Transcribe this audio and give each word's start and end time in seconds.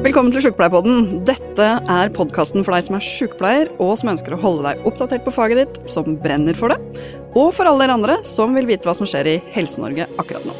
Velkommen 0.00 0.32
til 0.32 0.40
Sjukepleierpodden. 0.46 1.18
Dette 1.28 1.64
er 1.92 2.10
podkasten 2.16 2.64
for 2.64 2.72
deg 2.72 2.86
som 2.86 2.94
er 2.96 3.02
sjukepleier, 3.04 3.68
og 3.84 3.90
som 4.00 4.08
ønsker 4.14 4.32
å 4.32 4.38
holde 4.40 4.64
deg 4.64 4.86
oppdatert 4.88 5.26
på 5.26 5.34
faget 5.36 5.60
ditt, 5.60 5.76
som 5.92 6.14
brenner 6.22 6.56
for 6.56 6.72
det, 6.72 7.04
og 7.36 7.50
for 7.52 7.68
alle 7.68 7.84
dere 7.84 7.98
andre 7.98 8.14
som 8.24 8.56
vil 8.56 8.64
vite 8.70 8.88
hva 8.88 8.94
som 8.96 9.04
skjer 9.04 9.28
i 9.28 9.36
Helse-Norge 9.52 10.06
akkurat 10.16 10.46
nå. 10.48 10.56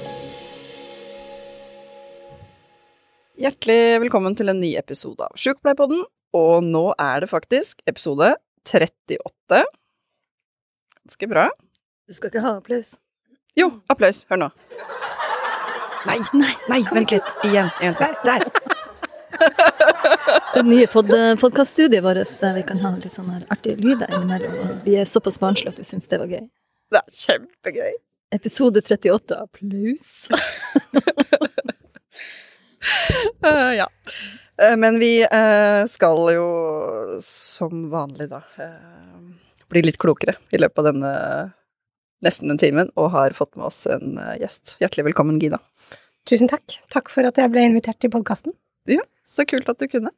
Hjertelig 3.40 3.80
velkommen 4.04 4.36
til 4.36 4.52
en 4.52 4.60
ny 4.60 4.74
episode 4.76 5.24
av 5.24 5.40
Sjukepleierpodden, 5.40 6.04
og 6.36 6.68
nå 6.68 6.90
er 7.00 7.24
det 7.24 7.32
faktisk 7.32 7.80
episode 7.88 8.34
38. 8.68 9.64
Ganske 11.00 11.32
bra. 11.32 11.48
Du 12.04 12.12
skal 12.12 12.28
ikke 12.28 12.44
ha 12.44 12.58
applaus? 12.60 12.98
Jo, 13.56 13.72
applaus. 13.88 14.26
Hør 14.28 14.44
nå. 14.44 14.52
Nei, 16.08 16.20
nei, 16.32 16.52
nei, 16.68 16.84
vent 16.92 17.16
litt. 17.16 17.32
Igjen. 17.48 17.72
En 17.80 17.96
til. 17.96 18.20
Der. 18.28 18.59
Det 20.54 20.62
nye 20.66 20.86
pod 20.90 21.12
podkaststudiet 21.40 22.04
vårt 22.04 22.30
vi 22.54 22.62
kan 22.66 22.78
ha 22.82 22.90
litt 22.96 23.14
sånne 23.14 23.44
artige 23.48 23.76
lyder 23.78 24.10
innimellom. 24.10 24.80
Vi 24.84 24.96
er 24.98 25.04
såpass 25.06 25.38
barnslige 25.40 25.74
at 25.74 25.78
vi 25.78 25.86
syns 25.86 26.08
det 26.10 26.18
var 26.18 26.30
gøy. 26.30 26.42
Det 26.90 26.98
er 26.98 27.20
kjempegøy. 27.22 27.94
Episode 28.34 28.82
38, 28.82 29.38
applaus. 29.38 30.28
uh, 33.46 33.72
ja. 33.80 33.86
Eh, 34.62 34.76
men 34.76 34.98
vi 34.98 35.22
eh, 35.22 35.84
skal 35.86 36.32
jo 36.34 36.48
som 37.24 37.88
vanlig, 37.92 38.28
da, 38.30 38.42
eh, 38.60 39.56
bli 39.72 39.84
litt 39.86 39.98
klokere 40.02 40.36
i 40.52 40.60
løpet 40.60 40.82
av 40.82 40.90
denne 40.90 41.12
nesten 42.20 42.52
den 42.52 42.60
timen, 42.60 42.90
og 43.00 43.14
har 43.14 43.36
fått 43.36 43.56
med 43.56 43.70
oss 43.70 43.86
en 43.88 44.18
gjest. 44.36 44.74
Hjertelig 44.82 45.06
velkommen, 45.08 45.38
Gina. 45.40 45.62
Tusen 46.28 46.50
takk. 46.52 46.76
Takk 46.92 47.08
for 47.08 47.24
at 47.24 47.38
jeg 47.40 47.48
ble 47.52 47.64
invitert 47.70 47.96
til 48.02 48.12
podkasten. 48.12 48.52
Ja, 48.88 49.02
så 49.26 49.44
kult 49.48 49.68
at 49.68 49.78
du 49.78 49.86
kunne. 49.88 50.10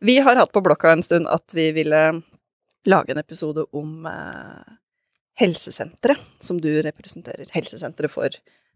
Vi 0.00 0.18
har 0.22 0.36
hatt 0.38 0.52
på 0.54 0.62
blokka 0.64 0.92
en 0.92 1.02
stund 1.02 1.28
at 1.28 1.54
vi 1.54 1.70
ville 1.76 2.22
lage 2.86 3.10
en 3.12 3.18
episode 3.18 3.66
om 3.74 4.06
eh, 4.06 4.76
helsesenteret, 5.40 6.18
som 6.40 6.60
du 6.62 6.70
representerer. 6.86 7.48
Helsesenteret 7.52 8.12
for 8.12 8.28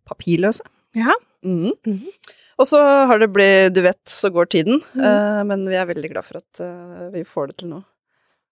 papirløse. 0.08 0.64
Ja. 0.98 1.14
Mm. 1.44 1.72
Mm 1.86 1.98
-hmm. 1.98 2.12
Og 2.58 2.66
så 2.66 3.06
har 3.06 3.18
det 3.18 3.32
blitt 3.32 3.74
Du 3.74 3.80
vet, 3.80 4.00
så 4.04 4.30
går 4.30 4.44
tiden, 4.46 4.82
Mm. 4.94 5.00
eh, 5.04 5.44
men 5.44 5.68
vi 5.68 5.74
er 5.74 5.86
veldig 5.86 6.10
glad 6.10 6.24
for 6.24 6.36
at 6.36 6.60
eh, 6.60 7.10
vi 7.12 7.24
får 7.24 7.46
det 7.46 7.56
til 7.56 7.68
nå. 7.68 7.84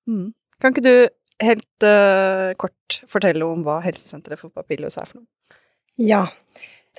Mhm. 0.07 0.35
Kan 0.61 0.73
ikke 0.75 0.83
du 0.83 1.09
helt 1.41 1.83
eh, 1.83 2.55
kort 2.55 3.03
fortelle 3.09 3.45
om 3.45 3.63
hva 3.65 3.81
Helsesenteret 3.83 4.39
for 4.39 4.49
papirløse 4.51 5.01
er 5.01 5.07
for 5.07 5.19
noe? 5.19 5.27
Ja. 5.99 6.27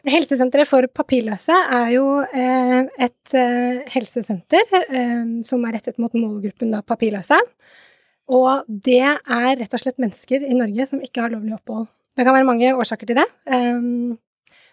Helsesenteret 0.07 0.69
for 0.69 0.85
papirløse 0.95 1.55
er 1.75 1.89
jo 1.91 2.05
eh, 2.23 2.87
et 3.03 3.35
eh, 3.35 3.81
helsesenter 3.91 4.63
eh, 4.79 5.25
som 5.47 5.65
er 5.67 5.75
rettet 5.75 5.99
mot 5.99 6.13
målgruppen 6.15 6.71
av 6.77 6.85
papirløse. 6.87 7.39
Og 8.31 8.63
det 8.69 9.01
er 9.03 9.57
rett 9.59 9.75
og 9.75 9.81
slett 9.81 9.99
mennesker 9.99 10.45
i 10.45 10.55
Norge 10.55 10.87
som 10.87 11.03
ikke 11.03 11.25
har 11.25 11.33
lovlig 11.33 11.57
opphold. 11.57 11.89
Det 12.15 12.25
kan 12.27 12.35
være 12.35 12.47
mange 12.47 12.71
årsaker 12.75 13.09
til 13.09 13.17
det. 13.19 13.25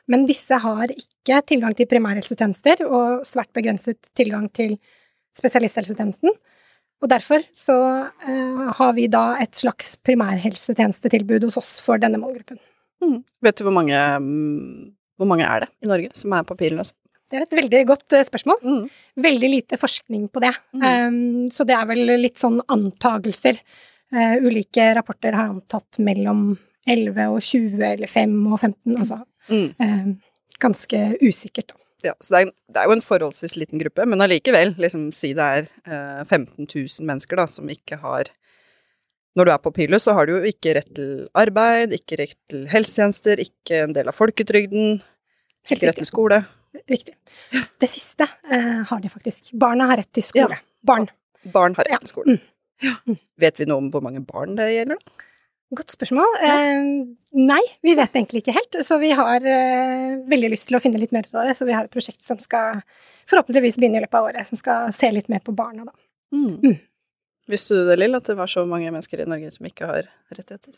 men 0.06 0.26
disse 0.26 0.54
har 0.60 0.90
ikke 0.90 1.40
tilgang 1.46 1.74
til 1.74 1.86
primærhelsetjenester 1.86 2.82
og 2.86 3.24
svært 3.26 3.52
begrenset 3.54 3.98
tilgang 4.18 4.48
til 4.50 4.76
spesialisthelsetjenesten. 5.38 6.34
Og 7.02 7.08
derfor 7.08 7.44
så 7.54 7.76
har 8.76 8.92
vi 8.98 9.06
da 9.06 9.36
et 9.40 9.54
slags 9.56 9.96
primærhelsetjenestetilbud 10.04 11.48
hos 11.48 11.60
oss 11.60 11.72
for 11.84 12.02
denne 12.02 12.20
målgruppen. 12.20 12.58
Mm. 13.04 13.20
Vet 13.44 13.58
du 13.58 13.64
hvor 13.66 13.76
mange, 13.76 13.96
mm, 13.96 14.95
hvor 15.16 15.28
mange 15.30 15.46
er 15.48 15.64
det 15.64 15.68
i 15.84 15.90
Norge 15.90 16.10
som 16.18 16.34
er 16.36 16.46
papirløse? 16.48 16.94
Det 17.26 17.40
er 17.40 17.42
et 17.42 17.56
veldig 17.58 17.80
godt 17.88 18.14
eh, 18.14 18.22
spørsmål. 18.28 18.60
Mm. 18.62 18.82
Veldig 19.24 19.48
lite 19.50 19.78
forskning 19.82 20.28
på 20.30 20.42
det. 20.44 20.52
Mm. 20.76 20.84
Um, 20.86 21.50
så 21.50 21.66
det 21.66 21.74
er 21.74 21.88
vel 21.90 22.04
litt 22.22 22.38
sånn 22.38 22.60
antagelser. 22.70 23.58
Uh, 24.14 24.36
ulike 24.46 24.92
rapporter 24.94 25.34
har 25.34 25.50
antatt 25.50 25.98
mellom 26.06 26.52
11 26.86 27.26
og 27.32 27.40
20 27.42 27.82
eller 27.82 28.06
5 28.12 28.36
og 28.52 28.60
15, 28.60 28.94
altså 29.00 29.22
Mm. 29.46 29.74
eh, 29.78 30.06
ganske 30.58 31.00
usikkert. 31.22 31.70
Ja, 32.02 32.14
så 32.20 32.32
det 32.34 32.38
er, 32.40 32.48
det 32.74 32.80
er 32.80 32.88
jo 32.88 32.94
en 32.96 33.02
forholdsvis 33.02 33.54
liten 33.56 33.78
gruppe, 33.78 34.02
men 34.06 34.18
allikevel, 34.24 34.72
liksom 34.78 35.12
si 35.14 35.32
det 35.38 35.44
er 35.44 35.68
uh, 35.86 36.24
15 36.26 36.66
000 36.66 37.06
mennesker 37.06 37.38
da, 37.38 37.44
som 37.50 37.70
ikke 37.70 37.98
har 38.02 38.30
Når 39.36 39.48
du 39.48 39.52
er 39.52 39.60
på 39.60 39.72
Pilus, 39.76 40.06
så 40.06 40.14
har 40.16 40.26
du 40.28 40.38
jo 40.38 40.48
ikke 40.48 40.72
rett 40.78 40.88
til 40.96 41.26
arbeid, 41.36 41.92
ikke 41.92 42.16
rett 42.22 42.36
til 42.50 42.64
helsetjenester, 42.72 43.42
ikke 43.42 43.82
en 43.84 43.94
del 43.96 44.08
av 44.08 44.16
folketrygden, 44.16 45.00
Helt 45.66 45.76
ikke 45.76 45.90
rett 45.90 46.00
til 46.00 46.08
skole. 46.08 46.40
riktig. 46.88 47.14
Det 47.52 47.88
siste 47.90 48.28
eh, 48.52 48.82
har 48.88 49.00
de 49.02 49.12
faktisk. 49.12 49.52
Barna 49.52 49.90
har 49.90 50.00
rett 50.00 50.12
til 50.14 50.24
skole. 50.24 50.56
Barn. 50.86 51.08
Barn 51.52 51.76
har 51.76 51.88
rett 51.90 52.06
til 52.06 52.12
skole. 52.14 52.36
Mm. 52.36 52.52
Ja. 52.86 53.16
Vet 53.40 53.60
vi 53.60 53.66
noe 53.68 53.80
om 53.80 53.88
hvor 53.92 54.04
mange 54.04 54.20
barn 54.24 54.56
det 54.58 54.68
gjelder? 54.72 55.00
da? 55.00 55.22
Godt 55.76 55.90
spørsmål. 55.90 56.36
Eh, 56.46 56.88
nei, 57.42 57.62
vi 57.82 57.94
vet 57.98 58.14
egentlig 58.14 58.44
ikke 58.44 58.54
helt. 58.54 58.76
Så 58.86 59.00
vi 59.02 59.10
har 59.18 59.42
eh, 59.42 60.12
veldig 60.30 60.52
lyst 60.52 60.68
til 60.70 60.78
å 60.78 60.82
finne 60.82 61.00
litt 61.02 61.14
mer 61.16 61.26
ut 61.26 61.34
av 61.34 61.48
det. 61.48 61.56
Så 61.58 61.66
vi 61.66 61.74
har 61.74 61.88
et 61.88 61.92
prosjekt 61.92 62.22
som 62.24 62.38
skal 62.40 62.82
forhåpentligvis 63.26 63.80
begynne 63.80 63.98
i 63.98 64.04
løpet 64.04 64.20
av 64.20 64.28
året, 64.28 64.46
som 64.46 64.60
skal 64.60 64.92
se 64.94 65.10
litt 65.10 65.28
mer 65.32 65.42
på 65.42 65.54
barna, 65.56 65.88
da. 65.88 65.96
Mm. 66.36 66.76
Visste 67.48 67.74
du 67.78 67.86
det, 67.86 67.98
Lill, 68.00 68.14
at 68.18 68.26
det 68.26 68.36
var 68.36 68.46
så 68.50 68.64
mange 68.66 68.90
mennesker 68.90 69.20
i 69.22 69.26
Norge 69.28 69.50
som 69.54 69.66
ikke 69.68 69.86
har 69.86 70.08
rettigheter? 70.34 70.72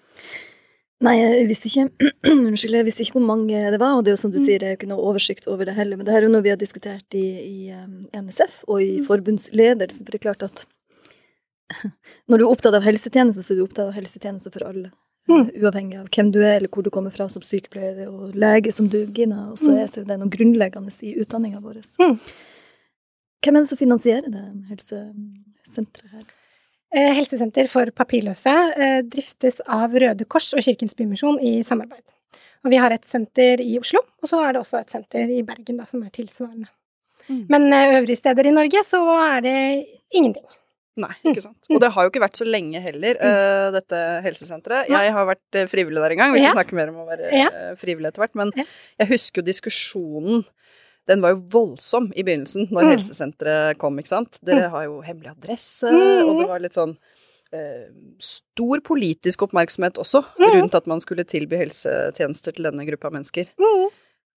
Nei, 1.01 1.15
jeg 1.21 1.47
visste 1.49 1.69
ikke 1.71 2.11
Unnskyld, 2.49 2.75
jeg 2.75 2.85
visste 2.89 3.05
ikke 3.07 3.17
hvor 3.21 3.27
mange 3.29 3.61
det 3.73 3.79
var, 3.81 3.95
og 3.97 4.05
det 4.05 4.11
er 4.11 4.17
jo 4.17 4.23
som 4.25 4.33
du 4.35 4.39
Mm. 4.41 4.45
sier, 4.45 4.59
jeg 4.61 4.73
har 4.75 4.77
ikke 4.81 4.89
noe 4.91 5.05
oversikt 5.13 5.47
over 5.49 5.65
det 5.65 5.75
heller. 5.79 5.97
Men 5.97 6.05
det 6.07 6.13
her 6.13 6.21
er 6.25 6.27
jo 6.29 6.33
noe 6.35 6.43
vi 6.43 6.51
har 6.51 6.59
diskutert 6.61 7.15
i, 7.15 7.25
i 7.39 7.73
um, 7.73 8.01
NSF 8.13 8.65
og 8.69 8.83
i 8.83 8.99
Mm. 8.99 9.07
forbundsledelsen, 9.07 10.05
for 10.05 10.11
det 10.13 10.19
er 10.21 10.27
klart 10.27 10.43
at 10.43 10.67
når 12.29 12.39
du 12.39 12.45
er 12.45 12.51
opptatt 12.51 12.75
av 12.75 12.83
helsetjenester, 12.83 13.43
så 13.45 13.53
er 13.55 13.61
du 13.61 13.65
opptatt 13.69 13.87
av 13.93 13.95
helsetjenester 13.97 14.51
for 14.53 14.67
alle. 14.69 14.91
Mm. 15.29 15.43
Eh, 15.55 15.63
Uavhengig 15.63 15.99
av 16.01 16.09
hvem 16.11 16.31
du 16.33 16.39
er, 16.43 16.57
eller 16.57 16.69
hvor 16.73 16.83
du 16.83 16.91
kommer 16.91 17.13
fra 17.15 17.29
som 17.29 17.43
sykepleier 17.45 18.09
og 18.09 18.35
lege 18.35 18.73
som 18.73 18.89
du, 18.89 19.07
Gina. 19.13 19.51
Og 19.53 19.59
så 19.61 19.71
Mm. 19.71 19.85
er 19.85 20.05
det 20.09 20.19
noe 20.19 20.29
grunnleggende 20.33 20.93
i 21.05 21.15
utdanninga 21.21 21.61
vår. 21.63 21.83
Mm. 22.01 22.19
Hvem 23.45 23.57
er 23.57 23.61
det 23.61 23.69
som 23.69 23.79
finansierer 23.79 24.31
det 24.33 24.45
helsesenteret 24.73 26.11
her? 26.13 26.25
Eh, 26.89 27.11
Helsesenter 27.19 27.69
for 27.69 27.91
papirløse 27.93 28.53
eh, 28.81 29.01
driftes 29.05 29.59
av 29.69 29.93
Røde 29.93 30.25
Kors 30.25 30.55
og 30.57 30.63
Kirkens 30.65 30.97
Bymisjon 30.97 31.37
i 31.45 31.59
samarbeid. 31.67 32.01
Og 32.65 32.73
vi 32.73 32.79
har 32.81 32.95
et 32.95 33.05
senter 33.07 33.61
i 33.61 33.75
Oslo, 33.79 34.01
og 34.23 34.31
så 34.31 34.41
er 34.47 34.57
det 34.57 34.63
også 34.63 34.81
et 34.81 34.95
senter 34.95 35.29
i 35.31 35.43
Bergen 35.47 35.77
da, 35.79 35.85
som 35.91 36.01
er 36.03 36.15
tilsvarende. 36.17 36.71
Mm. 37.29 37.43
Men 37.53 37.69
eh, 37.77 37.99
øvrige 37.99 38.17
steder 38.23 38.49
i 38.49 38.55
Norge 38.57 38.81
så 38.89 39.03
er 39.21 39.45
det 39.45 39.59
ingenting. 40.17 40.49
Nei, 40.99 41.13
ikke 41.31 41.45
sant. 41.45 41.69
Og 41.71 41.79
det 41.79 41.93
har 41.95 42.07
jo 42.07 42.11
ikke 42.11 42.25
vært 42.25 42.41
så 42.41 42.47
lenge 42.49 42.81
heller, 42.83 43.21
uh, 43.23 43.69
dette 43.71 43.99
helsesenteret. 44.25 44.89
Jeg 44.91 45.13
har 45.15 45.29
vært 45.29 45.59
frivillig 45.71 46.03
der 46.03 46.11
en 46.17 46.19
gang, 46.19 46.33
vi 46.35 46.41
skal 46.41 46.51
Ja. 46.51 46.55
snakke 46.57 46.75
mer 46.75 46.89
om 46.91 46.97
å 47.05 47.07
være 47.07 47.29
Ja. 47.31 47.51
frivillig 47.79 48.09
etter 48.11 48.25
hvert. 48.25 48.35
Men 48.35 48.51
Ja. 48.57 48.65
jeg 48.99 49.09
husker 49.13 49.39
jo 49.39 49.47
diskusjonen. 49.47 50.43
Den 51.09 51.23
var 51.25 51.33
jo 51.35 51.41
voldsom 51.55 52.11
i 52.15 52.23
begynnelsen, 52.23 52.69
når 52.71 52.85
Mm. 52.85 52.91
helsesenteret 52.93 53.79
kom, 53.81 53.97
ikke 53.99 54.13
sant. 54.13 54.39
Dere 54.45 54.69
har 54.71 54.85
jo 54.85 55.01
hemmelig 55.03 55.31
adresse, 55.33 55.89
Mm. 55.91 56.29
og 56.29 56.41
det 56.43 56.49
var 56.49 56.61
litt 56.61 56.75
sånn 56.77 56.97
eh, 57.51 57.87
stor 58.21 58.81
politisk 58.85 59.41
oppmerksomhet 59.47 59.97
også 59.97 60.21
Mm. 60.39 60.53
rundt 60.53 60.75
at 60.75 60.87
man 60.87 61.01
skulle 61.01 61.25
tilby 61.25 61.57
helsetjenester 61.57 62.53
til 62.53 62.65
denne 62.69 62.85
gruppa 62.87 63.09
mennesker. 63.11 63.47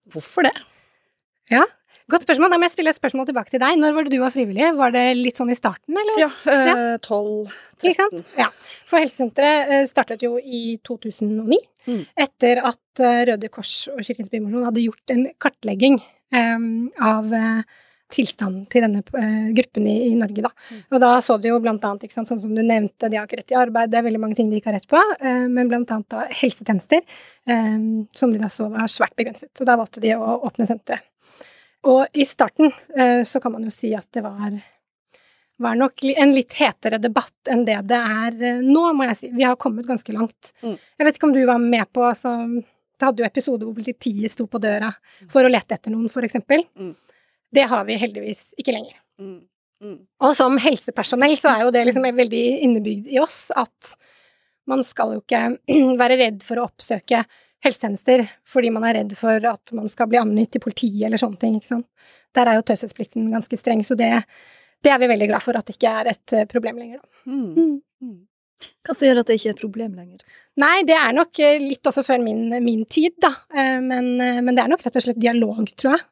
Hvorfor 0.10 0.44
det? 0.48 0.56
Ja, 1.52 1.66
Godt 2.10 2.26
spørsmål. 2.26 2.50
Da 2.52 2.58
må 2.58 2.66
jeg 2.68 2.72
stille 2.72 2.90
et 2.92 2.98
spørsmål 3.00 3.26
tilbake 3.28 3.52
til 3.52 3.60
deg. 3.62 3.78
Når 3.80 3.94
var 3.96 4.04
det 4.04 4.12
du 4.12 4.20
var 4.20 4.32
frivillig? 4.32 4.76
Var 4.76 4.92
det 4.92 5.04
litt 5.18 5.38
sånn 5.38 5.52
i 5.52 5.56
starten, 5.56 5.96
eller? 5.96 6.18
Ja, 6.20 6.30
eh, 6.52 6.98
12, 6.98 7.48
Ikke 7.84 7.96
13 7.96 7.96
sant? 7.96 8.26
Ja. 8.38 8.50
For 8.86 9.00
helsesenteret 9.00 9.70
eh, 9.72 9.86
startet 9.86 10.20
jo 10.22 10.38
i 10.38 10.78
2009, 10.84 11.58
Mm. 11.88 12.06
etter 12.18 12.58
at 12.66 13.00
eh, 13.00 13.26
Røde 13.26 13.50
Kors 13.50 13.88
og 13.88 14.00
Kirkens 14.04 14.30
Bymisjon 14.30 14.66
hadde 14.66 14.84
gjort 14.84 15.10
en 15.10 15.30
kartlegging 15.40 16.00
eh, 16.02 16.04
av 16.32 17.34
eh, 17.36 17.80
tilstanden 18.12 18.66
til 18.72 18.86
denne 18.86 19.02
eh, 19.18 19.52
gruppen 19.56 19.88
i, 19.88 19.96
i 20.10 20.16
Norge, 20.20 20.44
da. 20.46 20.52
Og 20.92 21.02
da 21.04 21.12
så 21.24 21.38
du 21.42 21.48
jo 21.50 21.60
blant 21.64 21.84
annet, 21.88 22.12
sant, 22.12 22.30
sånn 22.30 22.42
som 22.44 22.56
du 22.56 22.62
nevnte, 22.64 23.10
de 23.10 23.20
har 23.20 23.30
ikke 23.30 23.42
rett 23.42 23.50
til 23.52 23.62
arbeid, 23.62 23.92
det 23.92 24.02
er 24.02 24.08
veldig 24.08 24.22
mange 24.24 24.38
ting 24.40 24.52
de 24.52 24.60
ikke 24.60 24.72
har 24.72 24.80
rett 24.80 24.90
på, 24.92 25.02
eh, 25.20 25.46
men 25.52 25.72
blant 25.72 25.92
annet 25.96 26.12
da 26.12 26.26
helsetjenester, 26.42 27.06
eh, 27.48 27.80
som 28.18 28.34
de 28.34 28.42
da 28.42 28.52
så 28.52 28.68
var 28.74 28.92
svært 28.92 29.16
begrenset. 29.20 29.52
Så 29.58 29.68
da 29.68 29.78
valgte 29.80 30.04
de 30.04 30.14
å 30.18 30.38
åpne 30.50 30.68
senteret. 30.70 31.08
Og 31.90 32.06
i 32.14 32.28
starten 32.30 32.70
eh, 32.94 33.24
så 33.26 33.42
kan 33.42 33.56
man 33.56 33.66
jo 33.66 33.72
si 33.74 33.96
at 33.98 34.06
det 34.14 34.22
var 34.22 34.54
var 35.62 35.78
nok 35.78 36.04
en 36.04 36.32
litt 36.34 36.56
hetere 36.58 36.98
debatt 37.02 37.50
enn 37.50 37.64
det 37.68 37.78
det 37.90 37.98
er 37.98 38.38
eh, 38.50 38.62
nå, 38.66 38.84
må 38.98 39.08
jeg 39.10 39.18
si. 39.20 39.32
Vi 39.36 39.46
har 39.46 39.58
kommet 39.62 39.88
ganske 39.90 40.14
langt. 40.14 40.54
Mm. 40.62 40.78
Jeg 40.78 41.08
vet 41.08 41.18
ikke 41.18 41.30
om 41.30 41.36
du 41.36 41.42
var 41.46 41.62
med 41.62 41.90
på 41.94 42.06
altså, 42.08 42.34
Det 43.02 43.08
hadde 43.08 43.24
jo 43.24 43.26
episoder 43.26 43.66
hvor 43.66 43.78
politiet 43.80 44.30
sto 44.30 44.46
på 44.46 44.62
døra 44.62 44.92
for 45.32 45.42
å 45.42 45.50
lete 45.50 45.74
etter 45.74 45.94
noen, 45.94 46.06
for 46.14 46.28
eksempel. 46.28 46.62
Mm. 46.78 46.94
Det 47.52 47.64
har 47.72 47.88
vi 47.88 47.98
heldigvis 47.98 48.52
ikke 48.62 48.76
lenger. 48.76 49.00
Mm. 49.20 49.40
Mm. 49.82 49.98
Og 50.22 50.36
som 50.38 50.60
helsepersonell 50.62 51.34
så 51.42 51.50
er 51.50 51.64
jo 51.66 51.72
det 51.74 51.88
liksom 51.88 52.06
veldig 52.06 52.44
innebygd 52.68 53.10
i 53.10 53.18
oss 53.24 53.48
at 53.58 53.96
man 54.70 54.84
skal 54.86 55.16
jo 55.16 55.24
ikke 55.24 55.42
være 56.02 56.20
redd 56.22 56.46
for 56.46 56.62
å 56.62 56.68
oppsøke 56.70 57.24
helsetjenester 57.66 58.24
fordi 58.50 58.70
man 58.74 58.86
er 58.86 59.00
redd 59.02 59.16
for 59.18 59.50
at 59.50 59.74
man 59.78 59.90
skal 59.90 60.10
bli 60.12 60.22
angitt 60.22 60.54
til 60.54 60.64
politiet 60.64 61.08
eller 61.10 61.22
sånne 61.22 61.42
ting, 61.42 61.58
ikke 61.58 61.74
sant. 61.74 61.88
Der 62.38 62.50
er 62.50 62.60
jo 62.60 62.66
taushetsplikten 62.70 63.32
ganske 63.34 63.58
streng, 63.58 63.82
så 63.86 63.98
det, 63.98 64.12
det, 64.86 64.94
er 64.94 65.02
vi 65.02 65.10
veldig 65.10 65.32
glad 65.34 65.46
for 65.46 65.58
at 65.58 65.66
det 65.66 65.80
ikke 65.80 65.96
er 66.04 66.14
et 66.14 66.36
problem 66.54 66.78
lenger, 66.82 67.02
da. 67.02 67.32
Mm. 67.34 67.82
Mm. 68.06 68.20
Hva 68.86 68.96
som 68.96 69.08
gjør 69.08 69.22
at 69.22 69.30
det 69.30 69.38
ikke 69.40 69.52
er 69.52 69.56
et 69.56 69.62
problem 69.64 69.98
lenger? 70.00 70.24
Nei, 70.62 70.76
det 70.88 70.98
er 70.98 71.16
nok 71.16 71.42
eh, 71.44 71.62
litt 71.62 71.88
også 71.88 72.04
før 72.06 72.22
min, 72.24 72.48
min 72.64 72.86
tid, 72.92 73.16
da. 73.24 73.32
Eh, 73.54 73.78
men, 73.84 74.14
men, 74.18 74.52
det 74.56 74.64
er 74.64 74.72
nok 74.72 74.86
rett 74.86 75.00
og 75.00 75.06
slett 75.06 75.22
dialog, 75.22 75.64
tror 75.80 75.96
jeg. 75.98 76.06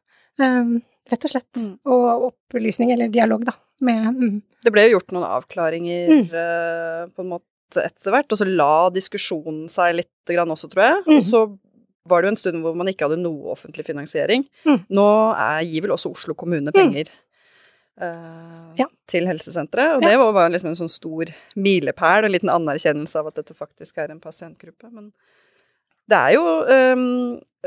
Rett 1.10 1.26
og 1.26 1.34
slett. 1.34 1.50
Mm. 1.60 1.72
Og 1.92 2.28
opplysning, 2.30 2.94
eller 2.96 3.12
dialog, 3.14 3.46
da. 3.50 3.56
Med, 3.86 4.10
mm. 4.12 4.36
Det 4.66 4.74
ble 4.76 4.88
jo 4.88 4.98
gjort 4.98 5.16
noen 5.16 5.30
avklaringer 5.30 6.10
mm. 6.12 6.26
på 7.16 7.24
en 7.24 7.32
måte 7.32 7.86
etter 7.86 8.12
hvert, 8.12 8.28
og 8.34 8.40
så 8.40 8.48
la 8.50 8.90
diskusjonen 8.92 9.68
seg 9.72 9.96
litt 10.02 10.32
grann 10.32 10.52
også, 10.52 10.68
tror 10.72 10.86
jeg. 10.86 11.02
Og 11.16 11.24
så 11.26 11.44
var 12.10 12.22
det 12.22 12.30
jo 12.30 12.34
en 12.34 12.40
stund 12.42 12.64
hvor 12.66 12.76
man 12.78 12.90
ikke 12.92 13.08
hadde 13.08 13.22
noe 13.22 13.54
offentlig 13.54 13.86
finansiering. 13.88 14.46
Nå 14.66 15.08
er, 15.36 15.64
gir 15.68 15.86
vel 15.86 15.96
også 15.96 16.12
Oslo 16.16 16.36
kommune 16.38 16.74
penger. 16.76 17.12
Uh, 18.00 18.72
ja. 18.80 18.86
til 19.12 19.28
helsesenteret. 19.28 19.98
Og 19.98 20.06
ja. 20.06 20.14
det 20.14 20.34
var 20.38 20.52
liksom 20.54 20.72
en 20.72 20.78
sånn 20.80 20.92
stor 20.92 21.34
milepæl, 21.60 22.24
en 22.24 22.32
liten 22.32 22.52
anerkjennelse 22.54 23.20
av 23.20 23.28
at 23.32 23.42
dette 23.42 23.58
faktisk 23.58 24.00
er 24.00 24.14
en 24.14 24.22
pasientgruppe. 24.24 24.88
Men 24.94 25.10
det 26.10 26.20
er 26.20 26.36
jo 26.38 26.44
um, 26.66 27.04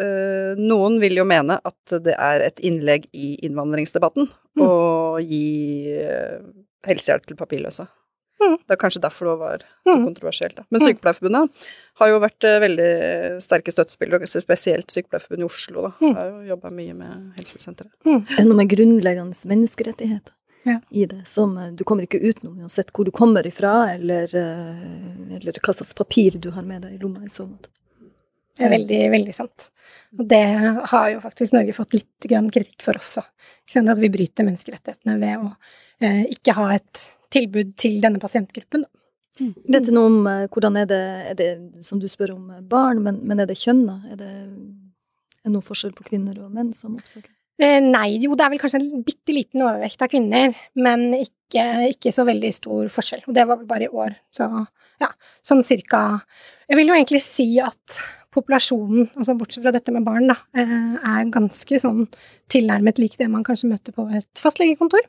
uh, 0.01 0.53
Noen 0.59 0.97
vil 1.03 1.21
jo 1.21 1.27
mene 1.29 1.59
at 1.61 1.97
det 2.07 2.17
er 2.17 2.47
et 2.49 2.63
innlegg 2.65 3.11
i 3.13 3.35
innvandringsdebatten 3.45 4.31
mm. 4.31 4.65
å 4.65 4.73
gi 5.21 5.45
uh, 6.01 6.41
helsehjelp 6.89 7.29
til 7.29 7.39
papirløse. 7.39 7.87
Mm. 8.43 8.59
Det 8.67 8.75
er 8.75 8.81
kanskje 8.81 9.03
derfor 9.05 9.31
det 9.31 9.37
var 9.41 9.65
så 9.65 9.95
mm. 9.95 10.05
kontroversielt. 10.05 10.57
Da. 10.59 10.67
Men 10.69 10.83
mm. 10.83 10.87
Sykepleierforbundet 10.89 11.65
har 12.03 12.11
jo 12.11 12.21
vært 12.25 12.47
uh, 12.49 12.59
veldig 12.65 12.91
sterke 13.45 13.75
støttespillere, 13.75 14.29
spesielt 14.31 14.95
Sykepleierforbundet 14.95 15.45
i 15.45 15.49
Oslo. 15.49 15.89
Da. 15.89 16.13
Har 16.19 16.31
jo 16.31 16.47
jobba 16.53 16.73
mye 16.75 16.97
med 16.99 17.41
helsesenteret. 17.41 17.93
Er 18.09 18.25
det 18.39 18.47
noe 18.49 18.61
med 18.61 18.73
grunnleggende 18.73 19.53
menneskerettigheter 19.53 20.35
ja. 20.69 20.79
i 20.91 21.07
det 21.11 21.23
som 21.31 21.55
uh, 21.59 21.71
du 21.71 21.85
kommer 21.89 22.09
ikke 22.09 22.23
utenom, 22.23 22.59
uansett 22.65 22.91
hvor 22.95 23.09
du 23.09 23.15
kommer 23.15 23.47
ifra, 23.49 23.93
eller, 23.95 24.33
uh, 24.35 25.37
eller 25.39 25.63
hva 25.63 25.77
slags 25.77 25.95
papir 25.99 26.41
du 26.43 26.51
har 26.57 26.67
med 26.67 26.87
deg 26.87 26.99
i 26.99 27.03
lomma 27.03 27.25
i 27.27 27.33
så 27.33 27.47
måte? 27.47 27.71
Det 28.53 28.67
er 28.67 28.73
veldig, 28.75 29.01
veldig 29.15 29.33
sant. 29.33 29.71
Og 30.19 30.27
det 30.29 30.45
har 30.91 31.07
jo 31.15 31.23
faktisk 31.23 31.55
Norge 31.55 31.73
fått 31.77 31.95
litt 31.97 32.27
kritikk 32.29 32.85
for 32.85 32.99
også. 33.01 33.25
At 33.81 34.01
vi 34.01 34.11
bryter 34.13 34.45
menneskerettighetene 34.45 35.17
ved 35.23 35.41
å 35.41 35.49
eh, 36.05 36.27
ikke 36.35 36.53
ha 36.59 36.67
et 36.75 37.07
tilbud 37.33 37.75
til 37.81 38.01
denne 38.03 38.21
pasientgruppen. 38.23 38.85
Mm. 39.41 39.53
Vet 39.75 39.87
du 39.89 39.93
noe 39.97 40.09
om 40.11 40.27
eh, 40.29 40.47
hvordan 40.53 40.77
er 40.83 40.89
det, 40.89 41.03
er 41.33 41.37
det, 41.39 41.51
som 41.87 42.01
du 42.01 42.09
spør 42.11 42.35
om, 42.37 42.51
eh, 42.53 42.65
barn, 42.69 43.01
men, 43.05 43.23
men 43.29 43.41
er 43.41 43.49
det 43.49 43.59
kjønn, 43.61 43.87
da? 43.89 43.97
Er 44.13 44.19
det, 44.21 44.33
er 45.43 45.55
noen 45.55 45.65
forskjell 45.65 45.95
på 45.97 46.07
kvinner 46.11 46.37
og 46.43 46.53
menn 46.53 46.73
som 46.77 46.95
oppsøker? 46.99 47.31
Eh, 47.63 47.79
nei, 47.85 48.19
jo, 48.23 48.37
det 48.37 48.45
er 48.45 48.53
vel 48.53 48.61
kanskje 48.61 48.81
en 48.83 49.05
bitte 49.07 49.35
liten 49.35 49.65
overvekt 49.65 50.05
av 50.05 50.11
kvinner, 50.13 50.57
men 50.79 51.09
ikke, 51.17 51.65
ikke, 51.93 52.13
så 52.15 52.27
veldig 52.29 52.53
stor 52.57 52.93
forskjell. 52.93 53.25
Og 53.29 53.37
det 53.37 53.47
var 53.49 53.61
vel 53.61 53.69
bare 53.71 53.89
i 53.89 53.93
år, 54.05 54.17
så 54.37 54.49
ja, 55.03 55.09
sånn 55.43 55.65
cirka 55.67 56.21
Jeg 56.71 56.79
vil 56.79 56.93
jo 56.93 56.95
egentlig 56.95 57.23
si 57.25 57.47
at 57.59 57.97
populasjonen, 58.33 59.11
altså 59.17 59.37
bortsett 59.39 59.65
fra 59.65 59.73
dette 59.75 59.93
med 59.95 60.07
barn, 60.07 60.31
da, 60.31 60.39
eh, 60.57 60.95
er 60.97 61.31
ganske 61.33 61.81
sånn 61.81 62.07
tilnærmet 62.53 62.99
lik 62.99 63.19
det 63.21 63.29
man 63.31 63.45
kanskje 63.45 63.71
møter 63.71 63.93
på 63.93 64.07
et 64.17 64.41
fastlegekontor. 64.41 65.05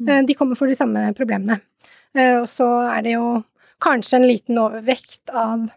Mm. 0.00 0.08
Eh, 0.08 0.22
de 0.28 0.34
kommer 0.34 0.58
for 0.58 0.66
de 0.68 0.76
samme 0.76 1.08
problemene. 1.16 1.60
Eh, 2.14 2.36
og 2.40 2.48
så 2.50 2.68
er 2.92 3.02
det 3.02 3.16
jo 3.16 3.44
kanskje 3.82 4.20
en 4.20 4.28
liten 4.28 4.60
overvekt 4.60 5.32
av 5.32 5.68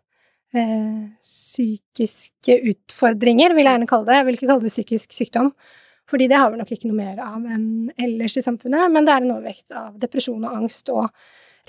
eh, 0.53 1.09
psykiske 1.23 2.59
utfordringer, 2.73 3.53
vil 3.55 3.67
jeg 3.67 3.77
gjerne 3.77 3.89
kalle 3.89 4.09
det. 4.09 4.19
Jeg 4.19 4.27
vil 4.27 4.39
ikke 4.39 4.51
kalle 4.51 4.67
det 4.67 4.73
psykisk 4.73 5.15
sykdom, 5.15 5.51
fordi 6.09 6.29
det 6.31 6.39
har 6.41 6.51
vi 6.51 6.61
nok 6.61 6.71
ikke 6.73 6.89
noe 6.89 6.99
mer 6.99 7.19
av 7.23 7.43
enn 7.45 7.91
ellers 7.99 8.39
i 8.39 8.45
samfunnet, 8.45 8.91
men 8.91 9.05
det 9.05 9.15
er 9.15 9.25
en 9.25 9.35
overvekt 9.37 9.75
av 9.75 9.99
depresjon 10.01 10.47
og 10.47 10.63
angst 10.63 10.89
og 10.93 11.09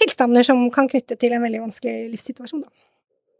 tilstander 0.00 0.46
som 0.46 0.62
kan 0.72 0.88
knytte 0.88 1.18
til 1.20 1.34
en 1.36 1.44
veldig 1.44 1.66
vanskelig 1.66 2.08
livssituasjon, 2.14 2.64
da. 2.64 2.89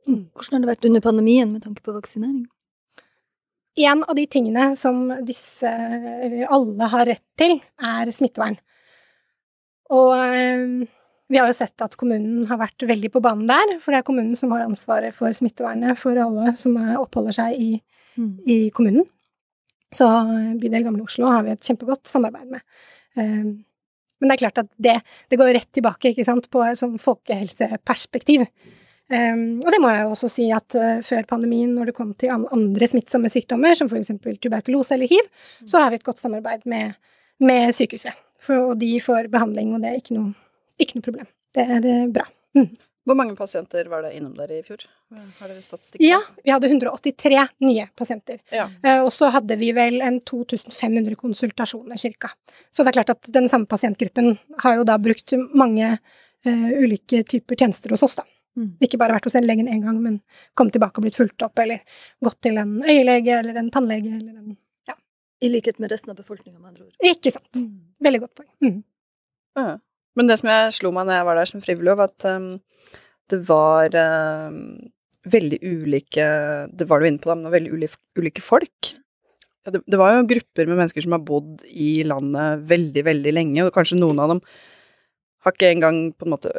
Mm. 0.08 0.24
Hvordan 0.34 0.56
har 0.56 0.64
det 0.64 0.70
vært 0.72 0.88
under 0.88 1.04
pandemien 1.04 1.52
med 1.52 1.64
tanke 1.66 1.84
på 1.84 1.94
vaksinering? 1.94 2.44
En 3.80 4.02
av 4.02 4.16
de 4.18 4.24
tingene 4.26 4.72
som 4.76 5.04
disse, 5.26 5.68
eller 5.68 6.48
alle, 6.50 6.88
har 6.92 7.06
rett 7.08 7.24
til, 7.38 7.58
er 7.78 8.10
smittevern. 8.14 8.58
Og 9.94 10.10
øh, 10.16 10.88
vi 11.30 11.38
har 11.38 11.50
jo 11.50 11.56
sett 11.56 11.84
at 11.84 11.94
kommunen 11.98 12.48
har 12.50 12.58
vært 12.60 12.82
veldig 12.86 13.12
på 13.14 13.22
banen 13.22 13.46
der, 13.50 13.76
for 13.82 13.94
det 13.94 14.00
er 14.00 14.08
kommunen 14.08 14.36
som 14.38 14.52
har 14.54 14.66
ansvaret 14.66 15.14
for 15.14 15.34
smittevernet 15.34 15.98
for 15.98 16.18
alle 16.18 16.54
som 16.58 16.76
oppholder 16.98 17.38
seg 17.38 17.56
i, 17.62 17.70
mm. 18.18 18.34
i 18.50 18.58
kommunen. 18.74 19.06
Så 19.94 20.06
eh, 20.06 20.52
bydel 20.60 20.86
Gamle 20.86 21.06
Oslo 21.06 21.30
har 21.30 21.46
vi 21.46 21.54
et 21.54 21.66
kjempegodt 21.66 22.10
samarbeid 22.10 22.50
med. 22.58 22.62
Men 24.20 24.28
det 24.28 24.36
er 24.36 24.42
klart 24.42 24.60
at 24.60 24.68
det, 24.76 24.98
det 25.32 25.38
går 25.40 25.54
rett 25.56 25.70
tilbake 25.74 26.12
sant, 26.26 26.46
på 26.52 26.62
et 26.66 26.78
sånn 26.78 26.98
folkehelseperspektiv. 27.00 28.44
Um, 29.10 29.58
og 29.64 29.72
det 29.74 29.80
må 29.82 29.90
jeg 29.90 30.04
jo 30.04 30.10
også 30.14 30.28
si 30.30 30.44
at 30.54 30.76
uh, 30.78 31.00
før 31.02 31.24
pandemien, 31.26 31.72
når 31.74 31.90
det 31.90 31.96
kom 31.96 32.12
til 32.18 32.30
andre 32.30 32.86
smittsomme 32.86 33.30
sykdommer, 33.32 33.74
som 33.74 33.90
f.eks. 33.90 34.12
tuberkulose 34.38 34.94
eller 34.94 35.10
hiv, 35.10 35.26
så 35.66 35.82
har 35.82 35.90
vi 35.90 35.98
et 35.98 36.06
godt 36.06 36.22
samarbeid 36.22 36.62
med, 36.70 36.94
med 37.42 37.74
sykehuset. 37.74 38.14
For, 38.40 38.70
og 38.70 38.78
de 38.78 38.92
får 39.02 39.26
behandling, 39.32 39.74
og 39.74 39.82
det 39.82 39.90
er 39.90 39.98
ikke 39.98 40.14
noe, 40.14 40.30
ikke 40.78 41.00
noe 41.00 41.08
problem. 41.08 41.28
Det 41.58 41.66
er 41.66 41.90
uh, 41.90 42.06
bra. 42.14 42.28
Mm. 42.54 42.70
Hvor 43.08 43.18
mange 43.18 43.34
pasienter 43.34 43.90
var 43.90 44.06
det 44.06 44.14
innom 44.14 44.38
dere 44.38 44.60
i 44.60 44.62
fjor? 44.62 44.86
Har 45.40 45.50
dere 45.50 45.64
statistikk? 45.64 46.04
Ja, 46.06 46.20
vi 46.44 46.54
hadde 46.54 46.70
183 46.70 47.44
nye 47.66 47.90
pasienter. 47.98 48.38
Ja. 48.54 48.70
Uh, 48.86 49.00
og 49.08 49.10
så 49.16 49.34
hadde 49.34 49.58
vi 49.58 49.74
vel 49.74 49.98
en 50.06 50.22
2500 50.22 51.18
konsultasjoner 51.18 51.98
cirka. 51.98 52.30
Så 52.70 52.86
det 52.86 52.94
er 52.94 53.00
klart 53.00 53.16
at 53.18 53.34
den 53.34 53.50
samme 53.50 53.66
pasientgruppen 53.66 54.36
har 54.62 54.78
jo 54.78 54.86
da 54.86 55.02
brukt 55.02 55.34
mange 55.50 55.96
ulike 56.40 57.18
typer 57.28 57.58
tjenester 57.58 57.92
hos 57.92 58.06
oss, 58.06 58.14
da. 58.16 58.22
Mm. 58.58 58.70
Ikke 58.82 58.98
bare 59.00 59.14
vært 59.14 59.28
hos 59.28 59.36
en 59.38 59.46
legen 59.46 59.68
én 59.70 59.82
gang, 59.84 60.00
men 60.02 60.18
kommet 60.58 60.74
tilbake 60.74 60.98
og 60.98 61.06
blitt 61.06 61.18
fulgt 61.18 61.44
opp, 61.46 61.58
eller 61.62 61.84
gått 62.24 62.40
til 62.44 62.58
en 62.60 62.78
øyelege 62.82 63.36
eller 63.38 63.60
en 63.60 63.70
tannlege 63.72 64.10
eller 64.16 64.32
en 64.34 64.56
ja. 64.90 64.96
I 65.44 65.52
likhet 65.52 65.78
med 65.82 65.92
resten 65.94 66.12
av 66.12 66.18
befolkninga, 66.18 66.58
med 66.58 66.72
andre 66.72 66.88
ord. 66.88 67.12
Ikke 67.12 67.32
sant. 67.34 67.62
Mm. 67.62 67.76
Veldig 68.06 68.22
godt 68.24 68.34
poeng. 68.40 68.50
Mm. 68.64 68.80
Ja. 69.60 69.68
Men 70.18 70.30
det 70.30 70.40
som 70.40 70.50
jeg 70.50 70.72
slo 70.80 70.90
meg 70.94 71.06
når 71.06 71.20
jeg 71.20 71.28
var 71.28 71.38
der 71.38 71.50
som 71.52 71.62
frivillig, 71.64 71.98
var 72.00 72.10
at 72.10 72.26
um, 72.28 72.48
det 73.30 73.38
var 73.46 73.94
um, 74.50 74.58
veldig 75.30 75.60
ulike 75.62 76.26
Det 76.74 76.88
var 76.88 77.00
du 77.00 77.06
inne 77.08 77.22
på, 77.22 77.30
da, 77.30 77.36
men 77.36 77.46
det 77.46 77.52
var 77.52 77.58
veldig 77.60 77.76
ulike, 77.78 78.02
ulike 78.18 78.44
folk. 78.44 78.92
Ja, 79.64 79.74
det, 79.74 79.82
det, 79.86 79.98
var 80.00 80.16
jo 80.16 80.28
grupper 80.28 80.66
med 80.66 80.80
mennesker 80.80 81.04
som 81.04 81.14
har 81.14 81.24
bodd 81.24 81.62
i 81.68 82.00
landet 82.08 82.64
veldig, 82.68 83.04
veldig 83.06 83.34
lenge, 83.36 83.66
og 83.66 83.74
kanskje 83.76 84.00
noen 84.00 84.22
av 84.22 84.34
dem 84.34 84.44
har 85.44 85.54
ikke 85.54 85.70
engang 85.72 86.00
på 86.16 86.26
en 86.26 86.34
måte 86.34 86.52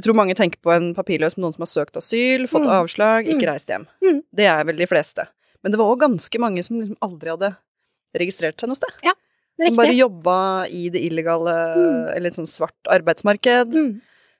jeg 0.00 0.06
tror 0.06 0.16
mange 0.16 0.34
tenker 0.38 0.56
på 0.64 0.72
en 0.72 0.94
papirløs 0.96 1.36
med 1.36 1.44
noen 1.44 1.52
som 1.52 1.66
har 1.66 1.68
søkt 1.68 1.98
asyl, 2.00 2.46
fått 2.48 2.64
mm. 2.64 2.70
avslag, 2.72 3.26
ikke 3.28 3.44
mm. 3.44 3.50
reist 3.50 3.72
hjem. 3.72 3.84
Mm. 4.00 4.22
Det 4.32 4.46
er 4.48 4.62
vel 4.64 4.80
de 4.80 4.88
fleste. 4.88 5.26
Men 5.60 5.74
det 5.74 5.80
var 5.80 5.92
òg 5.92 6.00
ganske 6.06 6.40
mange 6.40 6.64
som 6.64 6.78
liksom 6.80 6.96
aldri 7.04 7.28
hadde 7.34 7.50
registrert 8.16 8.56
seg 8.56 8.70
noe 8.70 8.78
sted. 8.78 9.04
Ja, 9.04 9.12
som 9.60 9.76
bare 9.76 9.92
jobba 9.92 10.38
i 10.72 10.88
det 10.92 11.02
illegale, 11.04 11.52
mm. 11.76 12.08
eller 12.14 12.32
et 12.32 12.38
sånt 12.40 12.48
svart 12.48 12.92
arbeidsmarked. 12.96 13.76
Mm. 13.76 13.92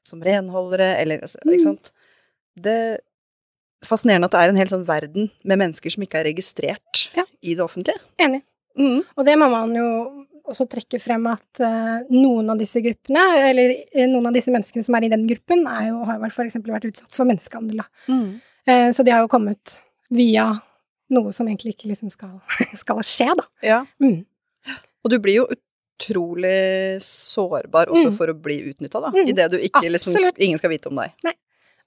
Som 0.08 0.24
renholdere, 0.24 0.94
eller 0.96 1.20
altså, 1.20 1.42
Ikke 1.44 1.66
sant. 1.66 1.92
Det 2.56 2.72
er 2.72 2.94
fascinerende 3.84 4.30
at 4.30 4.32
det 4.32 4.40
er 4.40 4.52
en 4.54 4.60
hel 4.60 4.70
sånn 4.72 4.86
verden 4.88 5.28
med 5.44 5.60
mennesker 5.60 5.92
som 5.92 6.04
ikke 6.04 6.22
er 6.22 6.30
registrert 6.30 7.04
ja. 7.16 7.26
i 7.44 7.52
det 7.52 7.64
offentlige. 7.64 8.00
Enig. 8.20 8.40
Mm. 8.80 9.02
Og 9.04 9.28
det 9.28 9.36
må 9.36 9.50
man 9.52 9.76
jo 9.76 9.90
også 10.50 10.66
trekke 10.70 11.00
frem 11.02 11.26
at 11.30 11.62
uh, 11.62 12.00
noen 12.12 12.50
av 12.52 12.60
disse 12.60 12.82
gruppene, 12.84 13.22
eller 13.48 13.74
uh, 13.94 14.06
noen 14.10 14.30
av 14.30 14.36
disse 14.36 14.52
menneskene 14.52 14.86
som 14.86 14.96
er 14.98 15.06
i 15.06 15.12
den 15.12 15.26
gruppen, 15.30 15.64
jo, 15.86 16.02
har 16.08 16.18
jo 16.18 16.30
f.eks. 16.30 16.58
vært 16.66 16.88
utsatt 16.90 17.16
for 17.16 17.28
menneskehandel. 17.30 17.84
Mm. 18.10 18.26
Uh, 18.68 18.88
så 18.96 19.06
de 19.06 19.14
har 19.14 19.24
jo 19.24 19.32
kommet 19.32 19.80
via 20.10 20.50
noe 21.14 21.32
som 21.34 21.48
egentlig 21.48 21.74
ikke 21.76 21.90
liksom 21.90 22.12
skal, 22.12 22.38
skal 22.82 23.02
skje, 23.06 23.32
da. 23.38 23.48
Ja. 23.66 23.82
Mm. 24.02 24.22
Og 25.00 25.12
du 25.12 25.18
blir 25.22 25.40
jo 25.40 25.48
utrolig 25.50 27.00
sårbar 27.04 27.92
også 27.92 28.10
mm. 28.10 28.18
for 28.18 28.32
å 28.32 28.36
bli 28.36 28.60
utnytta, 28.70 29.02
da. 29.02 29.12
Mm. 29.14 29.30
Idet 29.32 29.48
du 29.52 29.60
ikke 29.60 29.86
liksom 29.88 30.16
Ingen 30.36 30.60
skal 30.60 30.72
vite 30.72 30.90
om 30.92 31.00
deg. 31.00 31.14
Nei. 31.26 31.36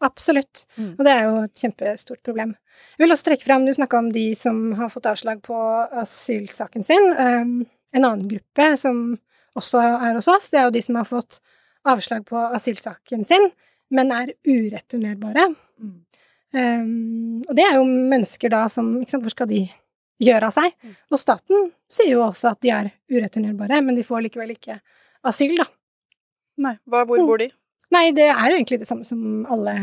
Absolutt. 0.04 0.66
Mm. 0.76 0.96
Og 0.98 1.06
det 1.06 1.14
er 1.14 1.22
jo 1.24 1.36
et 1.46 1.62
kjempestort 1.64 2.20
problem. 2.26 2.56
Jeg 2.98 3.06
vil 3.06 3.16
også 3.16 3.30
trekke 3.30 3.46
frem, 3.46 3.66
du 3.66 3.74
snakka 3.76 4.02
om 4.02 4.10
de 4.14 4.26
som 4.36 4.58
har 4.78 4.92
fått 4.92 5.08
avslag 5.10 5.40
på 5.46 5.58
asylsaken 6.04 6.84
sin. 6.84 7.08
Um, 7.16 7.54
en 7.94 8.06
annen 8.06 8.28
gruppe 8.30 8.74
som 8.80 9.04
også 9.58 9.82
er 9.84 10.18
hos 10.18 10.30
oss, 10.32 10.50
det 10.52 10.60
er 10.60 10.68
jo 10.68 10.74
de 10.74 10.82
som 10.82 10.98
har 10.98 11.08
fått 11.10 11.40
avslag 11.90 12.26
på 12.26 12.40
asylsaken 12.58 13.26
sin, 13.30 13.50
men 13.94 14.12
er 14.16 14.34
ureturnerbare. 14.48 15.50
Mm. 15.82 15.96
Um, 16.54 17.42
og 17.48 17.56
det 17.58 17.66
er 17.66 17.80
jo 17.80 17.86
mennesker 17.86 18.52
da 18.54 18.68
som 18.70 18.92
ikke 19.00 19.16
sant, 19.16 19.24
Hvor 19.26 19.34
skal 19.34 19.50
de 19.50 19.64
gjøre 20.22 20.50
av 20.50 20.54
seg? 20.54 20.76
Mm. 20.86 20.94
Og 21.10 21.22
staten 21.22 21.72
sier 21.92 22.12
jo 22.14 22.22
også 22.28 22.52
at 22.52 22.62
de 22.66 22.74
er 22.74 22.92
ureturnerbare, 23.12 23.82
men 23.86 23.98
de 23.98 24.06
får 24.06 24.28
likevel 24.28 24.54
ikke 24.56 24.78
asyl, 25.26 25.58
da. 25.62 25.68
Nei. 26.64 26.76
Hva, 26.86 27.04
hvor 27.10 27.22
mm. 27.22 27.30
bor 27.30 27.42
de? 27.42 27.50
Nei, 27.94 28.08
det 28.16 28.26
er 28.32 28.46
jo 28.50 28.58
egentlig 28.58 28.80
det 28.82 28.90
samme 28.90 29.06
som 29.06 29.44
alle, 29.54 29.74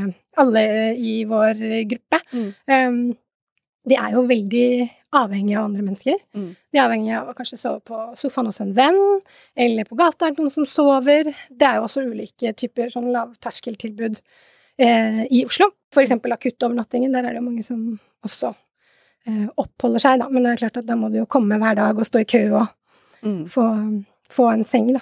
alle 0.40 0.62
i 0.98 1.20
vår 1.30 1.60
gruppe. 1.90 2.18
Um, 2.66 3.12
de 3.88 3.96
er 3.96 4.12
jo 4.12 4.22
veldig 4.28 4.64
avhengige 5.16 5.56
av 5.58 5.64
andre 5.70 5.82
mennesker. 5.82 6.18
Mm. 6.36 6.50
De 6.70 6.78
er 6.78 6.84
avhengige 6.84 7.18
av 7.20 7.30
å 7.30 7.34
kanskje 7.38 7.58
sove 7.58 7.80
på 7.88 8.00
sofaen 8.20 8.46
hos 8.50 8.60
en 8.60 8.74
venn, 8.76 8.98
eller 9.56 9.88
på 9.88 9.96
gata 9.98 10.26
er 10.28 10.34
det 10.36 10.42
noen 10.42 10.52
som 10.54 10.66
sover. 10.68 11.30
Det 11.50 11.66
er 11.66 11.78
jo 11.80 11.86
også 11.88 12.04
ulike 12.06 12.52
typer 12.60 12.92
sånn 12.92 13.08
lavterskeltilbud 13.14 14.20
eh, 14.78 15.22
i 15.32 15.44
Oslo. 15.48 15.70
For 15.94 16.04
eksempel 16.04 16.32
akuttovernattingen, 16.36 17.12
der 17.16 17.24
er 17.24 17.32
det 17.34 17.40
jo 17.40 17.46
mange 17.48 17.64
som 17.66 17.80
også 18.26 18.52
eh, 19.26 19.46
oppholder 19.58 20.04
seg, 20.04 20.20
da. 20.22 20.28
Men 20.30 20.44
det 20.46 20.52
er 20.52 20.62
klart 20.66 20.76
at 20.82 20.86
da 20.90 20.98
må 21.00 21.08
du 21.10 21.18
jo 21.22 21.26
komme 21.30 21.58
hver 21.58 21.80
dag 21.80 21.98
og 21.98 22.06
stå 22.08 22.22
i 22.26 22.28
kø 22.36 22.44
og 22.60 22.68
Mm. 23.20 23.42
få, 23.52 23.62
få 24.32 24.46
en 24.48 24.62
seng, 24.64 24.94
da. 24.96 25.00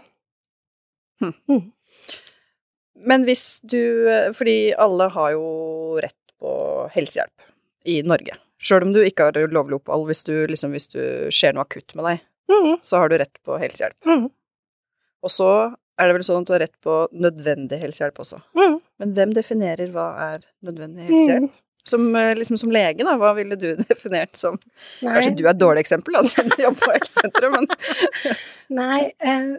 Men 2.99 3.23
hvis 3.29 3.61
du 3.63 3.79
Fordi 4.35 4.73
alle 4.75 5.07
har 5.15 5.37
jo 5.37 5.45
rett 6.03 6.17
på 6.43 6.51
helsehjelp 6.97 7.47
i 7.87 8.01
Norge. 8.03 8.35
Sjøl 8.59 8.89
om 8.89 8.95
du 8.95 9.03
ikke 9.05 9.29
har 9.29 9.53
lovlig 9.55 9.79
opphold, 9.79 10.09
hvis 10.11 10.25
du, 10.27 10.35
liksom, 10.51 10.75
hvis 10.75 10.91
du 10.91 11.01
skjer 11.35 11.55
noe 11.55 11.67
akutt 11.67 11.95
med 11.99 12.09
deg, 12.09 12.25
mm. 12.51 12.73
så 12.83 13.03
har 13.03 13.13
du 13.13 13.19
rett 13.21 13.39
på 13.47 13.59
helsehjelp. 13.61 13.99
Mm. 14.09 14.27
Og 15.27 15.33
så 15.35 15.53
er 15.99 16.09
det 16.09 16.17
vel 16.19 16.27
sånn 16.27 16.43
at 16.43 16.49
du 16.49 16.53
har 16.55 16.63
rett 16.63 16.77
på 16.85 16.99
nødvendig 17.27 17.79
helsehjelp 17.83 18.21
også. 18.23 18.41
Mm. 18.59 18.77
Men 19.03 19.15
hvem 19.17 19.33
definerer 19.37 19.91
hva 19.95 20.11
er 20.29 20.45
nødvendig 20.67 21.09
helsehjelp? 21.09 21.57
Som, 21.89 22.09
eh, 22.17 22.35
liksom, 22.37 22.59
som 22.61 22.73
lege, 22.75 23.05
da, 23.07 23.15
hva 23.17 23.31
ville 23.39 23.57
du 23.57 23.71
definert 23.89 24.37
som 24.37 24.59
Nei. 24.59 25.15
Kanskje 25.15 25.37
du 25.39 25.45
er 25.47 25.55
et 25.55 25.61
dårlig 25.61 25.87
eksempel, 25.87 26.19
siden 26.27 26.53
du 26.53 26.63
jobber 26.67 26.83
på 26.85 26.97
helsesenteret, 26.99 27.55
men 27.55 27.71
Nei, 28.81 29.01
eh, 29.23 29.53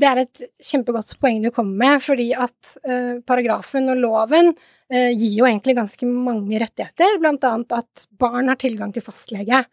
det 0.00 0.08
er 0.08 0.20
et 0.24 0.42
kjempegodt 0.62 1.14
poeng 1.22 1.42
du 1.42 1.50
kommer 1.54 1.76
med, 1.80 2.02
fordi 2.02 2.28
at 2.36 2.74
eh, 2.88 3.20
paragrafen 3.26 3.90
og 3.92 4.00
loven 4.02 4.52
eh, 4.52 5.10
gir 5.14 5.38
jo 5.38 5.48
egentlig 5.48 5.76
ganske 5.78 6.08
mange 6.08 6.60
rettigheter, 6.62 7.18
blant 7.22 7.44
annet 7.48 7.76
at 7.76 8.06
barn 8.20 8.50
har 8.52 8.58
tilgang 8.60 8.94
til 8.94 9.04
fastlege, 9.04 9.64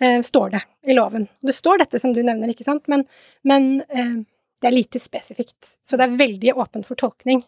eh, 0.00 0.20
står 0.26 0.54
det 0.56 0.62
i 0.90 0.96
loven. 0.98 1.28
Det 1.40 1.56
står 1.56 1.84
dette 1.84 2.00
som 2.02 2.14
du 2.14 2.22
nevner, 2.22 2.52
ikke 2.52 2.66
sant, 2.66 2.88
men, 2.90 3.06
men 3.46 3.82
eh, 3.88 4.16
det 4.60 4.70
er 4.70 4.78
lite 4.78 5.02
spesifikt, 5.02 5.76
så 5.84 6.00
det 6.00 6.08
er 6.08 6.18
veldig 6.20 6.56
åpent 6.56 6.88
for 6.88 6.98
tolkning. 7.00 7.44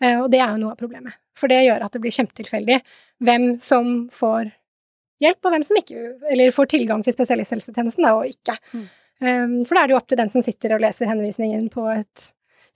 Eh, 0.00 0.16
og 0.20 0.30
det 0.32 0.40
er 0.40 0.54
jo 0.54 0.62
noe 0.62 0.74
av 0.74 0.80
problemet, 0.80 1.18
for 1.38 1.50
det 1.50 1.62
gjør 1.64 1.84
at 1.84 1.94
det 1.94 2.00
blir 2.02 2.14
kjempetilfeldig 2.14 2.78
hvem 3.24 3.50
som 3.62 4.08
får 4.14 4.52
hjelp, 5.22 5.40
og 5.42 5.54
hvem 5.54 5.66
som 5.66 5.78
ikke, 5.80 6.06
eller 6.30 6.54
får 6.54 6.70
tilgang 6.72 7.02
til 7.04 7.14
spesialisthelsetjenesten, 7.16 8.06
da, 8.06 8.14
og 8.18 8.30
ikke. 8.30 8.56
Um, 8.72 8.86
for 9.20 9.74
da 9.74 9.82
er 9.82 9.88
det 9.88 9.94
jo 9.96 10.00
opp 10.00 10.10
til 10.10 10.20
den 10.20 10.30
som 10.32 10.44
sitter 10.46 10.76
og 10.76 10.82
leser 10.84 11.10
henvisningen 11.10 11.66
på 11.72 11.86
et 11.90 12.28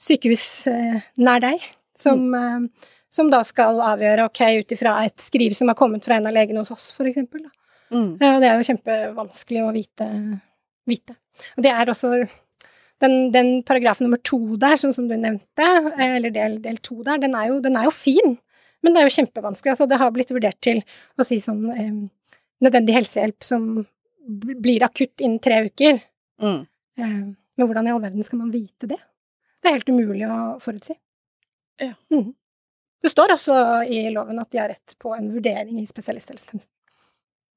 sykehus 0.02 0.66
eh, 0.70 1.00
nær 1.22 1.42
deg, 1.42 1.62
som, 1.98 2.22
mm. 2.32 2.68
som 3.12 3.30
da 3.32 3.42
skal 3.46 3.80
avgjøre, 3.92 4.26
ok, 4.30 4.42
ut 4.62 4.74
ifra 4.74 4.96
et 5.06 5.22
skriv 5.22 5.54
som 5.56 5.70
har 5.70 5.78
kommet 5.78 6.04
fra 6.06 6.18
en 6.18 6.28
av 6.30 6.34
legene 6.34 6.64
hos 6.64 6.72
oss. 6.74 6.90
Da. 6.98 7.50
mm. 7.94 8.08
Og 8.18 8.40
det 8.42 8.48
er 8.48 8.56
jo 8.56 8.68
kjempevanskelig 8.70 9.64
å 9.64 9.74
vite. 9.74 10.08
vite. 10.90 11.18
Og 11.56 11.66
det 11.66 11.72
er 11.72 11.92
også 11.92 12.14
den, 13.02 13.16
den 13.34 13.52
paragraf 13.66 14.02
nummer 14.02 14.20
to 14.22 14.56
der, 14.60 14.78
sånn 14.80 14.94
som 14.94 15.08
du 15.10 15.16
nevnte, 15.16 15.68
eh, 15.94 16.16
eller 16.18 16.34
del, 16.34 16.58
del 16.64 16.80
to 16.84 17.00
der, 17.06 17.22
den 17.22 17.36
er, 17.38 17.50
jo, 17.52 17.60
den 17.62 17.78
er 17.78 17.88
jo 17.88 17.94
fin, 17.94 18.36
men 18.82 18.94
det 18.94 19.02
er 19.02 19.08
jo 19.08 19.16
kjempevanskelig. 19.20 19.76
Altså, 19.76 19.88
det 19.90 19.98
har 20.02 20.14
blitt 20.14 20.34
vurdert 20.34 20.58
til 20.64 20.82
å 21.18 21.26
si 21.26 21.38
sånn 21.42 21.66
eh, 21.70 21.90
nødvendig 22.62 22.96
helsehjelp 22.98 23.46
som 23.46 23.68
blir 24.62 24.84
akutt 24.86 25.22
innen 25.22 25.40
tre 25.42 25.64
uker. 25.66 25.98
Mm. 26.42 26.60
Eh, 26.98 27.16
men 27.56 27.68
hvordan 27.68 27.88
i 27.88 27.94
all 27.94 28.02
verden 28.02 28.26
skal 28.26 28.42
man 28.42 28.52
vite 28.54 28.88
det? 28.90 28.98
Det 29.62 29.70
er 29.70 29.78
helt 29.78 29.92
umulig 29.92 30.26
å 30.26 30.38
forutsi. 30.62 30.96
Ja. 31.80 31.94
Mm. 32.12 32.32
Det 33.02 33.10
står 33.10 33.34
også 33.34 33.54
i 33.90 34.04
loven 34.14 34.38
at 34.42 34.50
de 34.52 34.60
har 34.60 34.70
rett 34.70 34.94
på 35.02 35.14
en 35.14 35.30
vurdering 35.32 35.80
i 35.80 35.86
spesialisthelsetjenesten. 35.88 36.70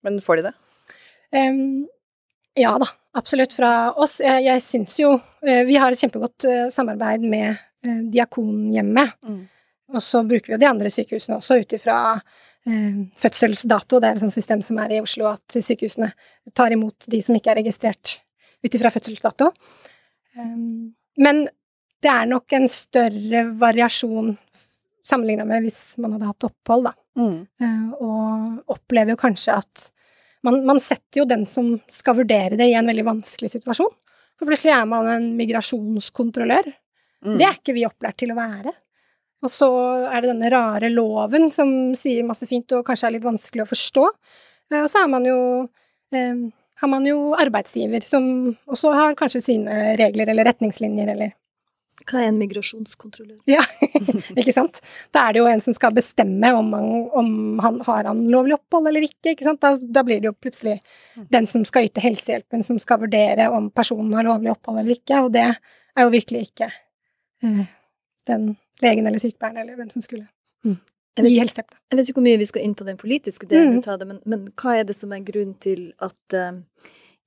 Men 0.05 0.21
får 0.21 0.41
de 0.41 0.47
det? 0.47 0.55
Um, 1.35 1.85
ja 2.55 2.71
da, 2.81 2.87
absolutt 3.17 3.53
fra 3.53 3.71
oss. 3.99 4.19
Jeg, 4.23 4.45
jeg 4.45 4.63
syns 4.63 4.95
jo 5.01 5.15
eh, 5.45 5.65
Vi 5.67 5.75
har 5.81 5.91
et 5.91 5.99
kjempegodt 5.99 6.45
eh, 6.47 6.67
samarbeid 6.73 7.25
med 7.27 7.59
Diakonhjemmet. 8.13 9.17
Mm. 9.27 9.41
Og 9.93 10.03
så 10.03 10.23
bruker 10.25 10.49
vi 10.49 10.55
jo 10.55 10.61
de 10.61 10.69
andre 10.69 10.89
sykehusene 10.93 11.37
også 11.37 11.59
ut 11.61 11.75
ifra 11.77 11.97
eh, 12.15 13.01
fødselsdato. 13.19 13.99
Det 13.99 14.09
er 14.09 14.17
et 14.17 14.23
sånt 14.23 14.37
system 14.37 14.63
som 14.65 14.79
er 14.81 14.95
i 14.95 15.01
Oslo, 15.03 15.27
at 15.29 15.57
sykehusene 15.57 16.09
tar 16.55 16.73
imot 16.73 17.09
de 17.11 17.21
som 17.25 17.37
ikke 17.37 17.53
er 17.53 17.61
registrert 17.61 18.19
ut 18.65 18.77
ifra 18.77 18.91
fødselsdato. 18.93 19.51
Um, 20.35 20.93
men 21.21 21.45
det 22.03 22.11
er 22.11 22.27
nok 22.29 22.53
en 22.57 22.67
større 22.69 23.45
variasjon 23.57 24.33
sammenligna 25.05 25.45
med 25.47 25.65
hvis 25.65 25.81
man 26.01 26.15
hadde 26.15 26.29
hatt 26.31 26.47
opphold, 26.47 26.89
da. 26.89 26.93
Mm. 27.15 27.37
Eh, 27.61 27.83
og 28.03 28.73
opplever 28.75 29.13
jo 29.13 29.21
kanskje 29.21 29.55
at 29.61 29.89
man, 30.45 30.59
man 30.67 30.81
setter 30.81 31.21
jo 31.21 31.27
den 31.29 31.45
som 31.49 31.75
skal 31.93 32.17
vurdere 32.19 32.57
det, 32.59 32.67
i 32.69 32.75
en 32.77 32.89
veldig 32.89 33.05
vanskelig 33.07 33.53
situasjon. 33.55 33.93
For 34.35 34.49
plutselig 34.49 34.73
er 34.75 34.89
man 34.89 35.07
en 35.09 35.29
migrasjonskontrollør. 35.39 36.67
Mm. 37.25 37.37
Det 37.39 37.47
er 37.47 37.55
ikke 37.57 37.77
vi 37.77 37.85
opplært 37.87 38.19
til 38.21 38.33
å 38.33 38.37
være. 38.37 38.73
Og 39.45 39.51
så 39.51 39.69
er 40.09 40.21
det 40.23 40.31
denne 40.31 40.49
rare 40.53 40.89
loven 40.91 41.49
som 41.53 41.69
sier 41.97 42.25
masse 42.27 42.47
fint 42.49 42.71
og 42.75 42.85
kanskje 42.87 43.09
er 43.09 43.15
litt 43.17 43.25
vanskelig 43.25 43.65
å 43.65 43.71
forstå. 43.71 44.05
Eh, 44.73 44.81
Og 44.83 44.89
så 44.91 45.03
er 45.03 45.11
man 45.11 45.25
jo 45.29 45.39
eh, 46.13 46.45
har 46.81 46.91
man 46.91 47.07
jo 47.07 47.33
arbeidsgiver 47.39 48.03
som 48.05 48.27
også 48.67 48.91
har 48.95 49.17
kanskje 49.19 49.43
sine 49.43 49.95
regler 49.99 50.31
eller 50.31 50.49
retningslinjer 50.51 51.11
eller 51.15 51.35
Hva 52.05 52.19
er 52.21 52.27
en 52.29 52.37
migrasjonskontrollør? 52.37 53.39
Ikke 54.39 54.53
sant? 54.53 54.81
Da 55.15 55.23
er 55.25 55.33
det 55.33 55.39
jo 55.41 55.47
en 55.49 55.63
som 55.63 55.73
skal 55.73 55.95
bestemme 55.95 56.51
om 56.53 56.67
han, 56.75 56.89
om 57.17 57.29
han 57.63 57.79
har 57.87 58.09
han 58.11 58.25
lovlig 58.29 58.57
opphold 58.59 58.91
eller 58.91 59.07
ikke. 59.07 59.31
ikke 59.31 59.47
sant? 59.47 59.61
Da, 59.63 59.71
da 59.79 60.03
blir 60.05 60.19
det 60.21 60.29
jo 60.29 60.35
plutselig 60.37 60.75
den 61.33 61.47
som 61.49 61.63
skal 61.65 61.87
yte 61.87 62.03
helsehjelpen, 62.03 62.65
som 62.67 62.77
skal 62.83 63.01
vurdere 63.01 63.47
om 63.49 63.71
personen 63.73 64.13
har 64.13 64.27
lovlig 64.27 64.51
opphold 64.53 64.83
eller 64.83 64.99
ikke, 64.99 65.23
og 65.23 65.31
det 65.33 65.47
er 65.47 66.05
jo 66.05 66.13
virkelig 66.13 66.43
ikke 66.49 66.69
eh, 66.69 67.63
den 68.29 68.51
legen 68.83 69.07
eller 69.07 69.23
sykepleieren 69.23 69.63
eller 69.63 69.79
hvem 69.79 69.89
som 69.95 70.05
skulle 70.05 70.27
Jeg 71.15 71.23
vet, 71.25 71.31
ikke, 71.31 71.79
jeg 71.91 71.97
vet 71.97 72.09
ikke 72.09 72.19
hvor 72.19 72.27
mye 72.27 72.37
vi 72.41 72.45
skal 72.49 72.61
inn 72.65 72.75
på 72.75 72.85
den 72.85 72.97
politiske 72.99 73.47
delen 73.47 73.77
Mm. 73.79 73.87
av 73.87 73.99
det, 73.99 74.07
men, 74.07 74.19
men 74.25 74.47
hva 74.59 74.79
er 74.79 74.83
det 74.83 74.95
som 74.95 75.13
er 75.15 75.23
grunnen 75.23 75.55
til 75.63 75.93
at 76.03 76.35
uh, 76.35 76.59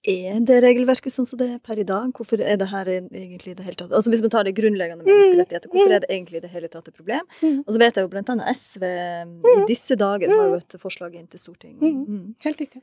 er 0.09 0.40
det 0.47 0.59
regelverket 0.62 1.11
sånn 1.12 1.26
som 1.26 1.38
det 1.40 1.49
er 1.54 1.59
per 1.59 1.80
i 1.80 1.87
dag? 1.88 2.12
Hvorfor 2.14 2.40
er 2.40 2.57
det 2.61 2.68
her 2.71 2.87
egentlig 2.87 3.50
i 3.50 3.54
det 3.59 3.64
hele 3.64 3.76
tatt 3.80 3.90
Altså 3.97 4.12
Hvis 4.12 4.21
man 4.23 4.30
tar 4.30 4.45
det 4.47 4.54
grunnleggende 4.54 5.04
menneskerettigheter, 5.09 5.68
hvorfor 5.73 5.95
er 5.97 6.04
det 6.04 6.11
egentlig 6.12 6.38
i 6.38 6.45
det 6.45 6.50
hele 6.52 6.68
tatt 6.68 6.87
et 6.88 6.95
problem? 6.95 7.25
Mm. 7.42 7.64
Og 7.66 7.73
så 7.75 7.80
vet 7.83 7.97
jeg 7.97 8.04
jo 8.07 8.12
blant 8.12 8.30
annet 8.30 8.47
SV 8.57 8.85
i 8.85 9.57
disse 9.73 9.97
dager 9.99 10.30
har 10.30 10.52
jo 10.52 10.61
et 10.61 10.78
forslag 10.80 11.16
inn 11.18 11.26
til 11.26 11.40
Stortinget. 11.40 11.83
Mm. 11.83 12.04
Mm. 12.07 12.35
Helt 12.45 12.61
riktig. 12.61 12.83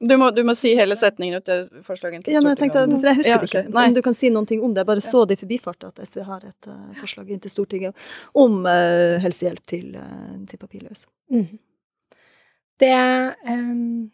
Du, 0.00 0.14
må, 0.16 0.28
du 0.30 0.44
må 0.46 0.54
si 0.54 0.70
hele 0.78 0.94
setningen 0.96 1.40
ut 1.40 1.48
det 1.48 1.82
forslaget 1.86 2.28
Ja, 2.30 2.38
men 2.38 2.52
jeg 2.52 2.60
tenkte, 2.60 2.84
for 2.92 3.08
jeg 3.08 3.18
husker 3.18 3.32
Ja, 3.32 3.38
det 3.42 3.48
ikke. 3.48 3.62
Nei. 3.74 3.86
Om 3.90 3.96
du 3.96 4.02
kan 4.06 4.14
si 4.14 4.30
noen 4.30 4.46
ting 4.46 4.60
om 4.62 4.74
det. 4.74 4.84
Jeg 4.84 4.90
bare 4.92 5.02
så 5.02 5.24
det 5.26 5.38
i 5.38 5.40
forbifarten 5.40 5.90
at 5.90 5.98
SV 6.06 6.20
har 6.28 6.44
et 6.46 6.68
uh, 6.70 6.92
forslag 7.00 7.32
inn 7.34 7.40
til 7.42 7.50
Stortinget 7.50 8.06
om 8.38 8.60
uh, 8.62 9.18
helsehjelp 9.24 9.64
til, 9.66 9.96
uh, 9.98 10.36
til 10.46 10.60
papirløse. 10.62 11.10
Mm. 11.34 11.48
Det 12.78 12.94
um, 13.50 14.06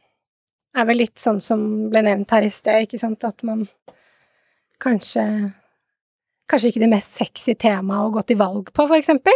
er 0.73 0.89
vel 0.89 1.03
litt 1.03 1.21
sånn 1.21 1.43
som 1.45 1.67
ble 1.93 2.05
nevnt 2.07 2.33
her 2.33 2.49
i 2.49 2.53
sted, 2.55 2.87
ikke 2.87 3.03
sant, 3.03 3.29
at 3.29 3.45
man 3.45 3.67
kanskje 4.83 5.27
Kanskje 6.45 6.75
ikke 6.75 6.81
det 6.83 6.91
mest 6.93 7.15
sexy 7.17 7.55
temaet 7.57 8.05
å 8.05 8.11
gå 8.13 8.21
til 8.29 8.37
valg 8.37 8.67
på, 8.69 8.85
for 8.85 8.99
eksempel. 8.99 9.33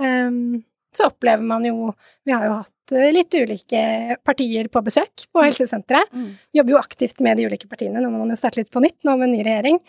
Em, 0.00 0.62
så 0.96 1.10
opplever 1.10 1.44
man 1.44 1.64
jo 1.66 1.92
Vi 2.26 2.34
har 2.34 2.46
jo 2.48 2.56
hatt 2.58 2.94
eh, 2.96 3.12
litt 3.14 3.34
ulike 3.34 4.16
partier 4.26 4.68
på 4.72 4.82
besøk 4.86 5.26
på 5.32 5.44
helsesenteret. 5.44 6.10
Mm. 6.12 6.32
Vi 6.52 6.60
jobber 6.60 6.76
jo 6.76 6.82
aktivt 6.82 7.22
med 7.24 7.38
de 7.38 7.46
ulike 7.46 7.68
partiene, 7.70 8.00
nå 8.02 8.10
må 8.10 8.22
man 8.24 8.34
jo 8.34 8.40
starte 8.40 8.60
litt 8.62 8.72
på 8.72 8.82
nytt, 8.82 8.98
nå 9.06 9.16
med 9.20 9.34
ny 9.34 9.44
regjering. 9.46 9.80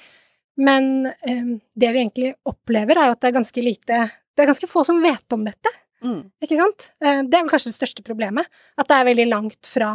Men 0.58 1.08
um, 1.08 1.50
det 1.78 1.90
vi 1.94 2.00
egentlig 2.02 2.32
opplever, 2.50 2.98
er 2.98 3.10
jo 3.10 3.14
at 3.14 3.20
det 3.22 3.30
er 3.30 3.36
ganske 3.36 3.62
lite 3.62 3.98
Det 4.10 4.42
er 4.42 4.50
ganske 4.50 4.70
få 4.70 4.82
som 4.88 5.02
vet 5.04 5.36
om 5.36 5.44
dette. 5.46 5.74
Mm. 6.06 6.22
Ikke 6.46 6.58
sant? 6.58 6.92
Eh, 7.02 7.24
Det 7.26 7.38
er 7.38 7.44
vel 7.44 7.52
kanskje 7.52 7.74
det 7.74 7.80
største 7.80 8.06
problemet. 8.06 8.50
At 8.78 8.90
det 8.90 8.98
er 8.98 9.10
veldig 9.10 9.28
langt 9.30 9.70
fra 9.70 9.92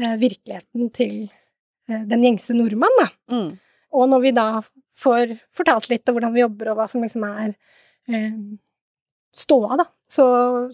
eh, 0.00 0.16
virkeligheten 0.20 0.90
til 0.96 1.14
den 1.88 2.20
gjengse 2.20 2.52
nordmann, 2.52 2.92
da. 3.00 3.06
Mm. 3.32 3.46
Og 3.96 4.10
når 4.12 4.20
vi 4.20 4.32
da 4.36 4.48
får 4.98 5.36
fortalt 5.56 5.88
litt 5.88 6.08
om 6.08 6.16
hvordan 6.16 6.34
vi 6.34 6.42
jobber, 6.42 6.72
og 6.72 6.80
hva 6.80 6.88
som 6.90 7.04
liksom 7.04 7.24
er 7.28 7.54
eh, 8.10 8.34
ståa, 9.38 9.76
da, 9.80 9.86
så, 10.10 10.24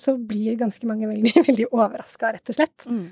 så 0.00 0.16
blir 0.18 0.56
ganske 0.60 0.88
mange 0.88 1.08
veldig, 1.10 1.34
veldig 1.48 1.68
overraska, 1.72 2.32
rett 2.36 2.52
og 2.52 2.58
slett. 2.58 2.86
Mm. 2.88 3.04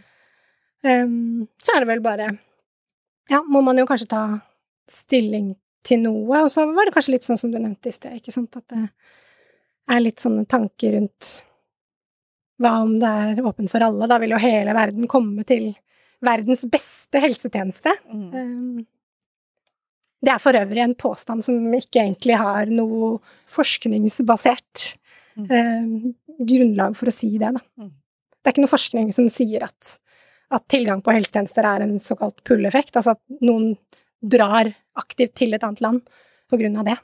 Um, 0.82 1.44
så 1.62 1.76
er 1.76 1.85
det 1.85 1.92
vel 1.92 2.00
bare 2.02 2.32
Ja, 3.30 3.38
må 3.47 3.61
man 3.62 3.78
jo 3.78 3.87
kanskje 3.87 4.09
ta 4.11 4.23
stilling 4.90 5.52
til 5.87 6.02
noe, 6.02 6.42
og 6.42 6.50
så 6.50 6.64
var 6.75 6.87
det 6.87 6.94
kanskje 6.94 7.14
litt 7.14 7.26
sånn 7.26 7.38
som 7.38 7.52
du 7.52 7.59
nevnte 7.61 7.90
i 7.90 7.94
sted, 7.94 8.18
ikke 8.18 8.35
sant, 8.35 8.59
at 8.59 8.66
det 8.71 8.82
er 9.92 10.02
litt 10.02 10.23
sånne 10.23 10.44
tanker 10.50 10.97
rundt 10.97 11.30
hva 12.62 12.76
om 12.85 12.97
det 13.02 13.09
er 13.09 13.40
åpent 13.42 13.71
for 13.71 13.82
alle? 13.82 14.06
Da 14.11 14.18
vil 14.23 14.35
jo 14.35 14.40
hele 14.42 14.75
verden 14.76 15.09
komme 15.11 15.42
til 15.49 15.73
verdens 16.23 16.62
beste 16.71 17.23
helsetjeneste. 17.23 17.94
Mm. 18.06 18.28
Um, 18.30 18.85
det 20.23 20.30
er 20.30 20.42
for 20.42 20.54
øvrig 20.54 20.85
en 20.85 20.94
påstand 20.94 21.42
som 21.42 21.75
ikke 21.75 22.04
egentlig 22.04 22.38
har 22.38 22.71
noe 22.71 23.16
forskningsbasert 23.50 24.92
grunnlag 26.49 26.97
for 26.99 27.11
å 27.11 27.15
si 27.15 27.35
det, 27.39 27.53
da. 27.57 27.62
Mm. 27.81 27.93
Det 28.43 28.51
er 28.51 28.57
ikke 28.57 28.65
noe 28.65 28.73
forskning 28.73 29.12
som 29.15 29.29
sier 29.31 29.65
at, 29.67 29.95
at 30.53 30.67
tilgang 30.73 31.03
på 31.05 31.15
helsetjenester 31.15 31.67
er 31.69 31.85
en 31.85 31.95
såkalt 32.03 32.43
pull-effekt, 32.47 32.97
altså 32.99 33.15
at 33.15 33.23
noen 33.45 33.77
drar 34.23 34.71
aktivt 34.99 35.35
til 35.39 35.55
et 35.55 35.65
annet 35.67 35.83
land 35.83 36.03
på 36.51 36.59
grunn 36.61 36.77
av 36.81 36.89
det. 36.91 36.99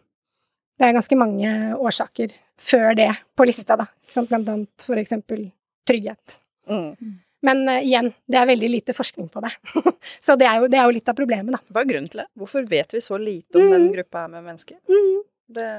Det 0.78 0.86
er 0.86 0.94
ganske 0.94 1.18
mange 1.18 1.52
årsaker 1.74 2.34
før 2.58 2.92
det 2.98 3.10
på 3.38 3.46
lista, 3.48 3.78
da, 3.78 3.88
blant 4.28 4.50
annet 4.50 4.84
for 4.86 5.00
eksempel 5.00 5.48
trygghet. 5.88 6.38
Mm. 6.70 7.16
Men 7.46 7.62
uh, 7.70 7.78
igjen, 7.78 8.12
det 8.26 8.38
er 8.40 8.50
veldig 8.50 8.70
lite 8.70 8.94
forskning 8.94 9.30
på 9.32 9.42
det. 9.42 9.52
så 10.26 10.36
det 10.38 10.46
er, 10.46 10.60
jo, 10.60 10.70
det 10.70 10.78
er, 10.78 10.86
jo, 10.86 10.94
litt 10.94 11.10
av 11.10 11.18
problemet, 11.18 11.54
da. 11.54 11.62
Hva 11.70 11.82
er 11.82 11.90
grunnen 11.90 12.10
til 12.10 12.22
det? 12.22 12.28
Hvorfor 12.38 12.66
vet 12.70 12.94
vi 12.94 13.02
så 13.02 13.18
lite 13.18 13.58
om 13.58 13.66
mm. 13.66 13.74
den 13.74 13.88
gruppa 13.94 14.24
her 14.24 14.32
med 14.34 14.46
mennesker? 14.50 14.78
Mm. 14.90 15.18
Det 15.58 15.70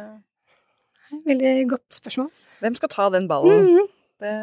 Veldig 1.25 1.53
godt 1.71 1.99
spørsmål. 1.99 2.29
Hvem 2.63 2.75
skal 2.77 2.91
ta 2.91 3.09
den 3.13 3.27
ballen? 3.29 3.69
Mm. 3.69 3.91
Det 4.19 4.33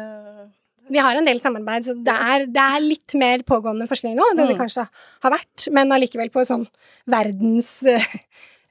vi 0.89 1.01
har 1.03 1.17
en 1.17 1.27
del 1.27 1.39
samarbeid, 1.43 1.87
så 1.87 1.95
det 1.99 2.13
er, 2.13 2.45
det 2.51 2.63
er 2.63 2.83
litt 2.83 3.15
mer 3.19 3.43
pågående 3.47 3.87
forskning 3.89 4.15
nå 4.17 4.29
enn 4.29 4.39
det 4.39 4.47
det 4.47 4.55
mm. 4.55 4.61
kanskje 4.61 4.85
har 5.25 5.33
vært, 5.33 5.67
men 5.75 5.91
allikevel 5.93 6.31
på 6.31 6.43
et 6.43 6.51
sånn 6.51 6.65
verdens, 7.11 7.71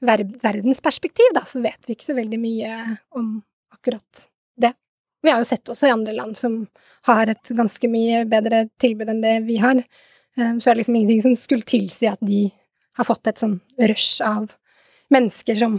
ver, 0.07 0.25
verdensperspektiv, 0.43 1.35
da, 1.37 1.45
så 1.49 1.63
vet 1.65 1.81
vi 1.87 1.97
ikke 1.97 2.09
så 2.09 2.17
veldig 2.17 2.41
mye 2.41 2.73
om 3.19 3.35
akkurat 3.75 4.27
det. 4.61 4.73
Vi 5.25 5.33
har 5.33 5.43
jo 5.43 5.49
sett 5.49 5.73
også 5.73 5.91
i 5.91 5.95
andre 5.95 6.17
land 6.17 6.39
som 6.41 6.63
har 7.11 7.33
et 7.33 7.55
ganske 7.57 7.91
mye 7.91 8.25
bedre 8.29 8.67
tilbud 8.83 9.11
enn 9.13 9.25
det 9.25 9.37
vi 9.47 9.59
har, 9.63 9.83
eh, 9.83 10.55
så 10.57 10.71
er 10.71 10.75
det 10.75 10.81
liksom 10.83 11.01
ingenting 11.01 11.27
som 11.29 11.37
skulle 11.39 11.69
tilsi 11.69 12.09
at 12.11 12.23
de 12.25 12.47
har 12.97 13.09
fått 13.09 13.29
et 13.29 13.43
sånn 13.43 13.59
rush 13.91 14.25
av 14.25 14.55
mennesker 15.13 15.59
som 15.61 15.77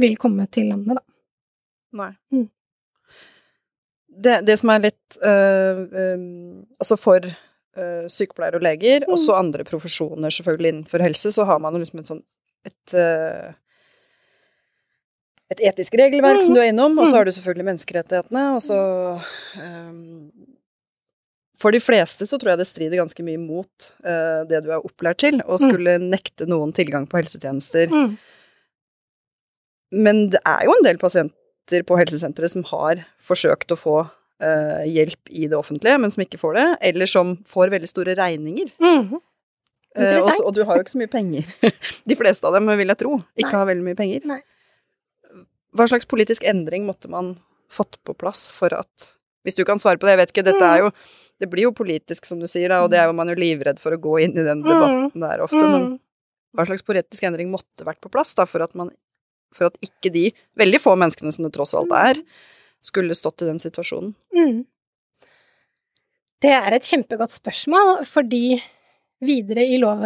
vil 0.00 0.18
komme 0.20 0.44
til 0.52 0.68
landet, 0.70 1.00
da. 1.00 1.06
Nei. 1.96 2.10
Mm. 2.32 2.48
Det, 4.10 4.40
det, 4.46 4.56
som 4.58 4.72
er 4.74 4.82
litt 4.88 5.18
øh, 5.22 5.80
øh, 5.86 6.22
Altså 6.82 6.96
for 6.98 7.24
øh, 7.24 8.04
sykepleiere 8.10 8.58
og 8.58 8.66
leger, 8.66 9.06
mm. 9.06 9.14
også 9.14 9.38
andre 9.38 9.64
profesjoner 9.64 10.34
selvfølgelig 10.34 10.74
innenfor 10.74 11.04
helse, 11.04 11.32
så 11.32 11.46
har 11.48 11.60
man 11.62 11.78
liksom 11.78 12.02
et 12.02 12.10
sånn 12.10 12.22
et, 12.68 12.94
et 15.54 15.62
etisk 15.70 15.94
regelverk 15.96 16.42
mm. 16.42 16.44
som 16.44 16.56
du 16.56 16.60
er 16.60 16.68
innom, 16.68 16.98
og 17.00 17.08
så 17.08 17.16
har 17.16 17.24
du 17.24 17.32
selvfølgelig 17.32 17.68
menneskerettighetene, 17.70 18.42
og 18.52 18.60
så 18.60 18.80
For 21.60 21.72
de 21.72 21.80
fleste 21.80 22.28
så 22.28 22.36
tror 22.36 22.52
jeg 22.52 22.60
det 22.60 22.68
strider 22.68 23.00
ganske 23.00 23.24
mye 23.24 23.40
mot 23.40 23.88
det 24.50 24.60
du 24.64 24.68
er 24.74 24.84
opplært 24.84 25.22
til, 25.24 25.40
å 25.40 25.56
skulle 25.60 25.96
nekte 26.02 26.44
noen 26.52 26.76
tilgang 26.76 27.08
på 27.08 27.22
helsetjenester. 27.22 27.88
Mm. 27.88 28.18
Men 30.04 30.22
det 30.36 30.44
er 30.44 30.68
jo 30.68 30.76
en 30.76 30.84
del 30.84 31.00
pasienter 31.00 31.39
pasienter 31.60 31.86
på 31.86 31.98
helsesenteret 31.98 32.50
som 32.50 32.64
har 32.64 33.04
forsøkt 33.20 33.72
å 33.72 33.76
få 33.76 34.08
eh, 34.42 34.86
hjelp 34.88 35.28
i 35.30 35.48
det 35.48 35.56
offentlige, 35.56 35.98
men 35.98 36.10
som 36.10 36.22
ikke 36.22 36.38
får 36.38 36.54
det, 36.54 36.78
eller 36.80 37.06
som 37.06 37.36
får 37.46 37.70
veldig 37.70 37.88
store 37.88 38.14
regninger. 38.14 38.70
Mm. 38.80 39.20
Uh, 39.98 40.20
og, 40.22 40.30
og, 40.44 40.54
du 40.54 40.62
har 40.64 40.76
jo 40.76 40.84
ikke 40.84 40.92
så 40.92 41.00
mye 41.00 41.10
penger. 41.10 41.44
De 42.06 42.14
fleste 42.16 42.46
av 42.46 42.54
dem, 42.54 42.68
vil 42.78 42.88
jeg 42.88 42.98
tro, 43.00 43.20
ikke 43.36 43.50
Nei. 43.50 43.58
har 43.58 43.66
veldig 43.66 43.86
mye 43.88 43.98
penger. 43.98 44.20
Nei. 44.24 44.40
Hva 45.74 45.86
slags 45.86 46.06
politisk 46.06 46.44
endring 46.46 46.86
måtte 46.86 47.10
man 47.10 47.40
fått 47.70 47.98
på 48.06 48.14
plass 48.14 48.50
for 48.50 48.72
at 48.74 49.16
Hvis 49.46 49.54
du 49.56 49.64
kan 49.64 49.78
svare 49.78 49.96
på 49.96 50.04
det, 50.04 50.12
jeg 50.12 50.20
vet 50.20 50.32
ikke, 50.34 50.46
dette 50.46 50.66
er 50.66 50.82
mm. 50.82 50.84
jo 50.84 50.90
Det 51.40 51.48
blir 51.50 51.62
jo 51.68 51.72
politisk, 51.72 52.26
som 52.26 52.38
du 52.38 52.46
sier, 52.46 52.68
da, 52.68 52.82
og 52.84 52.90
det 52.90 52.98
er 52.98 53.06
jo 53.08 53.14
man 53.16 53.30
jo 53.30 53.38
livredd 53.38 53.78
for 53.82 53.94
å 53.94 53.98
gå 53.98 54.18
inn 54.26 54.34
i 54.34 54.46
den 54.46 54.62
debatten 54.62 55.10
mm. 55.10 55.22
der 55.22 55.42
ofte, 55.42 55.62
men 55.62 55.92
hva 56.54 56.66
slags 56.66 56.82
politisk 56.82 57.24
endring 57.24 57.50
måtte 57.50 57.86
vært 57.86 58.00
på 58.02 58.10
plass 58.10 58.34
da, 58.34 58.46
for 58.46 58.62
at 58.62 58.74
man 58.78 58.90
for 59.56 59.70
at 59.70 59.78
ikke 59.84 60.12
de 60.14 60.28
veldig 60.60 60.80
få 60.82 60.96
menneskene 60.98 61.32
som 61.34 61.46
det 61.46 61.52
tross 61.56 61.74
alt 61.78 61.94
er, 61.96 62.20
skulle 62.84 63.16
stått 63.16 63.44
i 63.44 63.50
den 63.50 63.60
situasjonen? 63.62 64.14
Mm. 64.36 64.62
Det 66.40 66.52
er 66.56 66.72
et 66.72 66.86
kjempegodt 66.88 67.34
spørsmål, 67.36 68.00
fordi 68.08 68.60
videre 69.20 69.66
i 69.68 69.76
lov, 69.80 70.00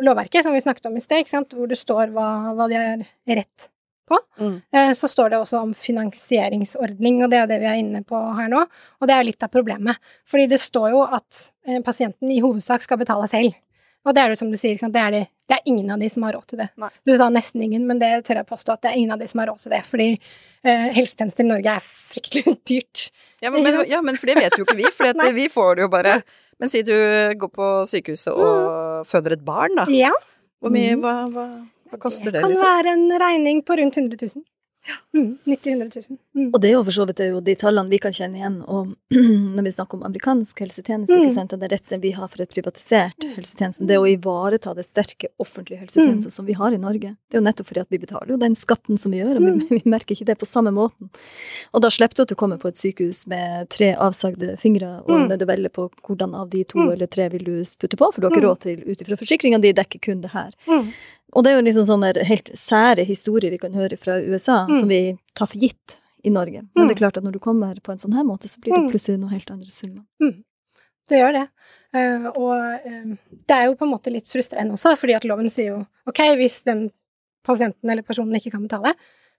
lovverket, 0.00 0.46
som 0.46 0.54
vi 0.56 0.62
snakket 0.64 0.88
om 0.88 0.96
i 0.96 1.04
sted, 1.04 1.28
hvor 1.28 1.68
det 1.68 1.76
står 1.76 2.14
hva, 2.14 2.28
hva 2.56 2.68
de 2.70 2.78
har 2.80 3.04
rett 3.28 3.68
på, 4.08 4.18
mm. 4.38 4.56
Eh, 4.72 4.92
så 4.92 5.08
står 5.08 5.30
det 5.32 5.40
også 5.40 5.60
om 5.64 5.74
finansieringsordning, 5.76 7.22
og 7.24 7.30
det 7.32 7.38
er 7.40 7.46
det 7.48 7.60
vi 7.62 7.68
er 7.70 7.80
inne 7.80 8.02
på 8.04 8.18
her 8.36 8.50
nå. 8.52 8.64
Og 9.00 9.08
det 9.08 9.16
er 9.16 9.28
litt 9.28 9.44
av 9.44 9.52
problemet, 9.52 10.00
fordi 10.28 10.48
det 10.52 10.60
står 10.60 10.90
jo 10.92 11.04
at 11.04 11.46
eh, 11.66 11.80
pasienten 11.84 12.32
i 12.32 12.42
hovedsak 12.44 12.84
skal 12.84 13.00
betale 13.00 13.28
selv. 13.32 13.56
Og 14.04 14.12
det 14.12 14.20
er 14.20 14.32
det 14.32 14.38
som 14.40 14.50
du 14.52 14.56
sier, 14.60 14.76
det 14.76 15.00
er, 15.00 15.14
de, 15.14 15.20
det, 15.48 15.56
er 15.56 15.70
ingen 15.70 15.92
av 15.94 16.02
de 16.02 16.08
som 16.12 16.26
har 16.26 16.36
råd 16.36 16.46
til 16.50 16.60
det. 16.60 16.68
Nei. 16.80 16.90
Du 17.08 17.14
sa 17.16 17.30
nesten 17.32 17.62
ingen, 17.64 17.86
men 17.88 18.00
det 18.02 18.10
tør 18.28 18.42
jeg 18.42 18.48
påstå 18.50 18.76
at 18.76 18.84
det 18.84 18.90
er 18.92 18.98
ingen 19.00 19.14
av 19.16 19.22
de 19.22 19.28
som 19.30 19.40
har 19.40 19.48
råd 19.48 19.62
til 19.64 19.72
det. 19.72 19.80
Fordi 19.88 20.08
uh, 20.14 20.88
helsetjenester 20.96 21.46
i 21.46 21.48
Norge 21.48 21.76
er 21.78 21.86
fryktelig 21.88 22.56
dyrt. 22.70 23.06
Ja 23.44 23.52
men, 23.52 23.64
men, 23.64 23.80
ja, 23.88 24.02
men, 24.04 24.20
for 24.20 24.30
det 24.30 24.36
vet 24.42 24.58
jo 24.60 24.66
ikke 24.68 24.78
vi, 24.82 24.88
for 24.92 25.24
vi 25.40 25.48
får 25.52 25.78
det 25.78 25.86
jo 25.86 25.92
bare 25.92 26.18
Men 26.62 26.70
si 26.70 26.84
du 26.86 26.94
går 27.34 27.50
på 27.50 27.68
sykehuset 27.90 28.30
og 28.30 28.44
mm. 28.46 29.06
føder 29.10 29.34
et 29.34 29.40
barn, 29.44 29.74
da. 29.80 29.84
Ja. 29.90 30.12
Hvor 30.62 30.70
mye, 30.72 30.94
hva, 31.02 31.14
hva, 31.32 31.46
hva 31.90 31.98
koster 32.00 32.30
det, 32.30 32.38
det 32.38 32.44
kan 32.44 32.52
liksom? 32.54 32.68
være 32.68 32.92
en 32.94 33.20
regning 33.20 33.64
på 33.66 33.74
rundt 33.80 33.98
100 33.98 34.20
000. 34.22 34.44
Ja. 34.86 35.20
Mm, 35.20 35.38
90 35.44 35.76
000. 35.76 36.18
Mm. 36.34 36.48
Og 36.54 36.60
det 36.60 36.68
er 36.68 36.74
jo 36.74 36.82
for 36.84 36.92
så 36.92 37.04
vidt 37.08 37.20
de 37.46 37.54
tallene 37.56 37.88
vi 37.88 37.98
kan 38.02 38.12
kjenne 38.12 38.36
igjen. 38.36 38.58
Og 38.68 38.90
når 39.56 39.64
vi 39.64 39.72
snakker 39.72 39.96
om 39.96 40.04
amerikansk 40.04 40.60
helsetjeneste, 40.60 41.16
mm. 41.16 41.38
og 41.40 41.54
den 41.54 41.72
redselen 41.72 42.02
vi 42.02 42.12
har 42.16 42.28
for 42.28 42.44
et 42.44 42.52
privatisert 42.52 43.24
mm. 43.24 43.30
helsetjeneste, 43.38 43.86
det 43.88 43.96
å 44.00 44.04
ivareta 44.10 44.74
det 44.76 44.84
sterke 44.84 45.30
offentlige 45.40 45.80
helsetjenesten 45.80 46.28
mm. 46.28 46.36
som 46.36 46.48
vi 46.48 46.56
har 46.58 46.76
i 46.76 46.80
Norge, 46.82 47.14
det 47.16 47.38
er 47.38 47.40
jo 47.40 47.46
nettopp 47.46 47.70
fordi 47.70 47.84
at 47.86 47.94
vi 47.94 48.02
betaler 48.02 48.34
jo 48.34 48.40
den 48.42 48.58
skatten 48.58 49.00
som 49.00 49.14
vi 49.14 49.22
gjør, 49.22 49.38
og 49.38 49.46
vi, 49.46 49.54
mm. 49.56 49.64
vi 49.78 49.94
merker 49.94 50.18
ikke 50.18 50.28
det 50.32 50.38
på 50.42 50.50
samme 50.50 50.74
måten. 50.76 51.08
Og 51.72 51.84
da 51.84 51.92
slipper 51.94 52.20
du 52.20 52.26
at 52.26 52.34
du 52.34 52.38
kommer 52.44 52.60
på 52.60 52.68
et 52.68 52.80
sykehus 52.80 53.24
med 53.30 53.70
tre 53.72 53.94
avsagde 53.96 54.58
fingre, 54.60 54.98
og 55.08 55.30
mm. 55.30 55.36
du 55.40 55.46
velger 55.48 55.72
på 55.72 55.88
hvordan 56.04 56.36
av 56.36 56.52
de 56.52 56.60
to 56.68 56.90
eller 56.90 57.08
tre 57.08 57.30
vil 57.32 57.48
du 57.48 57.56
putte 57.80 57.96
på, 57.96 58.12
for 58.12 58.20
du 58.20 58.28
har 58.28 58.36
ikke 58.36 58.44
råd 58.44 58.64
til 58.66 58.84
ut 58.84 59.00
ifra 59.00 59.16
forsikringa 59.20 59.62
de 59.64 59.72
dekker 59.80 60.04
kun 60.04 60.20
det 60.24 60.34
her. 60.34 60.52
Og 61.34 61.44
det 61.44 61.52
er 61.52 61.58
jo 61.58 61.66
liksom 61.66 61.86
sånne 61.88 62.12
helt 62.28 62.50
sære 62.58 63.04
historier 63.08 63.52
vi 63.54 63.60
kan 63.62 63.74
høre 63.76 63.98
fra 64.00 64.16
USA, 64.22 64.64
mm. 64.68 64.74
som 64.80 64.90
vi 64.90 65.02
tar 65.36 65.50
for 65.50 65.60
gitt 65.60 65.98
i 66.24 66.32
Norge. 66.32 66.62
Men 66.72 66.84
mm. 66.84 66.88
det 66.88 66.94
er 66.94 67.00
klart 67.02 67.18
at 67.20 67.26
når 67.26 67.36
du 67.36 67.42
kommer 67.42 67.78
på 67.84 67.92
en 67.92 68.00
sånn 68.00 68.14
her 68.16 68.26
måte, 68.26 68.48
så 68.48 68.60
blir 68.62 68.74
det 68.74 68.84
mm. 68.86 68.90
plutselig 68.92 69.20
noe 69.20 69.34
helt 69.34 69.50
andre 69.52 69.74
summer. 69.74 70.04
Mm. 70.22 70.38
Det 71.10 71.20
gjør 71.20 71.34
det. 71.36 71.46
Uh, 71.94 72.28
og 72.32 72.54
uh, 72.86 73.34
det 73.44 73.56
er 73.56 73.66
jo 73.68 73.76
på 73.78 73.86
en 73.86 73.92
måte 73.92 74.12
litt 74.14 74.30
frustrerende 74.30 74.78
også, 74.78 74.94
fordi 74.98 75.18
at 75.18 75.26
loven 75.28 75.50
sier 75.52 75.74
jo 75.74 75.82
ok, 76.10 76.22
hvis 76.40 76.62
den 76.66 76.86
pasienten 77.44 77.92
eller 77.92 78.06
personen 78.06 78.38
ikke 78.38 78.54
kan 78.54 78.64
betale, 78.64 78.94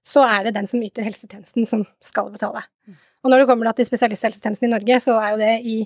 så 0.05 0.21
er 0.27 0.45
det 0.45 0.55
den 0.59 0.69
som 0.69 0.83
yter 0.85 1.07
helsetjenesten, 1.07 1.65
som 1.65 1.81
skal 2.05 2.29
betale. 2.33 2.61
Mm. 2.85 2.99
Og 3.25 3.31
når 3.31 3.41
det 3.41 3.47
kommer 3.49 3.71
til 3.73 3.87
spesialisthelsetjenesten 3.87 4.69
i 4.69 4.75
Norge, 4.75 4.99
så 5.01 5.17
er 5.17 5.33
jo 5.33 5.41
det 5.41 5.55
i 5.65 5.79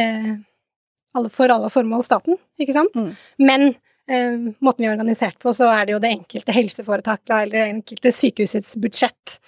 uh, 0.00 0.32
alle, 1.18 1.32
for 1.34 1.52
alle 1.52 1.68
formål 1.72 2.06
staten, 2.06 2.40
ikke 2.60 2.76
sant? 2.76 2.96
Mm. 2.96 3.12
Men 3.44 3.68
eh, 4.08 4.36
måten 4.64 4.82
vi 4.82 4.88
er 4.88 4.94
organisert 4.94 5.38
på, 5.42 5.54
så 5.56 5.70
er 5.72 5.86
det 5.86 5.96
jo 5.96 6.02
det 6.02 6.12
enkelte 6.16 6.54
helseforetaket 6.56 7.34
eller 7.38 7.58
det 7.58 7.72
enkelte 7.72 8.12
sykehusets 8.14 8.76
budsjett. 8.80 9.38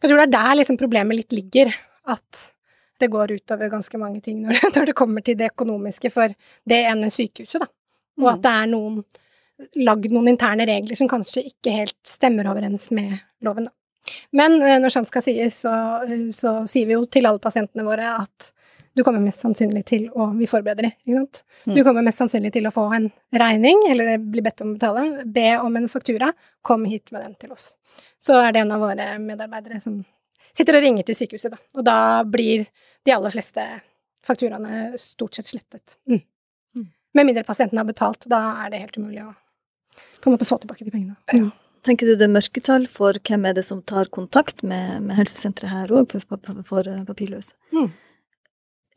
Jeg 0.00 0.08
tror 0.08 0.20
det 0.20 0.28
er 0.28 0.36
der 0.36 0.56
liksom 0.60 0.80
problemet 0.80 1.18
litt 1.18 1.36
ligger, 1.36 1.72
at 2.10 2.46
det 3.00 3.08
går 3.12 3.32
utover 3.38 3.72
ganske 3.72 3.98
mange 4.00 4.20
ting 4.24 4.42
når 4.42 4.56
det, 4.56 4.70
når 4.76 4.90
det 4.90 4.98
kommer 4.98 5.24
til 5.24 5.38
det 5.40 5.52
økonomiske 5.54 6.12
for 6.14 6.32
det 6.68 6.84
ene 6.92 7.10
sykehuset, 7.12 7.64
da. 7.64 7.70
Og 8.20 8.32
at 8.34 8.44
det 8.44 8.52
er 8.52 8.72
noen 8.74 9.02
lagd 9.80 10.12
noen 10.12 10.30
interne 10.32 10.64
regler 10.68 10.96
som 10.96 11.08
kanskje 11.08 11.44
ikke 11.50 11.72
helt 11.74 11.98
stemmer 12.08 12.48
overens 12.48 12.88
med 12.96 13.18
loven, 13.44 13.68
da. 13.68 13.74
Men 14.34 14.56
eh, 14.64 14.78
når 14.80 14.94
sant 14.94 15.08
skal 15.10 15.22
sies, 15.24 15.60
så, 15.62 15.72
så 16.34 16.54
sier 16.68 16.88
vi 16.88 16.96
jo 16.96 17.04
til 17.12 17.28
alle 17.28 17.42
pasientene 17.42 17.84
våre 17.86 18.14
at 18.22 18.50
du 18.94 19.04
kommer 19.04 19.22
mest 19.22 19.42
sannsynlig 19.44 19.84
til 19.86 20.06
å 20.10 20.30
Vi 20.34 20.48
forbereder 20.50 20.88
det, 20.88 20.92
ikke 21.04 21.20
sant. 21.20 21.42
Mm. 21.66 21.74
Du 21.76 21.82
kommer 21.86 22.04
mest 22.06 22.18
sannsynlig 22.18 22.52
til 22.56 22.66
å 22.66 22.72
få 22.74 22.86
en 22.96 23.06
regning, 23.38 23.84
eller 23.90 24.16
bli 24.18 24.42
bedt 24.42 24.64
om 24.64 24.72
å 24.72 24.78
betale. 24.78 25.26
Be 25.26 25.46
om 25.62 25.76
en 25.78 25.86
faktura. 25.90 26.32
Kom 26.66 26.86
hit 26.90 27.12
med 27.14 27.22
den 27.22 27.36
til 27.40 27.54
oss. 27.54 27.70
Så 28.18 28.38
er 28.40 28.52
det 28.52 28.64
en 28.64 28.74
av 28.74 28.82
våre 28.82 29.12
medarbeidere 29.22 29.78
som 29.82 30.00
sitter 30.50 30.80
og 30.80 30.84
ringer 30.84 31.06
til 31.06 31.20
sykehuset, 31.20 31.54
da. 31.54 31.62
Og 31.78 31.86
da 31.86 31.98
blir 32.26 32.66
de 33.06 33.14
aller 33.14 33.34
fleste 33.36 33.68
fakturaene 34.26 34.98
stort 35.00 35.38
sett 35.38 35.52
slettet. 35.52 35.96
Mm. 36.10 36.20
Mm. 36.76 36.90
Med 37.14 37.30
mindre 37.30 37.46
pasienten 37.46 37.78
har 37.78 37.86
betalt. 37.86 38.26
Da 38.30 38.42
er 38.64 38.74
det 38.74 38.82
helt 38.82 38.98
umulig 38.98 39.24
å 39.28 39.32
på 40.20 40.28
en 40.28 40.34
måte 40.34 40.46
få 40.46 40.58
tilbake 40.60 40.84
de 40.84 40.92
pengene. 40.92 41.16
Ja. 41.32 41.48
Tenker 41.86 42.10
du 42.10 42.12
det 42.18 42.26
er 42.26 42.34
mørketall 42.34 42.84
for 42.92 43.16
hvem 43.24 43.46
er 43.48 43.54
det 43.56 43.62
som 43.64 43.80
tar 43.80 44.10
kontakt 44.12 44.60
med, 44.60 45.00
med 45.06 45.16
helsesenteret 45.16 45.72
her 45.72 45.94
òg, 45.96 46.10
for, 46.10 46.26
for, 46.28 46.60
for 46.66 46.90
papirløse? 47.08 47.54
Mm 47.72 47.88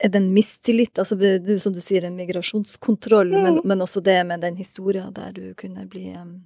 er 0.03 0.11
det 0.11 0.19
en 0.19 0.31
mistillit? 0.35 0.99
Altså 0.99 1.15
det, 1.15 1.37
det, 1.47 1.59
som 1.63 1.73
du 1.73 1.81
sier, 1.83 2.03
en 2.07 2.17
migrasjonskontroll, 2.19 3.31
mm. 3.31 3.43
men, 3.43 3.59
men, 3.63 3.83
også 3.85 4.03
det 4.03 4.19
med 4.27 4.43
den 4.43 4.57
historien 4.59 5.13
der 5.15 5.31
du 5.35 5.53
kunne 5.59 5.87
bli 5.89 6.11
um, 6.17 6.41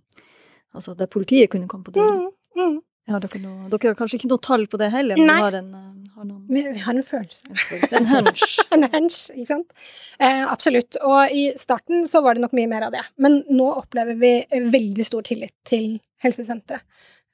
Altså 0.76 0.93
der 0.93 1.08
politiet 1.10 1.50
kunne 1.50 1.67
komme 1.67 1.88
på 1.88 1.96
døren. 1.96 2.28
Mm. 2.54 2.62
Mm. 2.62 2.76
Har 3.10 3.24
dere, 3.24 3.39
noe, 3.41 3.70
dere, 3.72 3.93
har 3.93 3.96
kanskje 3.98 4.20
ikke 4.20 4.30
noe 4.30 4.43
tall 4.43 4.65
på 4.70 4.78
det 4.78 4.91
heller, 4.93 5.17
men 5.17 5.30
Nei. 5.32 5.38
har 5.41 5.56
en 5.58 5.70
har 6.17 6.26
noen, 6.26 6.43
vi, 6.50 6.63
vi, 6.74 6.82
har 6.82 6.98
en 6.98 7.06
følelse. 7.06 7.43
En, 7.50 7.60
følelse, 7.62 8.00
en 8.00 8.08
hunch. 8.10 8.46
en 8.76 8.86
hunch, 8.89 9.17
ikke 9.36 9.48
sant. 9.52 9.89
Eh, 10.20 10.43
absolutt. 10.50 10.98
Og 11.06 11.34
i 11.34 11.43
starten 11.62 12.08
så 12.10 12.24
var 12.26 12.36
det 12.36 12.43
nok 12.43 12.56
mye 12.58 12.70
mer 12.72 12.88
av 12.88 12.96
det. 12.96 13.04
Men 13.22 13.43
nå 13.54 13.67
opplever 13.78 14.17
vi 14.17 14.32
veldig 14.74 15.06
stor 15.06 15.28
tillit 15.28 15.54
til 15.67 16.00
helsesenteret. 16.26 16.86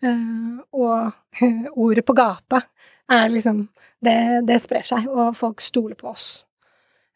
Eh, 0.04 0.60
og 0.76 1.40
ordet 1.86 2.04
på 2.06 2.18
gata 2.18 2.60
liksom 3.10 3.68
det, 4.04 4.46
det, 4.48 4.62
sprer 4.62 4.84
seg, 4.84 5.08
og 5.08 5.36
folk 5.36 5.62
stoler 5.62 5.96
på 5.96 6.08
oss. 6.10 6.46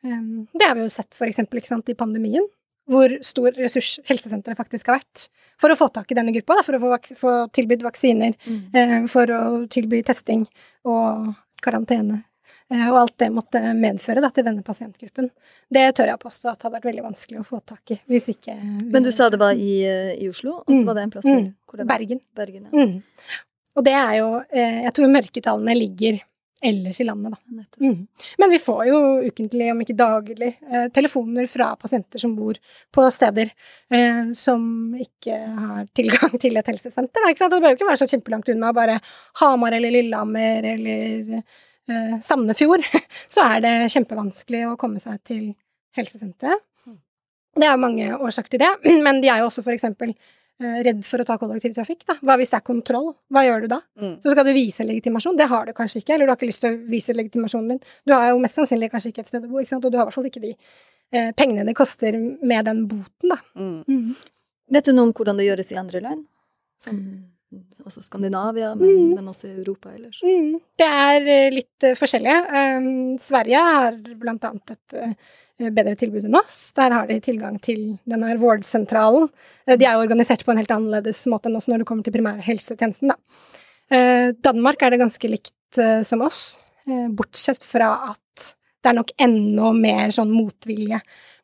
Um, 0.04 0.48
det 0.54 0.68
har 0.68 0.76
vi 0.76 0.82
jo 0.86 0.90
sett 0.94 1.16
for 1.18 1.28
eksempel 1.28 1.64
sant, 1.66 1.90
i 1.90 1.96
pandemien, 1.98 2.46
hvor 2.88 3.12
stor 3.26 3.52
ressurs 3.58 3.98
helsesenteret 4.08 4.56
faktisk 4.56 4.88
har 4.88 5.00
vært 5.02 5.26
for 5.60 5.70
å 5.74 5.76
få 5.76 5.90
tak 5.92 6.12
i 6.12 6.16
denne 6.16 6.32
gruppa, 6.32 6.56
da, 6.56 6.64
for 6.64 6.78
å 6.78 6.80
få, 6.80 7.16
få 7.20 7.34
tilbudt 7.52 7.84
vaksiner, 7.84 8.36
Mm. 8.48 8.62
eh, 8.74 9.08
for 9.12 9.26
å 9.28 9.68
tilby 9.68 10.04
testing 10.06 10.46
og 10.86 11.34
karantene. 11.62 12.24
Eh, 12.70 12.86
og 12.92 12.98
alt 13.00 13.18
det 13.18 13.30
måtte 13.32 13.60
medføre 13.76 14.22
da, 14.22 14.30
til 14.30 14.44
denne 14.44 14.64
pasientgruppen. 14.64 15.30
Det 15.72 15.84
tør 15.96 16.08
jeg 16.12 16.20
påstå 16.20 16.50
at 16.52 16.62
hadde 16.64 16.76
vært 16.78 16.88
veldig 16.90 17.04
vanskelig 17.06 17.40
å 17.40 17.46
få 17.48 17.60
tak 17.66 17.92
i 17.92 18.00
hvis 18.12 18.28
ikke 18.36 18.56
Men 18.92 19.04
du 19.04 19.12
sa 19.12 19.30
det 19.30 19.40
var 19.40 19.54
i, 19.56 19.84
eh, 19.88 20.16
i 20.20 20.28
Oslo, 20.30 20.60
og 20.60 20.66
så 20.68 20.82
Mm. 20.82 20.86
var 20.86 20.94
det 20.96 21.04
en 21.04 21.12
plass? 21.12 21.26
Mm. 21.26 21.54
Hvor 21.68 21.78
det 21.78 21.88
var? 21.88 21.98
Bergen. 21.98 22.22
Bergen, 22.36 22.68
ja. 22.72 22.86
Mm. 22.86 23.04
Og 23.78 23.86
det 23.86 23.94
er 23.94 24.16
jo 24.20 24.32
eh, 24.50 24.82
Jeg 24.88 24.96
tror 24.98 25.14
mørketallene 25.14 25.78
ligger 25.78 26.20
ellers 26.62 27.02
i 27.02 27.04
landet, 27.04 27.32
da. 27.32 27.86
Mm. 27.86 28.08
Men 28.38 28.50
vi 28.50 28.60
får 28.60 28.86
jo 28.88 29.00
ukentlig, 29.28 29.68
om 29.72 29.82
ikke 29.84 29.96
daglig, 29.98 30.50
eh, 30.72 30.88
telefoner 30.94 31.46
fra 31.50 31.76
pasienter 31.78 32.22
som 32.22 32.34
bor 32.36 32.58
på 32.94 33.06
steder 33.14 33.52
eh, 33.94 34.32
som 34.34 34.64
ikke 34.98 35.38
har 35.38 35.86
tilgang 35.98 36.34
til 36.42 36.58
et 36.58 36.72
helsesenter. 36.72 37.22
Da, 37.22 37.30
ikke 37.30 37.44
sant? 37.44 37.54
Og 37.54 37.60
det 37.60 37.66
bør 37.68 37.76
jo 37.76 37.80
ikke 37.80 37.90
være 37.92 38.02
så 38.02 38.10
kjempelangt 38.10 38.50
unna, 38.54 38.74
bare 38.74 38.98
Hamar 39.42 39.78
eller 39.78 39.94
Lillehammer 39.94 40.66
eller 40.74 41.38
eh, 41.38 42.18
Sandefjord. 42.26 42.90
Så 43.34 43.46
er 43.46 43.62
det 43.62 43.76
kjempevanskelig 43.94 44.66
å 44.72 44.78
komme 44.82 45.04
seg 45.04 45.22
til 45.30 45.46
helsesenteret. 45.98 46.66
Det 47.58 47.66
er 47.66 47.80
mange 47.82 48.10
årsaker 48.18 48.54
til 48.54 48.62
det, 48.66 48.74
men 49.06 49.22
de 49.22 49.30
er 49.34 49.44
jo 49.44 49.52
også 49.52 49.66
for 49.66 49.78
eksempel 49.78 50.18
redd 50.58 51.04
for 51.06 51.22
å 51.22 51.26
ta 51.28 51.38
kollektivtrafikk. 51.38 52.06
Da. 52.08 52.16
Hva 52.26 52.38
hvis 52.40 52.52
det 52.54 52.60
er 52.60 52.66
kontroll? 52.66 53.12
Hva 53.34 53.44
gjør 53.46 53.66
du 53.66 53.68
da? 53.76 53.82
Mm. 54.02 54.16
Så 54.24 54.34
skal 54.34 54.48
du 54.48 54.54
vise 54.56 54.86
legitimasjon. 54.88 55.38
Det 55.38 55.50
har 55.52 55.68
du 55.68 55.74
kanskje 55.78 56.02
ikke, 56.02 56.16
eller 56.16 56.26
du 56.26 56.34
har 56.34 56.40
ikke 56.40 56.50
lyst 56.50 56.64
til 56.64 56.74
å 56.74 56.80
vise 56.90 57.16
legitimasjonen 57.18 57.76
din. 57.76 57.84
Du 58.08 58.16
har 58.16 58.32
jo 58.32 58.42
mest 58.42 58.58
sannsynlig 58.58 58.90
kanskje 58.94 59.14
ikke 59.14 59.26
et 59.26 59.32
sted 59.32 59.46
å 59.46 59.52
bo, 59.52 59.62
ikke 59.62 59.76
sant? 59.76 59.86
og 59.86 59.94
du 59.94 60.00
har 60.00 60.08
i 60.08 60.10
hvert 60.10 60.18
fall 60.18 60.30
ikke 60.30 60.44
de 60.44 60.56
eh, 60.56 61.30
pengene 61.38 61.68
det 61.68 61.78
koster 61.78 62.18
med 62.18 62.70
den 62.70 62.86
boten, 62.90 63.34
da. 63.34 63.40
Mm. 63.60 64.16
Vet 64.74 64.90
du 64.90 64.96
noe 64.96 65.10
om 65.10 65.16
hvordan 65.16 65.40
det 65.40 65.48
gjøres 65.48 65.72
i 65.74 65.80
andre 65.80 66.04
land? 66.04 66.26
Som, 66.84 66.98
altså 67.86 68.02
Skandinavia, 68.04 68.74
men, 68.76 68.88
Mm. 68.90 69.16
men 69.16 69.28
også 69.32 69.48
Europa 69.48 69.90
ellers? 69.96 70.20
Mm. 70.24 70.60
Det 70.78 70.88
er 70.88 71.28
eh, 71.28 71.52
litt 71.54 71.86
forskjellig. 71.96 71.98
forskjellige. 71.98 72.78
Um, 72.78 73.18
Sverige 73.18 73.62
har 73.64 73.98
blant 74.20 74.44
annet 74.44 74.72
et 74.76 74.94
eh, 74.94 75.70
bedre 75.72 75.96
tilbud 75.96 76.26
enn 76.28 76.36
oss. 76.36 76.74
Der 76.76 76.92
har 76.92 77.08
de 77.08 77.20
tilgang 77.24 77.60
til 77.62 77.98
denne 78.06 78.36
vårdsentralen. 78.42 79.30
Eh, 79.68 79.78
de 79.78 79.86
er 79.86 79.94
jo 79.96 80.04
organisert 80.06 80.44
på 80.46 80.52
en 80.52 80.58
helt 80.58 80.72
annerledes 80.76 81.24
måte 81.32 81.48
enn 81.50 81.56
oss 81.58 81.68
når 81.72 81.80
det 81.84 81.88
kommer 81.88 82.04
til 82.04 82.14
primærhelsetjenesten, 82.18 83.14
da. 83.14 83.18
Eh, 83.90 84.32
Danmark 84.44 84.82
er 84.84 84.92
det 84.92 85.00
ganske 85.00 85.30
likt 85.32 85.80
eh, 85.80 86.04
som 86.04 86.22
oss, 86.22 86.58
eh, 86.88 87.08
bortsett 87.08 87.64
fra 87.64 87.94
at 88.12 88.54
det 88.84 88.92
er 88.92 89.00
nok 89.00 89.12
enda 89.20 89.72
mer 89.74 90.12
sånn 90.16 90.30
motvilje 90.36 91.00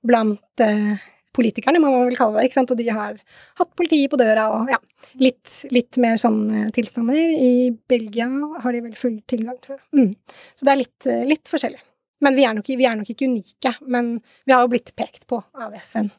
blant 0.05 0.59
eh, 0.63 0.99
politikerne, 1.35 1.81
må 1.81 1.91
man 1.91 2.07
vel 2.09 2.17
kalle 2.17 2.39
det, 2.39 2.49
ikke 2.49 2.59
sant, 2.59 2.73
og 2.73 2.79
de 2.79 2.89
har 2.93 3.17
hatt 3.59 3.71
politiet 3.79 4.11
på 4.11 4.19
døra 4.21 4.49
og 4.53 4.71
ja, 4.71 4.79
litt, 5.21 5.55
litt 5.73 5.99
mer 6.01 6.19
sånne 6.21 6.67
tilstander. 6.75 7.33
I 7.33 7.71
Belgia 7.89 8.29
har 8.63 8.75
de 8.75 8.83
vel 8.85 8.97
full 8.99 9.17
tilgang, 9.29 9.57
tror 9.63 9.79
jeg. 9.79 9.85
Mm. 9.97 10.37
Så 10.53 10.67
det 10.67 10.73
er 10.73 10.81
litt, 10.83 11.09
eh, 11.09 11.25
litt 11.29 11.51
forskjellig. 11.51 11.81
Men 12.23 12.37
vi 12.37 12.45
er, 12.47 12.55
nok, 12.55 12.69
vi 12.69 12.87
er 12.87 12.95
nok 12.95 13.09
ikke 13.11 13.27
unike, 13.27 13.73
men 13.91 14.15
vi 14.47 14.55
har 14.55 14.63
jo 14.63 14.71
blitt 14.71 14.93
pekt 14.95 15.27
på 15.27 15.41
av 15.59 15.75
FN 15.89 16.13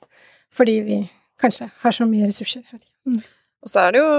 fordi 0.55 0.75
vi 0.87 0.97
kanskje 1.43 1.67
har 1.83 1.95
så 1.97 2.05
mye 2.07 2.29
ressurser. 2.29 2.63
Jeg 2.63 2.77
vet 2.77 2.85
ikke. 2.85 2.95
Mm. 3.11 3.23
Og 3.65 3.71
så 3.73 3.81
er 3.87 3.95
det 3.95 4.03
jo, 4.03 4.11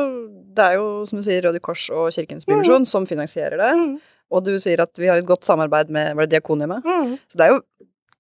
det 0.58 0.66
er 0.66 0.78
jo 0.80 0.88
som 1.08 1.22
du 1.22 1.24
sier, 1.24 1.44
Røde 1.46 1.62
Kors 1.64 1.86
og 1.94 2.10
Kirkens 2.16 2.48
Bymisjon 2.50 2.88
som 2.90 3.06
finansierer 3.08 3.62
det. 3.62 3.72
Mm. 3.78 3.94
Og 4.34 4.42
du 4.48 4.56
sier 4.62 4.82
at 4.82 5.00
vi 5.00 5.10
har 5.12 5.22
et 5.22 5.28
godt 5.28 5.46
samarbeid 5.48 5.92
med 5.94 6.16
var 6.18 6.26
det 6.26 6.34
Diakonhjemmet. 6.34 6.84
Mm. 6.86 7.14
Så 7.30 7.40
det 7.40 7.46
er 7.46 7.54
jo, 7.54 7.62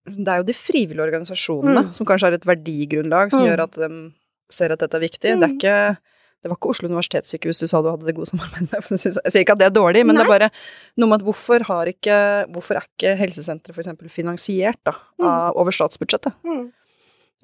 det 0.06 0.28
er 0.28 0.38
jo 0.42 0.44
de 0.44 0.54
frivillige 0.54 1.02
organisasjonene 1.08 1.86
Mm. 1.88 1.94
som 1.94 2.06
kanskje 2.06 2.28
har 2.30 2.34
et 2.38 2.46
verdigrunnlag 2.46 3.32
som 3.32 3.42
Mm. 3.42 3.48
gjør 3.50 3.64
at 3.64 3.72
de 3.72 4.14
ser 4.50 4.72
at 4.72 4.80
dette 4.80 4.94
er 4.96 5.00
viktig. 5.02 5.22
Det 5.22 5.32
er 5.34 5.48
Mm. 5.48 5.58
ikke 5.58 5.98
det 6.46 6.50
var 6.52 6.58
ikke 6.58 6.70
Oslo 6.70 6.88
universitetssykehus 6.90 7.58
du 7.58 7.66
sa 7.66 7.82
du 7.82 7.90
hadde 7.90 8.06
det 8.06 8.14
gode 8.16 8.30
samarbeid 8.30 8.70
med. 8.70 8.84
Jeg 8.92 9.32
sier 9.34 9.42
ikke 9.42 9.54
at 9.54 9.58
det 9.58 9.66
er 9.66 9.74
dårlig, 9.74 10.06
men 10.06 10.16
det 10.16 10.26
er 10.26 10.30
bare 10.30 10.50
noe 10.96 11.10
med 11.10 11.20
at 11.22 11.26
hvorfor, 11.26 11.64
har 11.66 11.86
ikke, 11.90 12.46
hvorfor 12.54 12.76
er 12.78 12.86
ikke 12.86 13.18
helsesenteret 13.18 13.74
f.eks. 13.74 14.14
finansiert 14.14 14.78
da, 14.86 14.94
av, 15.20 15.56
over 15.58 15.72
statsbudsjettet? 15.72 16.34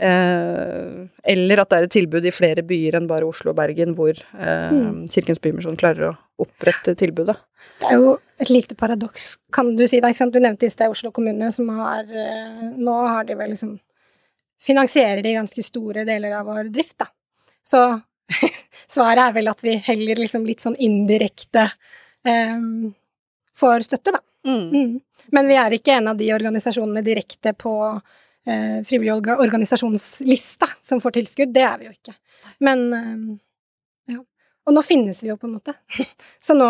Eh, 0.02 1.08
eller 1.34 1.62
at 1.62 1.70
det 1.70 1.78
er 1.78 1.86
et 1.86 1.94
tilbud 1.94 2.26
i 2.26 2.34
flere 2.34 2.64
byer 2.66 2.96
enn 2.98 3.10
bare 3.10 3.28
Oslo 3.28 3.52
og 3.52 3.58
Bergen, 3.60 3.94
hvor 3.98 4.16
eh, 4.16 4.72
Mm. 4.72 5.08
Kirkens 5.12 5.42
Bymisjon 5.44 5.78
klarer 5.78 6.10
å 6.10 6.16
opprette 6.42 6.96
tilbudet. 6.98 7.36
Det 7.82 7.92
er 7.92 8.00
jo 8.00 8.16
et 8.40 8.50
lite 8.50 8.76
paradoks, 8.76 9.38
kan 9.54 9.76
du 9.76 9.84
si. 9.88 10.00
Da, 10.02 10.10
ikke 10.10 10.24
sant? 10.24 10.34
Du 10.34 10.40
nevnte 10.42 10.66
i 10.66 10.74
sted 10.74 10.90
Oslo 10.90 11.12
kommune, 11.12 11.52
som 11.54 11.70
har 11.76 12.06
eh, 12.10 12.72
Nå 12.78 12.96
har 13.08 13.26
de 13.28 13.36
vel 13.36 13.54
liksom 13.56 13.80
Finansierer 14.62 15.24
de 15.26 15.34
ganske 15.34 15.64
store 15.66 16.04
deler 16.06 16.36
av 16.38 16.46
vår 16.46 16.68
drift, 16.70 17.00
da. 17.02 17.08
Så 17.66 17.80
svaret 18.94 19.24
er 19.24 19.34
vel 19.34 19.50
at 19.50 19.64
vi 19.66 19.74
heller 19.88 20.20
liksom 20.22 20.46
litt 20.46 20.62
sånn 20.62 20.78
indirekte 20.78 21.64
eh, 22.30 22.62
får 23.58 23.88
støtte, 23.88 24.14
da. 24.14 24.22
Mm. 24.46 24.68
Mm. 24.70 25.00
Men 25.34 25.50
vi 25.50 25.58
er 25.58 25.74
ikke 25.78 25.96
en 25.98 26.12
av 26.14 26.18
de 26.18 26.30
organisasjonene 26.34 27.02
direkte 27.06 27.56
på 27.58 27.74
eh, 28.48 28.80
frivillig 28.88 29.14
organisasjonslista 29.32 30.70
som 30.82 31.02
får 31.02 31.18
tilskudd. 31.20 31.54
Det 31.54 31.64
er 31.66 31.78
vi 31.80 31.90
jo 31.90 31.94
ikke. 31.96 32.16
Men 32.66 32.86
eh, 32.98 33.12
ja. 34.16 34.22
Og 34.68 34.76
nå 34.76 34.84
finnes 34.86 35.22
vi 35.24 35.32
jo, 35.32 35.38
på 35.42 35.50
en 35.50 35.58
måte. 35.58 35.76
Så 36.46 36.58
nå 36.58 36.70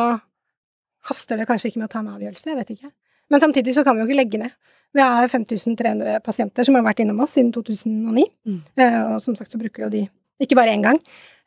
haster 1.10 1.40
det 1.40 1.48
kanskje 1.50 1.72
ikke 1.72 1.82
med 1.82 1.90
å 1.90 1.94
ta 1.96 2.02
en 2.04 2.12
avgjørelse, 2.14 2.50
jeg 2.52 2.60
vet 2.60 2.74
ikke. 2.76 2.92
Men 3.32 3.42
samtidig 3.42 3.74
så 3.74 3.84
kan 3.88 3.96
vi 3.96 4.04
jo 4.04 4.10
ikke 4.10 4.20
legge 4.20 4.42
ned. 4.42 4.56
Vi 4.92 5.00
har 5.00 5.30
5300 5.32 6.20
pasienter 6.26 6.68
som 6.68 6.76
har 6.76 6.84
vært 6.84 7.00
innom 7.02 7.22
oss 7.24 7.38
siden 7.38 7.54
2009. 7.56 8.26
Mm. 8.46 8.60
Eh, 8.76 9.00
og 9.14 9.22
som 9.24 9.38
sagt 9.40 9.54
så 9.54 9.62
bruker 9.62 9.88
jo 9.88 9.94
de 9.94 10.04
ikke 10.42 10.58
bare 10.58 10.74
én 10.74 10.84
gang, 10.84 10.98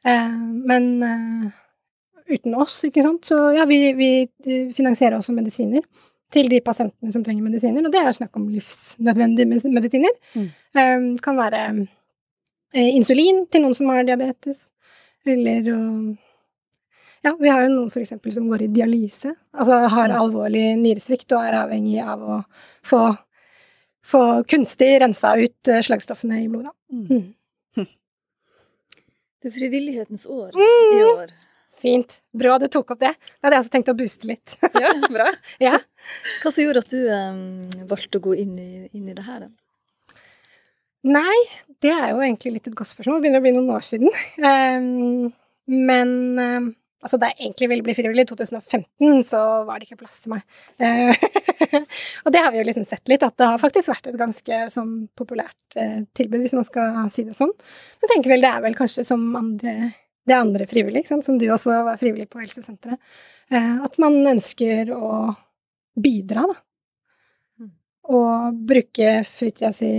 eh, 0.07 0.33
men 0.71 0.87
uten 2.31 2.55
oss, 2.57 2.79
ikke 2.87 3.03
sant. 3.05 3.27
Så 3.29 3.37
ja, 3.57 3.67
vi, 3.69 3.79
vi 3.99 4.11
finansierer 4.73 5.19
også 5.19 5.35
medisiner 5.37 5.85
til 6.33 6.49
de 6.51 6.61
pasientene 6.65 7.13
som 7.13 7.23
trenger 7.25 7.43
medisiner, 7.45 7.85
og 7.85 7.93
det 7.93 8.01
er 8.01 8.13
snakk 8.17 8.37
om 8.37 8.49
livsnødvendige 8.51 9.71
medisiner. 9.71 10.15
Mm. 10.35 10.49
Um, 10.75 11.09
kan 11.23 11.37
være 11.39 11.61
eh, 12.75 12.91
insulin 12.97 13.45
til 13.53 13.63
noen 13.63 13.75
som 13.79 13.91
har 13.93 14.05
diabetes, 14.09 14.59
eller 15.27 15.69
Ja, 17.25 17.31
vi 17.41 17.49
har 17.49 17.63
jo 17.65 17.71
noen 17.73 17.89
for 17.89 18.03
eksempel 18.03 18.35
som 18.37 18.49
går 18.51 18.67
i 18.67 18.73
dialyse, 18.75 19.31
altså 19.57 19.79
har 19.89 20.13
alvorlig 20.13 20.75
nyresvikt 20.77 21.33
og 21.33 21.41
er 21.47 21.55
avhengig 21.63 22.03
av 22.05 22.21
å 22.21 22.35
få, 22.85 22.99
få 24.05 24.21
kunstig 24.51 24.91
rensa 25.01 25.31
ut 25.41 25.71
eh, 25.73 25.81
slagstoffene 25.87 26.43
i 26.43 26.51
blodet. 26.53 26.75
Mm. 26.93 27.07
Mm. 27.79 27.87
Det 29.41 29.49
er 29.49 29.57
frivillighetens 29.57 30.27
år 30.29 30.53
Mm. 30.53 30.93
i 30.99 31.01
år. 31.15 31.33
Fint. 31.81 32.21
Bra 32.33 32.57
du 32.63 32.69
tok 32.73 32.95
opp 32.95 33.03
det. 33.03 33.13
Da 33.19 33.49
hadde 33.49 33.59
jeg 33.59 33.65
også 33.65 33.75
tenkt 33.75 33.93
å 33.93 33.99
booste 33.99 34.31
litt. 34.31 34.57
Ja, 34.85 34.93
bra. 35.11 35.29
ja. 35.63 35.79
Hva 36.43 36.53
som 36.53 36.65
gjorde 36.65 36.85
at 36.85 36.93
du 36.93 37.01
um, 37.09 37.87
valgte 37.91 38.21
å 38.21 38.25
gå 38.25 38.35
inn 38.43 38.57
i, 38.61 38.71
inn 38.93 39.09
i 39.09 39.17
det 39.17 39.27
her? 39.27 39.47
da? 39.47 39.53
Nei, 41.05 41.37
det 41.85 41.93
er 41.93 42.15
jo 42.15 42.23
egentlig 42.25 42.55
litt 42.57 42.71
et 42.71 42.77
godt 42.79 42.89
spørsmål. 42.89 43.19
Det 43.19 43.27
begynner 43.27 43.43
å 43.43 43.45
bli 43.45 43.53
noen 43.59 43.75
år 43.75 43.85
siden. 43.85 44.09
Um, 44.41 45.29
men 45.69 46.15
um, 46.41 46.71
altså, 47.05 47.19
da 47.21 47.29
jeg 47.31 47.43
egentlig 47.43 47.69
ville 47.71 47.85
bli 47.85 47.97
frivillig 47.97 48.25
i 48.25 48.31
2015, 48.31 49.25
så 49.29 49.43
var 49.69 49.81
det 49.81 49.89
ikke 49.89 50.01
plass 50.01 50.23
til 50.25 50.33
meg. 50.33 50.47
Uh, 50.81 51.13
og 52.25 52.33
det 52.33 52.41
har 52.41 52.55
vi 52.55 52.63
jo 52.63 52.67
liksom 52.71 52.87
sett 52.89 53.13
litt, 53.13 53.27
at 53.27 53.37
det 53.41 53.51
har 53.53 53.61
faktisk 53.61 53.93
vært 53.93 54.09
et 54.09 54.19
ganske 54.21 54.63
sånn 54.73 54.95
populært 55.19 55.77
uh, 55.77 56.01
tilbud, 56.17 56.41
hvis 56.47 56.57
man 56.57 56.69
skal 56.69 56.97
si 57.13 57.27
det 57.29 57.37
sånn. 57.37 57.53
Men 58.01 58.15
tenker 58.15 58.33
vel 58.33 58.47
det 58.47 58.55
er 58.55 58.65
vel 58.65 58.79
kanskje 58.79 59.05
som 59.05 59.29
andre, 59.41 59.93
det 60.25 60.37
andre 60.37 60.67
frivillige, 60.69 61.21
som 61.25 61.39
du 61.39 61.47
også 61.53 61.81
var 61.87 61.99
frivillig 62.01 62.29
på 62.33 62.41
helsesenteret. 62.43 63.01
Eh, 63.53 63.75
at 63.85 63.99
man 64.03 64.17
ønsker 64.35 64.93
å 64.97 65.35
bidra, 65.95 66.47
da. 66.51 66.57
Mm. 67.61 67.73
Og 68.19 68.63
bruke 68.71 69.19
fritida 69.29 69.73
si 69.77 69.91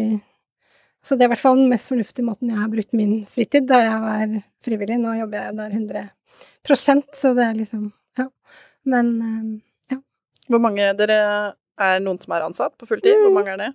så 1.06 1.14
det 1.14 1.28
er 1.28 1.30
i 1.30 1.34
hvert 1.36 1.44
fall 1.44 1.60
den 1.60 1.70
mest 1.70 1.86
fornuftige 1.86 2.26
måten 2.26 2.50
jeg 2.50 2.58
har 2.58 2.70
brukt 2.72 2.96
min 2.98 3.20
fritid 3.30 3.68
da 3.70 3.78
jeg 3.78 3.98
var 4.02 4.32
frivillig. 4.66 4.96
Nå 4.98 5.12
jobber 5.20 5.44
jeg 5.44 5.58
der 5.60 5.76
100% 5.78 7.04
så 7.14 7.36
det 7.38 7.46
er 7.46 7.60
liksom 7.60 7.92
Ja. 8.18 8.26
Men 8.90 9.12
eh, 9.92 10.00
Hvor 10.50 10.64
mange 10.64 10.90
dere 10.98 11.20
er 11.78 12.02
noen 12.02 12.18
som 12.18 12.34
er 12.34 12.48
ansatt 12.48 12.74
på 12.80 12.90
fulltid? 12.90 13.22
Hvor 13.22 13.36
mange 13.38 13.54
er 13.54 13.62
det? 13.62 13.74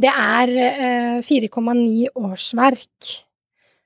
det 0.00 0.10
er 0.12 0.52
eh, 0.64 1.18
4,9 1.24 2.12
årsverk. 2.14 3.10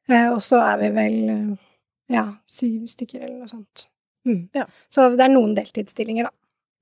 Eh, 0.08 0.28
og 0.32 0.40
så 0.44 0.58
er 0.60 0.78
vi 0.82 0.88
vel 0.96 1.16
eh, 1.32 1.56
ja, 2.14 2.26
syv 2.50 2.86
stykker 2.92 3.22
eller 3.24 3.38
noe 3.40 3.48
sånt. 3.48 3.86
Mm. 4.28 4.48
Ja. 4.56 4.66
Så 4.92 5.10
det 5.16 5.24
er 5.24 5.32
noen 5.32 5.54
deltidsstillinger, 5.56 6.24
da. 6.24 6.30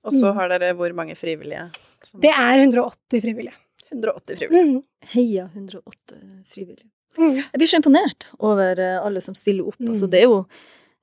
Og 0.05 0.13
så 0.17 0.33
Mm. 0.33 0.35
har 0.37 0.49
dere 0.49 0.73
hvor 0.75 0.93
mange 0.95 1.15
frivillige? 1.15 1.69
Som- 2.03 2.21
Det 2.21 2.31
er 2.31 2.59
180 2.59 3.21
frivillige. 3.23 3.55
180 3.93 4.37
frivillige. 4.39 4.67
Mm. 4.75 4.83
Heia 5.15 5.45
108 5.55 6.17
frivillige. 6.47 6.89
Mm. 7.19 7.35
Jeg 7.37 7.59
blir 7.61 7.67
så 7.69 7.77
imponert 7.83 8.27
over 8.41 8.79
eh, 8.81 8.99
alle 9.05 9.21
som 9.21 9.35
stiller 9.35 9.67
opp. 9.69 9.79
Mm. 9.79 9.89
Altså, 9.91 10.09
det 10.11 10.21
er 10.23 10.29
jo 10.31 10.47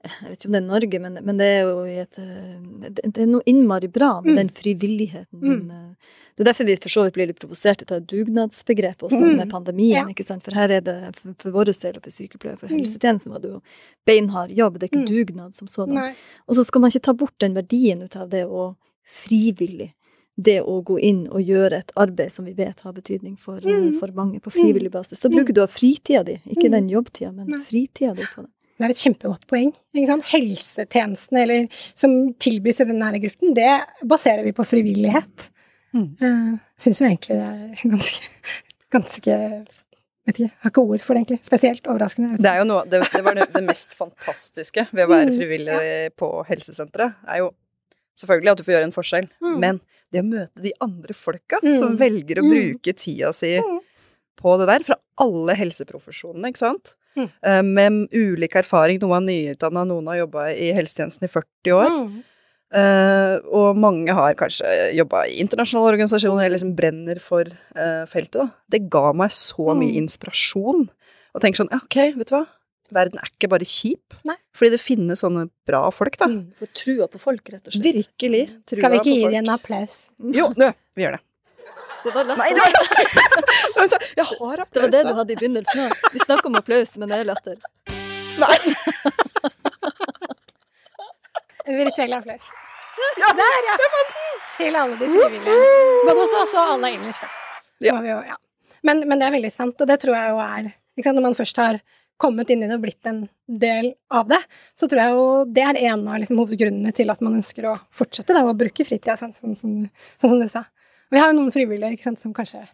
Jeg 0.01 0.29
vet 0.29 0.37
ikke 0.39 0.45
om 0.47 0.51
det 0.53 0.63
er 0.63 0.67
Norge, 0.67 0.99
men, 1.01 1.13
men 1.25 1.37
det 1.37 1.45
er 1.45 1.61
jo 1.67 1.83
i 1.83 1.97
et 1.99 2.15
det, 2.15 3.01
det 3.03 3.17
er 3.17 3.25
noe 3.27 3.41
innmari 3.45 3.87
bra 3.91 4.21
med 4.21 4.31
Mm. 4.31 4.35
den 4.37 4.49
frivilligheten. 4.49 5.39
Mm. 5.41 5.67
Den, 5.67 5.95
Det 6.39 6.47
er 6.47 6.53
derfor 6.53 6.65
vi 6.65 6.75
for 6.79 6.87
så 6.89 7.01
vidt 7.03 7.13
blir 7.17 7.27
litt 7.27 7.39
provosert 7.41 7.81
ut 7.83 7.91
av 7.91 8.05
dugnadsbegrepet 8.07 9.03
også 9.09 9.19
Mm. 9.19 9.35
med 9.37 9.49
pandemien. 9.51 10.07
Ja. 10.07 10.07
ikke 10.07 10.23
sant? 10.25 10.41
For 10.41 10.55
her 10.55 10.69
er 10.71 10.79
det, 10.81 11.15
for, 11.17 11.33
for 11.37 11.51
vår 11.51 11.65
del 11.65 11.97
og 11.97 12.03
for 12.03 12.11
sykepleiere, 12.15 12.57
for 12.57 12.67
Mm. 12.67 12.77
helsetjenesten 12.79 13.31
var 13.33 13.39
det 13.43 13.51
jo 13.51 13.61
beinhard 14.07 14.49
jobb, 14.55 14.79
det 14.79 14.83
er 14.87 14.95
ikke 14.95 15.03
Mm. 15.03 15.09
dugnad 15.11 15.53
som 15.55 15.67
sådan. 15.67 16.15
Og 16.47 16.55
så 16.55 16.63
skal 16.63 16.79
man 16.79 16.91
ikke 16.91 17.01
ta 17.03 17.11
bort 17.13 17.37
den 17.39 17.53
verdien 17.53 18.01
ut 18.01 18.15
av 18.15 18.29
det 18.29 18.45
å 18.47 18.77
frivillig, 19.03 19.91
det 20.37 20.61
å 20.63 20.81
gå 20.81 20.97
inn 21.01 21.27
og 21.27 21.41
gjøre 21.43 21.73
et 21.79 21.91
arbeid 21.97 22.31
som 22.31 22.45
vi 22.45 22.53
vet 22.53 22.79
har 22.79 22.93
betydning 22.93 23.37
for, 23.37 23.57
eh, 23.57 23.63
Mm. 23.69 23.99
for 23.99 24.07
mange 24.07 24.39
på 24.39 24.49
frivillig 24.49 24.89
basis. 24.91 25.19
Så 25.19 25.29
bruker 25.29 25.53
du 25.53 25.61
av 25.61 25.69
fritida 25.71 26.23
di, 26.23 26.39
ikke 26.47 26.69
Mm. 26.69 26.71
den 26.71 26.89
jobbtida, 26.89 27.33
men 27.35 27.47
Nei. 27.47 27.59
fritida 27.59 28.15
di 28.15 28.21
på 28.23 28.43
det. 28.43 28.49
Det 28.79 28.85
er 28.85 28.89
et 28.91 28.95
kjempegodt 28.95 29.45
poeng. 29.45 29.73
Helsetjenestene 29.93 31.41
eller, 31.41 31.67
som 31.95 32.33
tilbys 32.39 32.79
i 32.79 32.85
denne 32.85 33.01
nære 33.03 33.21
gruppen, 33.21 33.53
det 33.53 33.81
baserer 34.07 34.43
vi 34.45 34.53
på 34.53 34.63
frivillighet. 34.65 35.49
Mm. 35.93 36.09
Uh, 36.21 36.57
Syns 36.77 36.99
jo 37.01 37.07
egentlig 37.07 37.35
det 37.39 37.47
er 37.49 37.89
ganske, 37.89 38.31
ganske 38.95 39.37
Vet 40.29 40.37
ikke, 40.43 40.51
har 40.61 40.69
ikke 40.69 40.81
ord 40.85 41.01
for 41.01 41.15
det, 41.17 41.21
egentlig. 41.23 41.39
Spesielt 41.47 41.87
overraskende. 41.89 42.35
Det 42.37 42.45
er 42.51 42.59
jo 42.59 42.65
noe, 42.69 42.83
det, 42.85 42.99
det 43.15 43.21
var 43.25 43.33
det, 43.39 43.47
det 43.55 43.63
mest 43.65 43.95
fantastiske 43.97 44.83
ved 44.91 45.07
å 45.07 45.09
være 45.09 45.31
Mm, 45.31 45.37
frivillig 45.39 45.77
på 46.21 46.29
helsesenteret, 46.45 47.15
er 47.25 47.39
jo 47.41 47.47
selvfølgelig 48.19 48.51
at 48.51 48.57
du 48.59 48.63
får 48.67 48.73
gjøre 48.75 48.87
en 48.91 48.93
forskjell, 48.93 49.29
Mm. 49.41 49.55
men 49.63 49.79
det 50.13 50.21
å 50.21 50.27
møte 50.27 50.61
de 50.61 50.73
andre 50.85 51.15
folka 51.17 51.57
Mm. 51.63 51.79
som 51.79 51.97
velger 51.97 52.43
å 52.43 52.45
Mm. 52.45 52.51
bruke 52.51 52.93
tida 52.93 53.33
si 53.33 53.55
Mm. 53.57 53.79
på 54.37 54.57
det 54.59 54.67
der, 54.69 54.83
fra 54.83 54.95
alle 55.17 55.55
helseprofesjonene, 55.55 56.51
ikke 56.53 56.57
sant? 56.61 56.93
Mm. 57.17 57.29
Eh, 57.41 57.61
Med 57.63 58.09
ulik 58.13 58.53
erfaring. 58.55 58.99
Noen 59.01 59.25
er 59.27 59.55
nyutdanna, 59.55 59.87
noen 59.87 60.05
har 60.07 60.27
jobba 60.27 60.51
i 60.53 60.69
helsetjenesten 60.77 61.23
i 61.23 61.27
40 61.27 61.73
år. 61.73 62.23
Mm. 62.69 62.77
Eh, 62.79 63.35
og 63.49 63.77
mange 63.81 64.13
har 64.13 64.35
kanskje 64.37 64.69
jobba 64.93 65.23
i 65.25 65.39
internasjonale 65.41 65.95
organisasjoner 65.95 66.43
eller 66.45 66.55
liksom 66.57 66.75
brenner 66.77 67.19
for 67.23 67.49
uh, 67.75 68.05
feltet. 68.11 68.37
Da. 68.37 68.47
Det 68.69 68.83
ga 68.93 69.11
meg 69.17 69.31
så 69.33 69.71
mye 69.73 69.89
Mm. 69.95 70.03
inspirasjon. 70.05 70.87
Og 71.33 71.41
tenke 71.41 71.57
sånn, 71.63 71.71
ok, 71.73 71.95
vet 72.17 72.29
du 72.29 72.35
hva? 72.37 72.43
Verden 72.93 73.19
er 73.21 73.29
ikke 73.29 73.49
bare 73.51 73.65
kjip. 73.69 74.15
Nei. 74.25 74.35
Fordi 74.57 74.71
det 74.73 74.79
finnes 74.81 75.21
sånne 75.21 75.47
bra 75.69 75.81
folk, 75.93 76.15
da. 76.17 76.25
Mm. 76.29 76.53
For 76.57 76.69
trua 76.77 77.05
på 77.09 77.19
folk, 77.21 77.41
rett 77.53 77.67
og 77.69 77.73
slett. 77.73 77.83
Virkelig. 77.85 78.43
Skal 78.73 78.91
vi 78.95 78.97
ikke 79.01 79.13
gi 79.17 79.25
dem 79.29 79.35
en 79.43 79.51
applaus? 79.53 79.99
Jo, 80.17 80.47
nå, 80.57 80.71
vi 80.97 81.05
gjør 81.05 81.17
det. 81.17 81.23
Det 81.99 82.13
var, 82.15 82.23
Nei, 82.31 82.49
det 82.55 82.63
var 82.63 82.71
latter! 82.79 84.05
Jeg 84.17 84.25
har 84.25 84.61
applaus. 84.63 84.73
det 84.73 84.81
var 84.81 84.91
det 84.93 85.01
du 85.09 85.13
hadde 85.17 85.33
i 85.33 85.39
begynnelsen 85.41 85.81
òg. 85.85 85.97
Vi 86.13 86.19
snakker 86.23 86.47
om 86.49 86.55
applaus, 86.61 86.93
men 86.97 87.09
det 87.11 87.17
er 87.21 87.27
latter. 87.29 87.57
Nei. 88.39 88.55
Virtuell 91.69 92.17
applaus. 92.17 92.49
Ja, 93.19 93.29
Der, 93.37 93.61
ja! 93.69 93.77
Til 94.57 94.75
alle 94.75 94.97
de 94.99 95.07
frivillige. 95.07 95.69
Både 96.07 96.17
hos 96.19 96.35
oss 96.41 96.55
og 96.57 96.73
alle 96.75 96.91
ellers, 96.97 97.21
da. 97.23 97.29
Ja. 97.85 97.95
Jo, 98.03 98.17
ja. 98.27 98.35
Men, 98.83 99.05
men 99.07 99.21
det 99.21 99.27
er 99.29 99.35
veldig 99.37 99.51
sant, 99.53 99.79
og 99.79 99.87
det 99.87 99.99
tror 100.01 100.17
jeg 100.17 100.33
jo 100.33 100.41
er 100.43 100.69
ikke 100.69 101.07
sant? 101.07 101.19
Når 101.19 101.27
man 101.29 101.37
først 101.37 101.61
har 101.61 101.79
kommet 102.19 102.49
inn 102.51 102.65
i 102.65 102.67
det 102.67 102.75
og 102.75 102.83
blitt 102.83 103.07
en 103.07 103.21
del 103.47 103.93
av 104.11 104.27
det, 104.27 104.41
så 104.75 104.89
tror 104.91 104.99
jeg 104.99 105.15
jo 105.15 105.27
det 105.55 105.63
er 105.63 105.79
en 105.93 106.03
av 106.11 106.19
liksom, 106.19 106.41
hovedgrunnene 106.41 106.91
til 106.95 107.13
at 107.13 107.23
man 107.23 107.37
ønsker 107.39 107.69
å 107.69 107.77
fortsette 107.95 108.35
da, 108.35 108.43
å 108.43 108.57
bruke 108.59 108.83
fritida, 108.87 109.15
sånn 109.19 109.31
sånn, 109.35 109.55
sånn, 109.59 109.77
sånn 110.19 110.33
som 110.33 110.41
du 110.41 110.49
sa. 110.51 110.65
Vi 111.09 111.21
har 111.21 111.31
jo 111.31 111.37
noen 111.39 111.53
frivillige 111.55 111.95
ikke 111.95 112.09
sant, 112.09 112.19
som 112.21 112.35
kanskje 112.35 112.65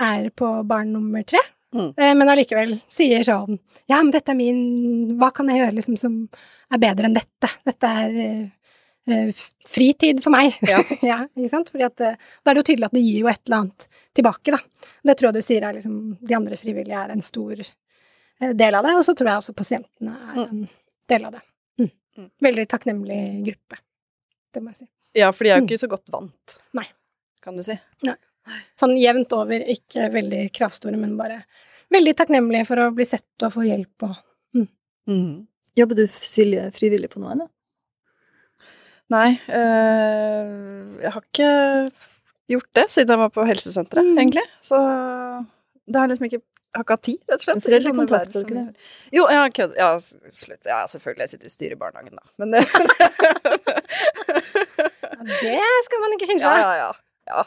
er 0.00 0.26
på 0.34 0.48
barn 0.66 0.90
nummer 0.96 1.22
tre, 1.28 1.42
Mm. 1.74 1.92
eh, 1.96 2.14
men 2.18 2.28
allikevel 2.32 2.72
sier 2.90 3.22
sånn 3.22 3.58
Ja, 3.86 4.00
men 4.02 4.10
dette 4.10 4.32
er 4.32 4.34
min 4.34 5.16
Hva 5.20 5.28
kan 5.32 5.46
jeg 5.52 5.60
gjøre 5.60 5.76
liksom 5.76 5.96
som 6.00 6.16
er 6.74 6.80
bedre 6.82 7.06
enn 7.06 7.14
dette? 7.14 7.50
Dette 7.68 7.90
er 8.00 8.16
eh, 9.06 9.30
fritid 9.70 10.18
for 10.24 10.30
meg. 10.34 10.56
Ja. 10.66 10.80
ja, 11.12 11.18
ikke 11.36 11.50
sant? 11.52 11.70
Fordi 11.70 11.86
at, 11.86 11.96
da 12.02 12.10
er 12.50 12.58
det 12.58 12.62
jo 12.64 12.66
tydelig 12.72 12.88
at 12.90 12.96
det 12.98 13.04
gir 13.04 13.20
jo 13.22 13.30
et 13.30 13.40
eller 13.46 13.60
annet 13.64 13.86
tilbake, 14.18 14.50
da. 14.56 14.58
Det 15.06 15.16
tror 15.18 15.30
jeg 15.30 15.38
du 15.38 15.46
sier 15.46 15.66
er 15.68 15.76
liksom 15.78 15.94
De 16.20 16.36
andre 16.36 16.58
frivillige 16.60 16.98
er 17.04 17.14
en 17.14 17.22
stor 17.22 17.62
del 18.40 18.74
av 18.78 18.86
det, 18.86 18.94
og 18.96 19.02
så 19.04 19.14
tror 19.14 19.28
jeg 19.30 19.40
også 19.42 19.54
pasientene 19.58 20.14
er 20.34 20.42
en 20.48 20.62
del 21.12 21.24
av 21.28 21.34
det. 21.38 21.42
Mm. 21.80 21.90
Mm. 22.18 22.28
Veldig 22.48 22.66
takknemlig 22.72 23.20
gruppe, 23.50 23.78
det 24.54 24.62
må 24.64 24.70
jeg 24.74 24.78
si. 24.82 24.88
Ja, 25.20 25.30
for 25.34 25.44
de 25.44 25.50
er 25.52 25.58
jo 25.58 25.64
Mm. 25.64 25.68
ikke 25.70 25.82
så 25.82 25.90
godt 25.90 26.08
vant, 26.14 26.58
Nei. 26.78 26.86
kan 27.42 27.56
du 27.58 27.62
si. 27.66 27.76
Sånn 28.80 28.96
jevnt 29.00 29.32
over, 29.36 29.60
ikke 29.74 30.08
veldig 30.12 30.42
kravstore, 30.56 30.96
men 30.96 31.16
bare 31.18 31.44
veldig 31.92 32.14
takknemlige 32.16 32.66
for 32.66 32.76
å 32.76 32.90
bli 32.94 33.04
sett 33.04 33.42
og 33.46 33.52
få 33.52 33.62
hjelp 33.66 34.02
og 34.08 34.16
Mhm. 35.08 35.46
Jobber 35.76 35.94
du, 35.96 36.06
Silje, 36.20 36.70
frivillig 36.74 37.08
på 37.10 37.18
noe 37.22 37.32
ennå? 37.32 37.46
Nei, 39.10 39.40
øh, 39.48 41.00
jeg 41.02 41.10
har 41.14 41.22
ikke 41.24 41.48
gjort 42.52 42.68
det 42.74 42.84
siden 42.90 43.08
jeg 43.14 43.18
var 43.18 43.30
på 43.34 43.46
helsesenteret, 43.48 44.04
Mm. 44.04 44.18
egentlig. 44.18 44.44
Så 44.62 44.76
det 45.88 45.96
har 45.98 46.06
liksom 46.08 46.26
ikke 46.28 46.42
jeg 46.72 46.78
har 46.78 46.84
ikke 46.84 46.94
hatt 46.94 47.02
tid, 47.02 47.18
rett 47.26 47.34
og 47.34 47.40
slett. 47.42 47.62
Foreldre 47.64 47.90
verv 47.90 48.10
var 48.10 48.24
som 48.30 48.44
ikke 48.44 48.54
jeg- 49.10 49.26
har 49.34 49.50
kødd. 49.50 49.74
Ja, 49.76 49.98
slutt. 49.98 50.64
Ja, 50.64 50.86
selvfølgelig. 50.86 51.18
Jeg 51.18 51.28
sitter 51.30 51.46
i 51.46 51.50
styret 51.50 51.72
i 51.72 51.80
barnehagen, 51.80 52.14
da. 52.14 52.22
Men 52.38 52.50
det 52.52 52.60
ja, 55.42 55.66
Det 55.66 55.84
skal 55.86 56.00
man 56.04 56.12
ikke 56.16 56.28
kimse 56.30 56.44
Ja, 56.46 56.52
av! 56.52 56.58
ja, 56.60 56.72
ja. 56.78 56.92
ja. 57.26 57.42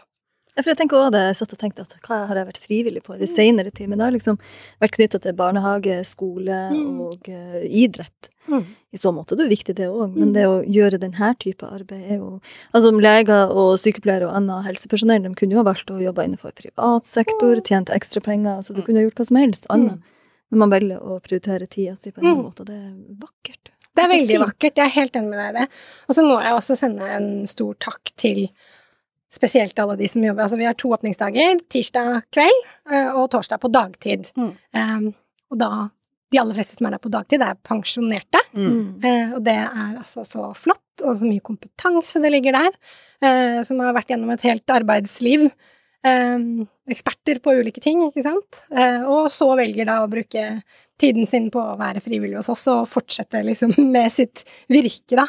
Ja, 0.56 0.62
for 0.62 0.70
jeg 0.70 0.78
tenker 0.78 0.98
også 1.00 1.12
det, 1.16 1.22
jeg 1.32 1.36
satt 1.40 1.54
og 1.56 1.60
tenkte 1.64 1.82
at 1.82 1.94
hva 2.06 2.28
har 2.30 2.36
jeg 2.38 2.46
vært 2.46 2.62
frivillig 2.62 3.02
på 3.04 3.16
i 3.16 3.20
de 3.24 3.26
senere 3.28 3.72
tid? 3.74 3.90
Men 3.90 3.98
det 3.98 4.06
har 4.06 4.14
liksom 4.14 4.38
vært 4.84 4.94
knytta 4.98 5.20
til 5.24 5.34
barnehage, 5.34 5.96
skole 6.06 6.60
Mm. 6.70 7.00
og 7.02 7.26
uh, 7.30 7.64
idrett. 7.66 8.30
Mm. 8.48 8.66
I 8.94 8.98
så 9.00 9.10
måte 9.16 9.38
det 9.38 9.46
er 9.46 9.50
jo 9.50 9.56
viktig, 9.56 9.76
det 9.76 9.88
òg. 9.88 10.14
Men 10.16 10.30
Mm. 10.30 10.34
det 10.36 10.44
å 10.46 10.62
gjøre 10.68 11.00
denne 11.00 11.34
type 11.40 11.64
arbeid 11.66 12.12
er 12.12 12.18
jo 12.18 12.42
Altså 12.74 12.90
om 12.94 13.00
leger 13.00 13.50
og 13.50 13.80
sykepleiere 13.80 14.28
og 14.30 14.36
annet 14.36 14.66
helsepersonell, 14.66 15.24
de 15.24 15.34
kunne 15.34 15.52
jo 15.56 15.64
ha 15.64 15.64
valgt 15.74 15.90
å 15.90 15.98
jobbe 16.04 16.24
innenfor 16.28 16.52
privat 16.54 17.06
sektor, 17.06 17.56
tjent 17.62 17.90
ekstra 17.90 18.22
penger, 18.22 18.58
altså 18.58 18.74
du 18.76 18.82
Mm. 18.82 18.86
kunne 18.86 18.98
ha 19.00 19.04
gjort 19.10 19.16
hva 19.16 19.26
som 19.26 19.38
helst 19.38 19.66
annet. 19.70 19.92
Mm. 19.94 20.02
Men 20.52 20.60
man 20.60 20.70
velger 20.70 21.00
å 21.02 21.20
prioritere 21.24 21.68
tida 21.68 21.96
si 21.98 22.12
på 22.12 22.20
en 22.22 22.26
annen 22.28 22.44
Mm. 22.44 22.46
måte, 22.46 22.60
og 22.60 22.66
det 22.68 22.76
er 22.76 22.94
vakkert. 23.18 23.70
Det 23.96 24.04
er 24.04 24.10
veldig 24.10 24.28
fint. 24.38 24.46
vakkert. 24.46 24.76
Jeg 24.76 24.86
er 24.86 24.90
helt 25.02 25.14
enig 25.14 25.30
med 25.30 25.40
deg 25.40 25.50
i 25.56 25.60
det. 25.66 25.70
Og 26.10 26.16
så 26.16 26.22
må 26.24 26.42
jeg 26.44 26.54
også 26.54 26.78
sende 26.78 27.02
en 27.10 27.48
stor 27.48 27.74
takk 27.80 28.12
til 28.18 28.50
spesielt 29.34 29.80
alle 29.82 29.98
de 30.00 30.08
som 30.10 30.24
jobber. 30.24 30.46
Altså 30.46 30.60
vi 30.60 30.68
har 30.68 30.78
to 30.78 30.94
åpningsdager, 30.94 31.60
tirsdag 31.74 32.30
kveld 32.34 32.64
eh, 32.92 33.10
og 33.10 33.30
torsdag 33.34 33.62
på 33.64 33.72
dagtid. 33.74 34.30
Mm. 34.38 34.54
Um, 34.78 35.12
og 35.54 35.62
da 35.62 35.74
De 36.34 36.40
aller 36.42 36.58
fleste 36.58 36.80
som 36.80 36.88
er 36.90 36.96
der 36.96 37.02
på 37.04 37.12
dagtid, 37.14 37.44
er 37.46 37.58
pensjonerte. 37.62 38.40
Mm. 38.58 39.04
Uh, 39.04 39.36
og 39.38 39.44
det 39.46 39.54
er 39.54 40.00
altså 40.00 40.24
så 40.26 40.48
flott, 40.58 41.04
og 41.04 41.20
så 41.20 41.28
mye 41.30 41.44
kompetanse 41.46 42.18
det 42.24 42.32
ligger 42.34 42.56
der, 42.58 42.72
uh, 43.22 43.60
som 43.62 43.78
har 43.86 43.94
vært 43.94 44.10
gjennom 44.10 44.32
et 44.34 44.46
helt 44.48 44.74
arbeidsliv. 44.74 45.46
Um, 46.04 46.66
eksperter 46.90 47.38
på 47.40 47.54
ulike 47.62 47.84
ting, 47.86 48.02
ikke 48.08 48.26
sant. 48.26 48.64
Uh, 48.74 49.06
og 49.14 49.30
så 49.32 49.52
velger 49.62 49.86
da 49.88 50.00
å 50.02 50.10
bruke 50.10 50.48
tiden 51.00 51.30
sin 51.30 51.52
på 51.54 51.62
å 51.62 51.78
være 51.78 52.02
frivillig 52.02 52.40
hos 52.40 52.50
oss 52.50 52.66
og 52.74 52.90
fortsette 52.90 53.44
liksom 53.46 53.78
med 53.96 54.10
sitt 54.14 54.42
virke, 54.74 55.22
da. 55.22 55.28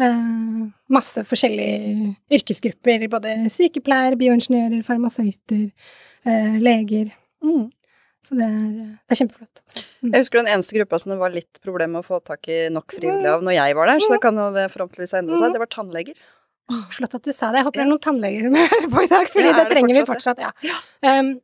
Eh, 0.00 0.70
masse 0.92 1.24
forskjellige 1.28 2.14
yrkesgrupper, 2.32 3.04
både 3.12 3.34
sykepleiere, 3.52 4.16
bioingeniører, 4.20 4.80
farmasøyter, 4.86 5.68
eh, 6.24 6.58
leger. 6.62 7.12
Mm. 7.44 7.70
Så 8.22 8.36
det 8.38 8.46
er, 8.46 8.68
det 9.02 9.14
er 9.16 9.18
kjempeflott. 9.18 9.60
Altså. 9.64 9.82
Mm. 10.00 10.12
Jeg 10.12 10.22
husker 10.22 10.40
den 10.40 10.52
eneste 10.54 10.76
gruppa 10.78 11.00
som 11.02 11.12
det 11.12 11.18
var 11.18 11.34
litt 11.34 11.58
problem 11.64 11.96
med 11.96 12.04
å 12.04 12.06
få 12.06 12.20
tak 12.24 12.46
i 12.48 12.60
nok 12.70 12.94
frivillige 12.94 13.34
av 13.34 13.42
når 13.42 13.56
jeg 13.56 13.78
var 13.78 13.90
der, 13.90 14.04
så 14.04 14.14
da 14.14 14.20
kan 14.22 14.38
jo 14.38 14.46
det 14.54 14.68
forhåpentligvis 14.72 15.16
ha 15.16 15.22
endra 15.22 15.40
seg. 15.40 15.56
Det 15.56 15.62
var 15.64 15.72
tannleger. 15.74 16.20
Åh, 16.70 16.84
flott 16.94 17.16
at 17.18 17.26
du 17.26 17.32
sa 17.34 17.50
det. 17.50 17.60
Jeg 17.60 17.66
håper 17.66 17.82
det 17.82 17.84
er 17.84 17.90
noen 17.90 18.04
tannleger 18.06 18.46
som 18.46 18.58
hører 18.62 18.92
på 18.94 19.02
i 19.02 19.10
dag, 19.10 19.32
fordi 19.34 19.48
Ja, 19.48 19.56
det 19.56 19.64
det 19.64 19.74
trenger 19.74 19.98
vi 19.98 20.04
fortsatt 20.08 20.44
Ja. 20.44 20.52
Ja. 20.64 20.78
Um, 21.02 21.34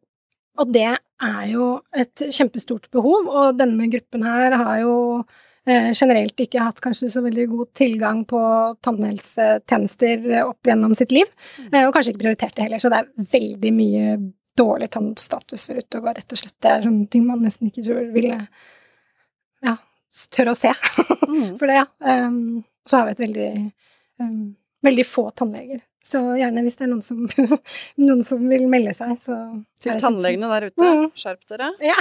og 0.59 0.73
det 0.75 0.87
er 0.89 1.43
jo 1.51 1.67
et 1.95 2.25
kjempestort 2.35 2.89
behov, 2.95 3.27
og 3.27 3.59
denne 3.59 3.87
gruppen 3.93 4.25
her 4.27 4.57
har 4.59 4.81
jo 4.83 4.95
generelt 5.95 6.41
ikke 6.41 6.63
hatt 6.65 6.81
kanskje 6.85 7.11
så 7.13 7.23
veldig 7.25 7.45
god 7.53 7.71
tilgang 7.77 8.25
på 8.29 8.41
tannhelsetjenester 8.85 10.27
opp 10.45 10.67
gjennom 10.71 10.95
sitt 10.99 11.13
liv, 11.13 11.29
eh, 11.73 11.85
og 11.87 11.93
kanskje 11.95 12.15
ikke 12.15 12.25
prioritert 12.25 12.57
det 12.57 12.67
heller, 12.67 12.83
så 12.83 12.91
det 12.93 13.01
er 13.03 13.29
veldig 13.37 13.73
mye 13.77 14.17
dårlig 14.59 14.89
tannstatuser 14.91 15.79
ute 15.83 16.01
og 16.01 16.09
går, 16.09 16.17
rett 16.19 16.33
og 16.35 16.41
slett. 16.41 16.57
Det 16.63 16.71
er 16.73 16.87
sånne 16.89 17.07
ting 17.13 17.27
man 17.29 17.45
nesten 17.47 17.69
ikke 17.71 17.85
tror 17.87 18.09
ville 18.15 18.39
ja, 19.63 19.77
tørre 20.35 20.55
å 20.55 20.59
se. 20.59 20.73
Mm. 21.29 21.53
For 21.61 21.67
det, 21.71 21.77
ja. 21.79 21.87
Um, 22.27 22.65
så 22.89 22.97
har 23.03 23.07
vi 23.07 23.15
et 23.15 23.23
veldig, 23.23 23.51
um, 24.25 24.41
veldig 24.89 25.07
få 25.07 25.29
tannleger. 25.39 25.85
Så 26.09 26.23
gjerne 26.41 26.63
hvis 26.65 26.79
det 26.79 26.87
er 26.87 26.91
noen 26.91 27.05
som, 27.05 27.23
noen 28.07 28.25
som 28.27 28.43
vil 28.49 28.65
melde 28.71 28.95
seg, 28.97 29.15
så 29.23 29.39
Til 29.85 30.01
tannlegene 30.01 30.51
der 30.55 30.71
ute, 30.71 30.89
Mm. 30.89 31.11
skjerp 31.19 31.43
dere. 31.53 31.71
Ja. 31.85 31.99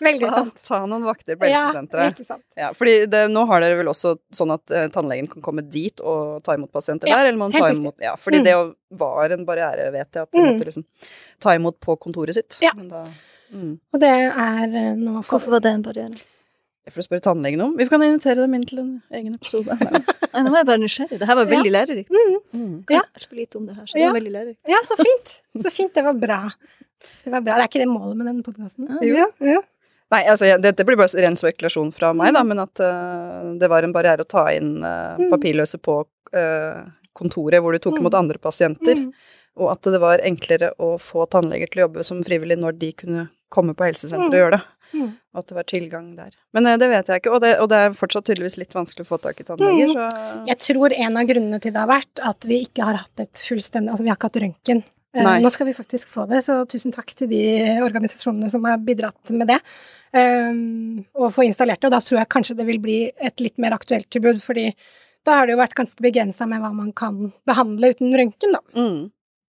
Veldig 0.00 0.30
sant. 0.30 0.62
ta 0.66 0.80
noen 0.86 1.04
vakter 1.04 1.36
på 1.40 1.48
Ja, 1.48 1.64
helsesenteret. 1.66 2.14
ikke 2.16 2.26
sant. 2.26 2.44
Ja, 2.56 2.72
fordi 2.72 3.06
det, 3.10 3.22
nå 3.30 3.46
har 3.46 3.60
dere 3.60 3.76
vel 3.80 3.86
også 3.92 4.16
sånn 4.32 4.52
at 4.54 4.70
eh, 4.70 4.88
tannlegen 4.94 5.28
kan 5.30 5.42
komme 5.42 5.62
dit 5.70 6.00
og 6.00 6.42
ta 6.44 6.54
imot 6.54 6.72
pasienter 6.72 7.08
Ja, 7.08 7.16
der, 7.22 7.28
eller 7.32 7.38
man 7.38 7.52
helt 7.52 7.62
ta 7.64 7.70
riktig. 7.70 7.80
imot 7.84 8.00
Ja, 8.00 8.14
fordi 8.16 8.38
Mm. 8.40 8.44
det 8.44 8.98
var 8.98 9.30
en 9.30 9.44
barriere, 9.46 9.90
vet 9.92 10.12
jeg, 10.12 10.22
at 10.22 10.30
de 10.32 10.38
Mm. 10.38 10.46
måtte 10.58 10.64
liksom 10.66 10.84
ta 11.40 11.50
imot 11.54 11.80
på 11.80 11.96
kontoret 11.98 12.34
sitt. 12.34 12.58
Ja. 12.62 12.72
Men 12.74 12.88
da, 12.88 13.04
mm. 13.52 13.78
Og 13.92 14.00
det 14.00 14.08
er 14.08 14.64
eh, 14.74 14.94
nå 14.94 15.22
for 15.24 15.38
Hvorfor 15.38 15.50
var 15.50 15.60
det 15.60 15.72
en 15.74 15.82
barriere? 15.82 16.20
Det 16.84 16.92
får 16.92 17.00
du 17.00 17.06
spørre 17.08 17.22
tannlegen 17.24 17.62
om. 17.64 17.76
Vi 17.78 17.86
kan 17.88 18.02
invitere 18.02 18.34
dem 18.44 18.52
inn 18.54 18.64
til 18.68 18.78
en 18.78 19.02
egen 19.10 19.34
episode. 19.34 19.72
Nå 20.34 20.50
var 20.50 20.58
jeg 20.60 20.66
bare 20.68 20.80
nysgjerrig. 20.82 21.18
Det 21.18 21.26
her 21.26 21.34
var 21.38 21.46
veldig 21.46 21.70
lærerikt. 21.72 22.10
Mm. 22.12 22.34
Mm. 22.52 22.84
Ja. 22.90 23.00
altfor 23.16 23.36
lite 23.38 23.56
om 23.56 23.64
det 23.66 23.76
her, 23.76 23.84
så 23.86 23.94
det 23.94 24.02
Ja. 24.02 24.10
var 24.12 24.20
veldig 24.20 24.32
lærerikt. 24.34 24.58
Ja, 24.68 24.80
så 24.84 24.96
fint. 25.00 25.40
Så 25.64 25.70
fint. 25.72 25.94
Det 25.94 26.04
var 26.04 26.12
bra. 26.12 26.50
Det 27.24 27.32
var 27.32 27.40
bra. 27.40 27.54
Det 27.56 27.62
er 27.64 27.68
ikke 27.68 27.80
det 27.80 27.88
målet 27.88 28.16
med 28.16 28.26
denne 28.26 28.42
podkasten? 28.44 28.84
Ja. 29.00 29.00
Jo. 29.24 29.30
jo. 29.40 29.62
Nei, 30.12 30.22
altså, 30.28 30.60
dette 30.60 30.84
blir 30.84 30.96
bare 31.00 31.22
ren 31.22 31.34
spekulasjon 31.36 31.92
fra 31.94 32.12
meg, 32.14 32.34
da, 32.34 32.42
men 32.44 32.58
at 32.60 32.78
uh, 32.80 33.54
det 33.58 33.68
var 33.72 33.82
en 33.86 33.92
barriere 33.92 34.22
å 34.24 34.28
ta 34.28 34.46
inn 34.52 34.76
Mm. 34.84 35.30
papirløse 35.32 35.78
på 35.80 36.04
uh, 36.34 36.84
kontoret 37.16 37.60
hvor 37.62 37.72
du 37.72 37.78
tok 37.78 37.94
Mm. 37.94 38.00
imot 38.04 38.14
andre 38.14 38.38
pasienter, 38.38 38.96
Mm. 38.96 39.12
og 39.56 39.70
at 39.72 39.82
det 39.82 40.00
var 40.00 40.18
enklere 40.18 40.72
å 40.78 40.98
få 41.00 41.26
tannleger 41.30 41.70
til 41.70 41.82
å 41.82 41.88
jobbe 41.88 42.04
som 42.04 42.22
frivillig 42.22 42.58
når 42.58 42.78
de 42.78 42.92
kunne 42.92 43.28
komme 43.50 43.74
på 43.74 43.84
helsesenteret 43.86 44.28
og 44.28 44.32
Mm. 44.34 44.40
gjøre 44.42 44.50
det. 44.58 44.62
Mm. 44.94 45.08
Og 45.34 45.38
at 45.38 45.46
det 45.48 45.54
var 45.56 45.64
tilgang 45.64 46.16
der. 46.16 46.30
Men 46.52 46.78
det 46.78 46.88
vet 46.88 47.06
jeg 47.06 47.22
ikke, 47.22 47.32
og 47.34 47.40
det, 47.40 47.58
og 47.58 47.68
det 47.68 47.76
er 47.78 47.90
fortsatt 47.98 48.24
tydeligvis 48.26 48.58
litt 48.58 48.72
vanskelig 48.74 49.02
å 49.06 49.10
få 49.16 49.20
tak 49.20 49.40
i 49.40 49.44
tannleger, 49.44 49.88
Mm. 49.88 50.10
så 50.10 50.46
Jeg 50.46 50.58
tror 50.58 50.92
en 50.92 51.16
av 51.16 51.24
grunnene 51.26 51.60
til 51.60 51.72
det 51.72 51.80
har 51.80 51.88
vært 51.88 52.20
at 52.22 52.44
vi 52.44 52.64
ikke 52.66 52.84
har 52.84 52.94
hatt 52.96 53.18
et 53.18 53.32
fullstendig 53.32 53.90
Altså, 53.90 54.02
vi 54.04 54.08
har 54.10 54.16
ikke 54.16 54.30
hatt 54.30 54.42
røntgen. 54.42 54.84
Eh, 55.14 55.22
Nei. 55.22 55.38
Nå 55.42 55.50
skal 55.54 55.68
vi 55.68 55.76
faktisk 55.76 56.10
få 56.10 56.26
det, 56.30 56.42
så 56.42 56.60
tusen 56.66 56.92
takk 56.94 57.14
til 57.14 57.30
de 57.30 57.42
organisasjonene 57.84 58.50
som 58.50 58.64
har 58.66 58.82
bidratt 58.82 59.30
med 59.30 59.52
det. 59.52 59.60
Um, 60.14 61.00
og 61.18 61.32
få 61.34 61.46
installert 61.46 61.80
det. 61.82 61.88
Og 61.88 61.94
da 61.94 62.02
tror 62.02 62.20
jeg 62.20 62.30
kanskje 62.34 62.56
det 62.58 62.66
vil 62.68 62.80
bli 62.82 62.98
et 63.14 63.42
litt 63.42 63.58
mer 63.62 63.74
aktuelt 63.74 64.08
tilbud, 64.14 64.42
fordi 64.42 64.68
da 65.24 65.38
har 65.38 65.46
det 65.46 65.54
jo 65.54 65.62
vært 65.62 65.76
ganske 65.78 66.04
begrensa 66.04 66.46
med 66.50 66.62
hva 66.62 66.70
man 66.74 66.90
kan 66.96 67.30
behandle 67.48 67.94
uten 67.94 68.14
røntgen, 68.14 68.58
da. 68.58 68.64
mm. 68.74 69.04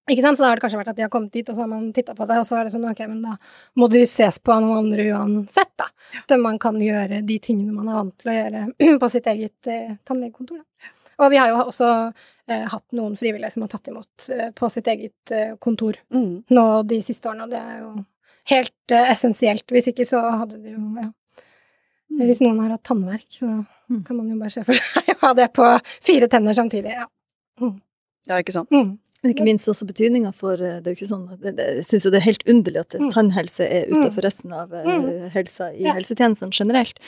Ikke 0.05 0.21
sant? 0.21 0.37
Så 0.37 0.43
da 0.43 0.51
har 0.51 0.59
det 0.59 0.61
kanskje 0.61 0.77
vært 0.77 0.89
at 0.91 0.97
de 0.99 1.01
har 1.01 1.09
kommet 1.09 1.33
dit, 1.33 1.47
og 1.49 1.55
så 1.57 1.63
har 1.63 1.69
man 1.71 1.87
titta 1.93 2.13
på 2.13 2.27
det, 2.29 2.35
og 2.37 2.45
så 2.45 2.59
er 2.59 2.67
det 2.67 2.73
sånn 2.75 2.85
ok, 2.85 2.99
men 3.09 3.23
da 3.25 3.37
må 3.81 3.87
de 3.89 4.03
ses 4.05 4.37
på 4.37 4.53
av 4.53 4.61
noen 4.61 4.83
andre 4.83 5.07
uansett, 5.15 5.71
da. 5.81 5.87
At 6.21 6.35
man 6.37 6.59
kan 6.61 6.77
gjøre 6.81 7.23
de 7.25 7.37
tingene 7.41 7.73
man 7.73 7.89
er 7.89 7.97
vant 7.97 8.13
til 8.21 8.29
å 8.29 8.35
gjøre 8.35 8.61
på 9.01 9.09
sitt 9.09 9.29
eget 9.33 9.71
eh, 9.73 9.95
tannlegekontor. 10.05 10.61
Da. 10.61 10.91
Og 11.19 11.31
vi 11.31 11.37
har 11.39 11.49
jo 11.49 11.61
også 11.63 11.89
eh, 12.47 12.65
hatt 12.71 12.85
noen 12.97 13.15
frivillige 13.19 13.51
som 13.53 13.63
har 13.65 13.69
tatt 13.71 13.87
imot 13.91 14.29
eh, 14.35 14.49
på 14.55 14.69
sitt 14.73 14.87
eget 14.91 15.31
eh, 15.31 15.53
kontor 15.63 15.95
Mm. 16.13 16.43
nå 16.51 16.65
de 16.87 17.01
siste 17.01 17.29
årene, 17.29 17.43
og 17.47 17.49
det 17.55 17.61
er 17.61 17.79
jo 17.83 17.93
helt 18.51 18.91
eh, 18.91 19.11
essensielt. 19.13 19.65
Hvis 19.71 19.87
ikke 19.93 20.05
så 20.09 20.19
hadde 20.41 20.59
de 20.63 20.75
jo 20.75 20.81
ja. 21.01 21.09
Hvis 22.15 22.39
noen 22.43 22.59
har 22.63 22.69
hatt 22.77 22.83
tannverk, 22.87 23.25
så 23.33 23.65
Mm. 23.89 23.99
kan 24.05 24.17
man 24.17 24.29
jo 24.31 24.35
bare 24.39 24.49
se 24.49 24.63
for 24.65 24.73
seg 24.81 25.11
å 25.13 25.19
ha 25.27 25.33
det 25.37 25.51
på 25.53 25.65
fire 26.01 26.27
tenner 26.27 26.53
samtidig. 26.57 26.89
Ja. 26.95 27.05
Ja, 28.27 28.39
ikke 28.41 28.51
sant? 28.55 28.71
Men 29.25 29.33
ikke 29.33 29.43
minst 29.47 29.65
også 29.71 29.87
betydninga 29.89 30.29
for 30.37 30.53
eh, 30.61 30.75
Det 30.85 30.85
er 30.85 30.93
jo 30.93 30.97
ikke 30.99 31.09
sånn 31.09 31.23
Jeg 31.41 31.85
syns 31.87 32.05
jo 32.05 32.11
det 32.13 32.19
er 32.21 32.25
helt 32.29 32.43
underlig 32.45 32.79
at 32.83 32.93
Mm. 32.99 33.09
tannhelse 33.11 33.65
er 33.65 33.87
Mm. 33.89 33.95
utenfor 33.97 34.21
resten 34.21 34.53
av 34.53 34.73
eh, 34.73 34.85
Mm. 34.85 35.29
helsa 35.33 35.71
i 35.73 35.83
helsetjenesten 35.89 36.51
generelt. 36.53 36.99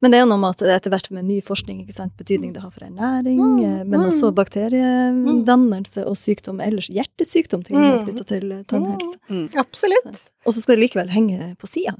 Men 0.00 0.10
det 0.12 0.18
er 0.18 0.22
jo 0.22 0.28
noe 0.30 0.38
med 0.38 0.50
at 0.54 0.58
det 0.62 0.76
etter 0.76 0.90
hvert 0.94 1.10
med 1.10 1.24
ny 1.26 1.40
forskning, 1.42 1.82
ikke 1.82 1.92
sant, 1.98 2.12
betydning 2.16 2.52
det 2.54 2.62
har 2.62 2.70
for 2.70 2.86
ernæring, 2.86 3.40
eh, 3.64 3.82
men 3.84 4.00
også 4.06 4.30
bakteriedannelse 4.32 6.06
og 6.06 6.14
sykdom 6.16 6.60
ellers, 6.62 6.88
hjertesykdom 6.88 7.64
til 7.66 7.76
og 7.76 7.82
med 7.82 8.04
knytta 8.06 8.24
til 8.26 8.52
eh, 8.52 8.62
tannhelse. 8.62 9.16
Absolutt. 9.56 10.30
Og 10.46 10.52
så 10.54 10.60
skal 10.62 10.76
det 10.76 10.84
likevel 10.90 11.10
henge 11.10 11.56
på 11.58 11.66
sida. 11.66 11.96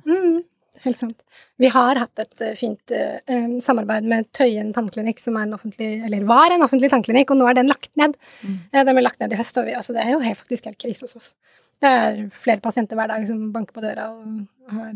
Helt 0.85 0.99
sant. 0.99 1.23
Vi 1.61 1.69
har 1.73 1.99
hatt 2.01 2.23
et 2.23 2.43
eh, 2.45 2.55
fint 2.59 2.93
uh, 2.95 3.59
samarbeid 3.63 4.09
med 4.09 4.29
Tøyen 4.37 4.73
tannklinikk, 4.77 5.21
som 5.23 5.39
er 5.39 5.47
en 5.47 5.57
offentlig, 5.57 5.91
eller 6.07 6.27
var 6.29 6.53
en 6.53 6.67
offentlig 6.67 6.91
tannklinikk, 6.93 7.33
og 7.33 7.41
nå 7.41 7.49
er 7.51 7.59
den 7.59 7.71
lagt 7.71 7.93
ned. 8.01 8.17
Mm. 8.43 8.59
Eh, 8.73 8.83
den 8.83 8.99
ble 8.99 9.05
lagt 9.07 9.23
ned 9.23 9.35
i 9.35 9.39
høst, 9.39 9.57
og 9.61 9.69
vi, 9.69 9.77
altså, 9.79 9.97
det 9.97 10.05
er 10.05 10.15
jo 10.15 10.23
helt, 10.25 10.41
faktisk 10.43 10.69
helt 10.71 10.81
krise 10.83 11.09
hos 11.09 11.17
oss. 11.21 11.33
Det 11.83 11.93
er 11.93 12.21
flere 12.33 12.63
pasienter 12.65 12.99
hver 12.99 13.13
dag 13.13 13.25
som 13.29 13.49
banker 13.53 13.77
på 13.77 13.85
døra 13.85 14.09
og 14.15 14.73
har, 14.73 14.95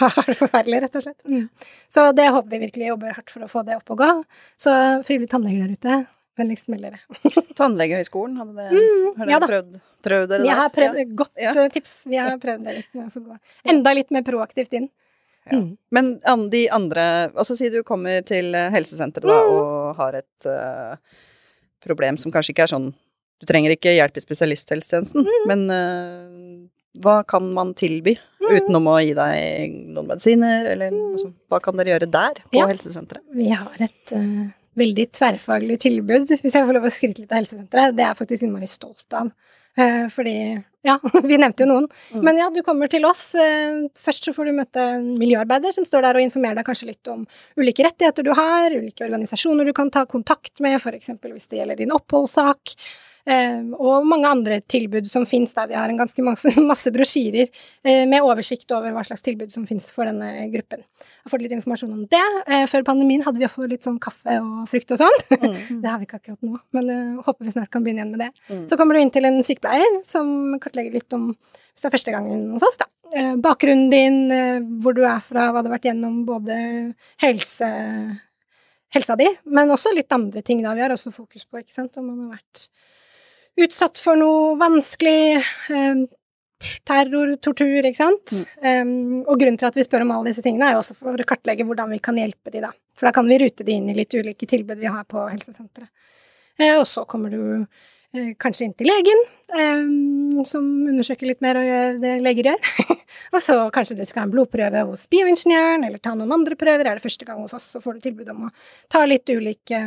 har 0.02 0.28
det 0.28 0.36
forferdelig, 0.38 0.82
rett 0.84 1.00
og 1.00 1.06
slett. 1.06 1.20
Mm. 1.28 1.48
Så 1.92 2.10
det 2.16 2.28
håper 2.28 2.54
vi 2.54 2.64
virkelig 2.66 2.92
jobber 2.92 3.16
hardt 3.16 3.34
for 3.34 3.44
å 3.44 3.50
få 3.50 3.64
det 3.68 3.78
opp 3.80 3.96
og 3.96 4.04
gå. 4.04 4.12
Så 4.60 4.74
frivillige 5.08 5.32
tannleger 5.36 5.66
der 5.66 5.76
ute, 5.78 5.98
vennligst 6.38 6.68
meld 6.72 6.86
dere. 6.86 7.00
Tannlegehøyskolen, 7.58 8.36
hadde 8.40 8.54
det, 8.56 8.68
Mm, 8.72 9.16
har 9.18 9.32
ja 9.32 9.38
dere 9.42 9.48
prøvd, 9.50 9.80
prøvd 10.06 10.28
dere 10.32 10.42
Vi 10.46 10.48
har 10.60 10.70
prøvd, 10.74 10.94
prøvd, 10.96 11.14
godt 11.18 11.42
Ja. 11.42 11.52
tips. 11.76 11.94
Vi 12.06 12.16
har 12.20 12.38
prøvd 12.38 12.64
det 12.64 12.76
litt 12.78 13.42
enda 13.74 13.94
litt 13.98 14.10
mer 14.14 14.22
proaktivt 14.26 14.72
inn. 14.78 14.88
Ja. 15.50 15.58
Mm. 15.58 15.76
Men 15.90 16.50
de 16.52 16.68
andre 16.70 17.04
Altså 17.34 17.56
si 17.56 17.70
du 17.72 17.82
kommer 17.82 18.20
til 18.26 18.54
eh, 18.54 18.70
helsesenteret 18.74 19.24
da, 19.24 19.38
Mm. 19.38 19.52
og 19.58 19.96
har 19.96 20.14
et 20.18 20.46
uh, 20.46 20.96
problem 21.80 22.18
som 22.20 22.30
kanskje 22.34 22.52
ikke 22.52 22.66
er 22.66 22.72
sånn 22.74 22.90
Du 23.40 23.46
trenger 23.46 23.70
ikke 23.72 23.94
hjelp 23.94 24.16
i 24.18 24.20
spesialisthelsetjenesten, 24.20 25.24
Mm. 25.24 25.46
men 25.46 25.70
uh, 25.70 26.68
hva 27.00 27.20
kan 27.26 27.52
man 27.54 27.72
tilby 27.78 28.16
utenom 28.42 28.88
å 28.90 28.96
gi 28.98 29.12
deg 29.14 29.74
noen 29.94 30.08
medisiner, 30.08 30.66
eller 30.72 30.90
altså, 30.90 31.28
hva 31.48 31.60
kan 31.62 31.76
dere 31.78 31.92
gjøre 31.94 32.10
der, 32.10 32.34
på 32.42 32.50
Mm. 32.50 32.58
Ja. 32.58 32.66
helsesenteret? 32.66 33.22
Vi 33.32 33.48
har 33.54 33.76
et 33.78 34.12
eh, 34.12 34.50
veldig 34.78 35.06
tverrfaglig 35.18 35.78
tilbud, 35.84 36.32
hvis 36.32 36.54
jeg 36.54 36.66
får 36.66 36.76
lov 36.76 36.88
å 36.88 36.94
skryte 36.94 37.22
litt 37.24 37.32
av 37.34 37.42
helsesenteret. 37.42 37.96
Det 37.96 38.04
er 38.04 38.12
jeg 38.12 38.20
faktisk 38.22 38.46
innmari 38.46 38.70
stolt 38.70 39.18
av. 39.18 39.30
Eh, 39.78 40.08
fordi 40.10 40.34
Ja, 40.86 40.94
vi 41.30 41.36
nevnte 41.36 41.64
jo 41.64 41.68
noen. 41.68 41.88
Mm. 42.14 42.22
Men 42.24 42.38
ja, 42.40 42.46
du 42.54 42.62
kommer 42.66 42.88
til 42.90 43.04
oss. 43.06 43.34
eh, 43.34 43.84
først 43.98 44.28
så 44.28 44.32
får 44.34 44.48
du 44.48 44.56
møte 44.56 44.84
en 44.94 45.10
miljøarbeider 45.20 45.74
som 45.74 45.86
står 45.86 46.06
der 46.06 46.18
og 46.18 46.24
informerer 46.24 46.58
deg 46.58 46.66
kanskje 46.66 46.88
litt 46.92 47.10
om 47.12 47.26
ulike 47.58 47.84
rettigheter 47.86 48.26
du 48.26 48.32
har, 48.38 48.70
ulike 48.72 49.04
organisasjoner 49.06 49.68
du 49.68 49.74
kan 49.76 49.90
ta 49.94 50.06
kontakt 50.06 50.62
med, 50.64 50.78
f.eks. 50.80 51.12
hvis 51.22 51.50
det 51.50 51.60
gjelder 51.60 51.82
din 51.82 51.94
oppholdssak. 51.94 52.74
Eh, 53.28 53.60
og 53.76 54.06
mange 54.08 54.28
andre 54.30 54.58
tilbud 54.64 55.08
som 55.10 55.26
finnes 55.28 55.54
der. 55.56 55.68
Vi 55.70 55.76
har 55.78 55.90
en 55.90 56.00
ganske 56.00 56.24
masse, 56.24 56.52
masse 56.70 56.92
brosjyrer 56.94 57.46
eh, 57.48 58.04
med 58.08 58.24
oversikt 58.24 58.70
over 58.74 58.94
hva 58.94 59.04
slags 59.06 59.24
tilbud 59.26 59.52
som 59.54 59.66
finnes 59.68 59.88
for 59.94 60.08
denne 60.08 60.48
gruppen. 60.52 60.82
Jeg 60.82 61.26
har 61.26 61.34
fått 61.34 61.44
litt 61.44 61.54
informasjon 61.56 61.94
om 61.94 62.04
det. 62.10 62.24
Eh, 62.48 62.66
før 62.70 62.86
pandemien 62.88 63.24
hadde 63.26 63.40
vi 63.40 63.48
også 63.48 63.68
litt 63.70 63.86
sånn 63.86 64.00
kaffe 64.02 64.38
og 64.42 64.66
frukt 64.70 64.94
og 64.94 65.02
sånn. 65.02 65.18
Mm. 65.38 65.56
Det 65.82 65.90
har 65.90 66.00
vi 66.00 66.08
ikke 66.08 66.20
akkurat 66.20 66.44
nå, 66.44 66.60
men 66.76 66.92
eh, 66.94 67.24
håper 67.26 67.48
vi 67.48 67.56
snart 67.56 67.72
kan 67.74 67.86
begynne 67.86 68.04
igjen 68.04 68.14
med 68.14 68.26
det. 68.26 68.30
Mm. 68.50 68.62
Så 68.70 68.78
kommer 68.80 68.96
du 68.96 69.02
inn 69.02 69.14
til 69.14 69.28
en 69.28 69.40
sykepleier 69.46 70.00
som 70.08 70.58
kartlegger 70.62 70.98
litt 70.98 71.16
om, 71.16 71.30
hvis 71.32 71.84
det 71.84 71.90
er 71.90 71.96
første 71.96 72.14
gangen 72.14 72.48
hos 72.54 72.66
oss, 72.66 72.80
da. 72.80 72.90
Bakgrunnen 73.40 73.88
din, 73.88 74.16
hvor 74.84 74.92
du 74.92 75.00
er 75.08 75.22
fra, 75.24 75.46
hva 75.48 75.62
du 75.64 75.70
har 75.70 75.78
vært 75.78 75.86
gjennom, 75.88 76.18
både 76.28 76.58
helse, 77.22 77.68
helsa 78.92 79.16
di, 79.16 79.28
men 79.48 79.72
også 79.72 79.94
litt 79.96 80.12
andre 80.12 80.42
ting 80.44 80.60
da. 80.64 80.74
Vi 80.76 80.84
har 80.84 80.92
også 80.92 81.12
fokus 81.14 81.46
på, 81.46 81.62
ikke 81.62 81.72
sant, 81.72 81.96
om 81.96 82.10
man 82.10 82.26
har 82.26 82.36
vært 82.36 82.66
utsatt 83.64 84.00
for 84.02 84.18
noe 84.20 84.54
vanskelig, 84.60 85.42
eh, 85.74 86.06
terror, 86.88 87.36
tortur, 87.42 87.86
ikke 87.86 88.00
sant. 88.00 88.34
Um, 88.62 89.22
og 89.22 89.38
grunnen 89.38 89.58
til 89.60 89.68
at 89.68 89.76
vi 89.78 89.84
spør 89.86 90.04
om 90.04 90.14
alle 90.16 90.32
disse 90.32 90.42
tingene, 90.44 90.68
er 90.68 90.76
jo 90.76 90.82
også 90.82 90.96
for 90.98 91.22
å 91.22 91.28
kartlegge 91.28 91.66
hvordan 91.68 91.92
vi 91.94 92.00
kan 92.02 92.18
hjelpe 92.18 92.52
de 92.54 92.64
da. 92.64 92.72
For 92.98 93.08
da 93.08 93.14
kan 93.14 93.28
vi 93.30 93.38
rute 93.38 93.66
de 93.66 93.76
inn 93.78 93.90
i 93.92 93.96
litt 93.96 94.14
ulike 94.14 94.48
tilbud 94.50 94.80
vi 94.80 94.90
har 94.90 95.06
på 95.08 95.22
helsesenteret. 95.28 95.90
Eh, 96.58 96.74
og 96.74 96.86
så 96.90 97.04
kommer 97.06 97.30
du 97.30 97.42
eh, 97.62 98.32
kanskje 98.42 98.66
inn 98.66 98.74
til 98.74 98.90
legen, 98.90 99.22
eh, 99.54 99.84
som 100.50 100.66
undersøker 100.90 101.30
litt 101.30 101.44
mer 101.44 101.60
og 101.60 101.68
gjør 101.68 102.00
det 102.02 102.16
leger 102.26 102.50
gjør. 102.50 102.72
og 103.34 103.40
så 103.44 103.60
kanskje 103.74 104.00
du 104.00 104.04
skal 104.08 104.24
ha 104.24 104.28
en 104.28 104.34
blodprøve 104.34 104.82
hos 104.90 105.06
bioingeniøren, 105.12 105.86
eller 105.86 106.02
ta 106.02 106.16
noen 106.18 106.40
andre 106.40 106.58
prøver. 106.58 106.90
Er 106.90 106.98
det 106.98 107.06
første 107.06 107.28
gang 107.28 107.44
hos 107.44 107.54
oss, 107.54 107.70
så 107.76 107.82
får 107.84 107.98
du 107.98 108.08
tilbud 108.08 108.34
om 108.34 108.48
å 108.48 108.54
ta 108.90 109.04
litt 109.06 109.30
ulike 109.30 109.84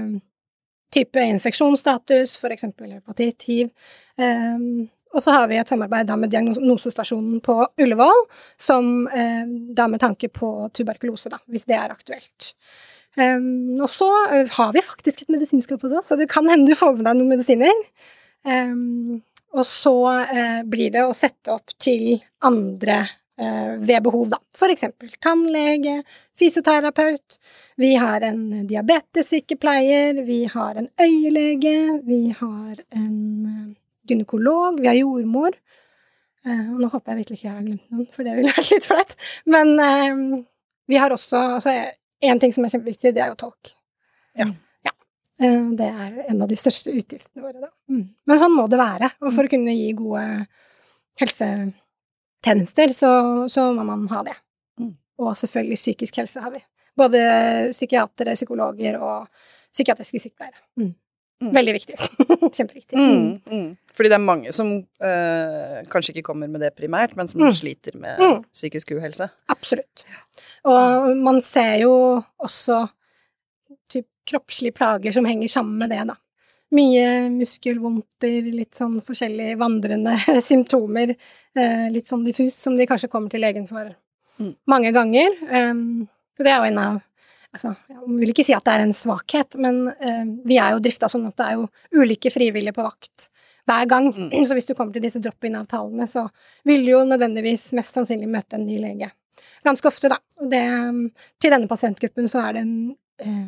type 0.93 1.27
infeksjonsstatus, 1.33 2.37
eksempel 2.51 2.97
hepatitt, 2.97 3.47
hiv. 3.47 3.71
Um, 4.19 4.89
og 5.11 5.23
så 5.23 5.33
har 5.35 5.49
vi 5.51 5.57
et 5.59 5.67
samarbeid 5.67 6.07
da 6.07 6.15
med 6.19 6.31
Diagnosestasjonen 6.31 7.41
på 7.43 7.57
Ullevål, 7.83 8.21
som 8.59 9.09
eh, 9.11 9.43
da 9.75 9.89
med 9.91 9.99
tanke 9.99 10.29
på 10.31 10.69
tuberkulose, 10.71 11.31
da, 11.33 11.41
hvis 11.51 11.67
det 11.67 11.75
er 11.75 11.91
aktuelt. 11.91 12.53
Um, 13.19 13.75
og 13.81 13.89
så 13.91 14.07
uh, 14.31 14.45
har 14.55 14.71
vi 14.71 14.85
faktisk 14.87 15.25
et 15.25 15.33
medisinskap 15.33 15.83
hos 15.83 15.97
oss, 15.99 16.07
så 16.07 16.15
det 16.15 16.29
kan 16.31 16.47
hende 16.47 16.71
du 16.71 16.79
får 16.79 16.95
med 16.95 17.09
deg 17.09 17.19
noen 17.19 17.33
medisiner. 17.33 17.83
Um, 18.47 19.19
og 19.51 19.65
så 19.67 19.95
eh, 20.21 20.61
blir 20.63 20.93
det 20.93 21.03
å 21.03 21.15
sette 21.15 21.51
opp 21.51 21.73
til 21.81 22.21
andre 22.47 23.01
ved 23.81 24.03
behov, 24.05 24.27
da. 24.31 24.37
For 24.57 24.71
eksempel 24.73 25.11
tannlege, 25.23 26.01
fysioterapeut. 26.37 27.37
Vi 27.81 27.95
har 27.99 28.21
en 28.27 28.67
diabetessykepleier, 28.69 30.21
vi 30.27 30.43
har 30.51 30.77
en 30.77 30.89
øyelege, 31.01 31.75
vi 32.05 32.21
har 32.37 32.81
en 32.93 33.17
uh, 33.47 33.73
gynekolog, 34.09 34.81
vi 34.81 34.91
har 34.91 34.99
jordmor. 34.99 35.57
Uh, 36.45 36.73
og 36.73 36.79
nå 36.81 36.89
håper 36.93 37.13
jeg 37.13 37.21
virkelig 37.21 37.39
ikke 37.39 37.47
jeg 37.47 37.55
har 37.55 37.67
glemt 37.67 37.91
noen, 37.93 38.07
for 38.13 38.27
det 38.27 38.37
ville 38.37 38.53
vært 38.53 38.71
litt 38.73 38.89
flaut. 38.89 39.15
Men 39.45 39.75
vi 40.89 40.99
har 40.99 41.13
også 41.13 41.45
altså, 41.57 41.77
en 42.21 42.41
ting 42.41 42.53
som 42.53 42.65
er 42.65 42.73
kjempeviktig, 42.73 43.13
det 43.15 43.23
er 43.23 43.31
jo 43.33 43.39
tolk. 43.47 43.73
Ja. 44.37 44.49
ja. 44.85 44.95
Uh, 45.41 45.71
Det 45.77 45.91
er 45.91 46.25
en 46.27 46.41
av 46.41 46.49
de 46.51 46.57
største 46.59 46.93
utgiftene 46.93 47.45
våre, 47.45 47.59
da. 47.61 47.71
Mm. 47.89 48.09
Men 48.27 48.41
sånn 48.41 48.57
må 48.57 48.67
det 48.71 48.81
være. 48.81 49.13
Og 49.25 49.33
for 49.33 49.47
å 49.47 49.51
kunne 49.51 49.73
gi 49.77 49.93
gode 49.97 50.25
helsetjenester, 52.45 52.93
så, 52.93 53.11
så 53.49 53.71
må 53.73 53.83
man 53.83 54.07
ha 54.09 54.23
det. 54.23 54.35
Mm. 54.79 54.95
Og 55.21 55.37
selvfølgelig 55.37 55.77
psykisk 55.77 56.17
helse 56.21 56.41
har 56.41 56.51
vi. 56.51 56.61
Både 56.97 57.21
psykiatere, 57.71 58.35
psykologer 58.35 58.99
og 58.99 59.27
psykiatriske 59.71 60.19
sykepleiere. 60.19 60.59
Mm. 60.77 60.93
Mm. 61.41 61.53
Veldig 61.55 61.73
viktig. 61.73 61.95
Kjempeviktig. 62.55 62.97
Mm, 62.97 63.41
mm. 63.49 63.69
Fordi 63.97 64.09
det 64.11 64.17
er 64.17 64.23
mange 64.23 64.51
som 64.53 64.73
øh, 64.77 65.77
kanskje 65.89 66.13
ikke 66.13 66.27
kommer 66.27 66.49
med 66.51 66.61
det 66.61 66.73
primært, 66.77 67.15
men 67.17 67.27
som 67.31 67.41
sliter 67.53 67.97
med 67.97 68.43
psykisk 68.53 68.91
uhelse. 68.93 69.27
Absolutt. 69.49 70.05
Og 70.69 71.15
man 71.17 71.41
ser 71.41 71.79
jo 71.81 71.93
også 72.37 72.83
typ 73.89 74.05
kroppslige 74.29 74.75
plager 74.77 75.15
som 75.15 75.25
henger 75.25 75.49
sammen 75.49 75.81
med 75.81 75.89
det, 75.89 76.03
da. 76.11 76.17
Mye 76.71 77.05
muskelvondter, 77.33 78.45
litt 78.55 78.77
sånn 78.79 78.99
forskjellige 79.03 79.57
vandrende 79.59 80.15
symptomer. 80.49 81.15
Eh, 81.57 81.87
litt 81.91 82.07
sånn 82.07 82.23
diffus, 82.27 82.55
som 82.55 82.77
de 82.79 82.87
kanskje 82.87 83.09
kommer 83.11 83.29
til 83.33 83.43
legen 83.43 83.67
for 83.69 83.91
Mm. 84.39 84.55
mange 84.65 84.89
ganger. 84.95 85.33
Um, 85.51 86.07
og 86.39 86.45
det 86.45 86.49
er 86.49 86.57
jo 86.63 86.69
en 86.71 86.77
av 86.81 87.01
Altså, 87.51 87.73
jeg 87.91 87.97
vil 88.21 88.29
ikke 88.31 88.45
si 88.47 88.53
at 88.55 88.63
det 88.63 88.71
er 88.73 88.81
en 88.85 88.93
svakhet, 88.95 89.57
men 89.59 89.89
eh, 89.99 90.21
vi 90.47 90.55
er 90.55 90.71
jo 90.71 90.79
drifta 90.79 91.09
sånn 91.11 91.25
at 91.27 91.35
det 91.35 91.47
er 91.49 91.57
jo 91.59 91.65
ulike 91.99 92.31
frivillige 92.31 92.71
på 92.77 92.85
vakt 92.85 93.25
hver 93.67 93.89
gang. 93.91 94.07
Mm. 94.15 94.29
Så 94.47 94.55
hvis 94.55 94.69
du 94.69 94.71
kommer 94.73 94.95
til 94.95 95.03
disse 95.03 95.19
drop-in-avtalene, 95.19 96.07
så 96.07 96.23
vil 96.63 96.85
du 96.87 96.93
jo 96.93 97.01
nødvendigvis 97.09 97.73
mest 97.75 97.91
sannsynlig 97.99 98.29
møte 98.31 98.55
en 98.55 98.63
ny 98.65 98.77
lege. 98.79 99.11
Ganske 99.67 99.91
ofte, 99.91 100.07
da. 100.13 100.21
Og 100.39 100.47
det, 100.49 100.63
til 101.43 101.51
denne 101.51 101.67
pasientgruppen 101.67 102.31
så 102.31 102.39
er 102.45 102.55
det 102.55 102.63
en, 102.63 102.73
eh, 103.19 103.43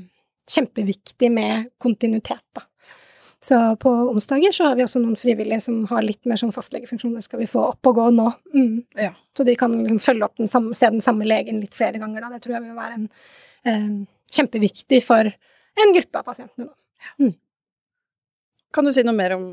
kjempeviktig 0.51 1.31
med 1.31 1.71
kontinuitet, 1.79 2.43
da. 2.59 2.67
Så 3.43 3.57
på 3.81 3.91
onsdager 4.13 4.53
så 4.55 4.69
har 4.69 4.77
vi 4.79 4.85
også 4.85 5.01
noen 5.03 5.17
frivillige 5.19 5.61
som 5.65 5.81
har 5.89 6.01
litt 6.05 6.23
mer 6.29 6.39
sånn 6.39 6.53
fastlegefunksjon. 6.55 7.15
Det 7.17 7.25
skal 7.25 7.41
vi 7.41 7.47
få 7.51 7.59
opp 7.73 7.89
og 7.91 7.97
gå 7.97 8.05
nå. 8.15 8.29
Mm. 8.55 8.77
Ja. 8.95 9.09
Så 9.35 9.43
de 9.43 9.55
kan 9.59 9.73
liksom 9.81 9.99
følge 9.99 10.23
opp 10.29 10.37
den 10.39 10.47
samme, 10.47 10.71
se 10.79 10.87
den 10.93 11.03
samme 11.03 11.27
legen 11.27 11.59
litt 11.59 11.75
flere 11.75 11.99
ganger, 11.99 12.23
da. 12.23 12.29
Det 12.37 12.41
tror 12.45 12.55
jeg 12.55 12.63
vil 12.63 12.77
være 12.77 12.93
en, 13.01 13.09
eh, 13.67 14.05
kjempeviktig 14.31 15.01
for 15.03 15.27
en 15.27 15.93
gruppe 15.97 16.21
av 16.21 16.23
pasientene, 16.31 16.69
mm. 17.19 17.33
Kan 18.73 18.85
du 18.85 18.91
si 18.91 19.03
noe 19.03 19.13
mer 19.13 19.35
om 19.35 19.43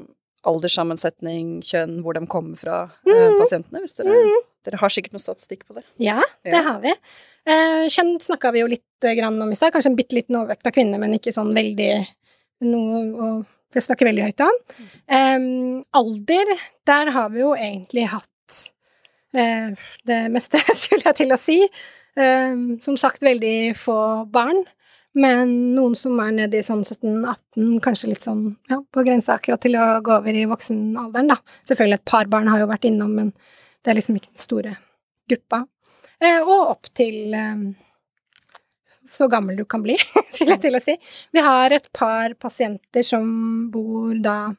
alderssammensetning, 0.49 1.61
kjønn, 1.66 1.99
hvor 2.01 2.14
de 2.16 2.22
kommer 2.26 2.57
fra, 2.57 2.91
eh, 3.07 3.12
Mm. 3.12 3.38
pasientene? 3.43 3.80
Hvis 3.82 3.95
dere, 3.97 4.14
dere 4.64 4.78
har 4.78 4.88
sikkert 4.88 5.12
noe 5.12 5.20
statistikk 5.20 5.66
på 5.66 5.74
det. 5.74 5.84
Ja, 5.99 6.22
det 6.45 6.53
Ja. 6.55 6.62
har 6.62 6.80
vi. 6.80 6.95
Eh, 7.47 7.88
kjønn 7.88 8.18
snakka 8.20 8.53
vi 8.53 8.61
jo 8.61 8.66
litt 8.66 8.82
eh, 9.03 9.14
grann 9.14 9.43
om 9.43 9.51
i 9.51 9.55
stad. 9.55 9.72
Kanskje 9.72 9.86
en 9.91 9.97
bitte 9.97 10.14
liten 10.14 10.36
overvekt 10.36 10.66
av 10.66 10.72
kvinner, 10.72 10.99
men 10.99 11.12
ikke 11.12 11.34
sånn 11.34 11.53
veldig 11.53 12.07
noe 12.62 13.45
å 13.79 13.85
snakke 13.85 14.09
veldig 14.09 14.27
høyt 14.27 14.43
om. 14.43 14.59
Um, 15.07 15.47
alder, 15.95 16.51
der 16.91 17.12
har 17.14 17.31
vi 17.31 17.45
jo 17.45 17.53
egentlig 17.55 18.09
hatt 18.11 18.59
uh, 19.39 19.87
det 20.11 20.21
meste, 20.35 20.59
skulle 20.83 21.07
jeg 21.07 21.21
til 21.23 21.37
å 21.37 21.41
si. 21.41 21.61
Um, 22.18 22.81
som 22.83 22.99
sagt, 22.99 23.23
veldig 23.23 23.77
få 23.79 24.01
barn. 24.33 24.64
Men 25.18 25.53
noen 25.75 25.97
som 25.99 26.18
er 26.23 26.35
nede 26.37 26.61
i 26.61 26.66
sånn 26.66 26.85
17-18, 26.85 27.81
kanskje 27.83 28.12
litt 28.12 28.23
sånn 28.23 28.45
ja, 28.71 28.79
på 28.79 29.03
grensa 29.07 29.35
akkurat 29.35 29.62
til 29.62 29.75
å 29.79 29.87
gå 30.07 30.14
over 30.21 30.37
i 30.39 30.47
voksenalderen, 30.51 31.33
da. 31.33 31.41
Selvfølgelig 31.66 31.99
et 31.99 32.11
par 32.12 32.31
barn 32.31 32.51
har 32.51 32.62
jo 32.62 32.68
vært 32.71 32.87
innom, 32.87 33.16
men 33.18 33.33
det 33.83 33.91
er 33.91 33.99
liksom 33.99 34.21
ikke 34.21 34.31
den 34.31 34.45
store 34.45 34.77
gruppa. 35.31 35.64
Eh, 36.21 36.39
og 36.45 36.75
opp 36.77 36.91
til 36.95 37.35
eh, 37.35 37.64
så 39.11 39.28
gammel 39.30 39.58
du 39.58 39.64
kan 39.68 39.82
bli, 39.84 39.96
skulle 40.32 40.56
jeg 40.56 40.64
til 40.66 40.78
å 40.78 40.82
si. 40.84 40.96
Vi 41.34 41.44
har 41.44 41.74
et 41.74 41.88
par 41.96 42.36
pasienter 42.40 43.06
som 43.06 43.26
bor 43.72 44.14
da 44.22 44.52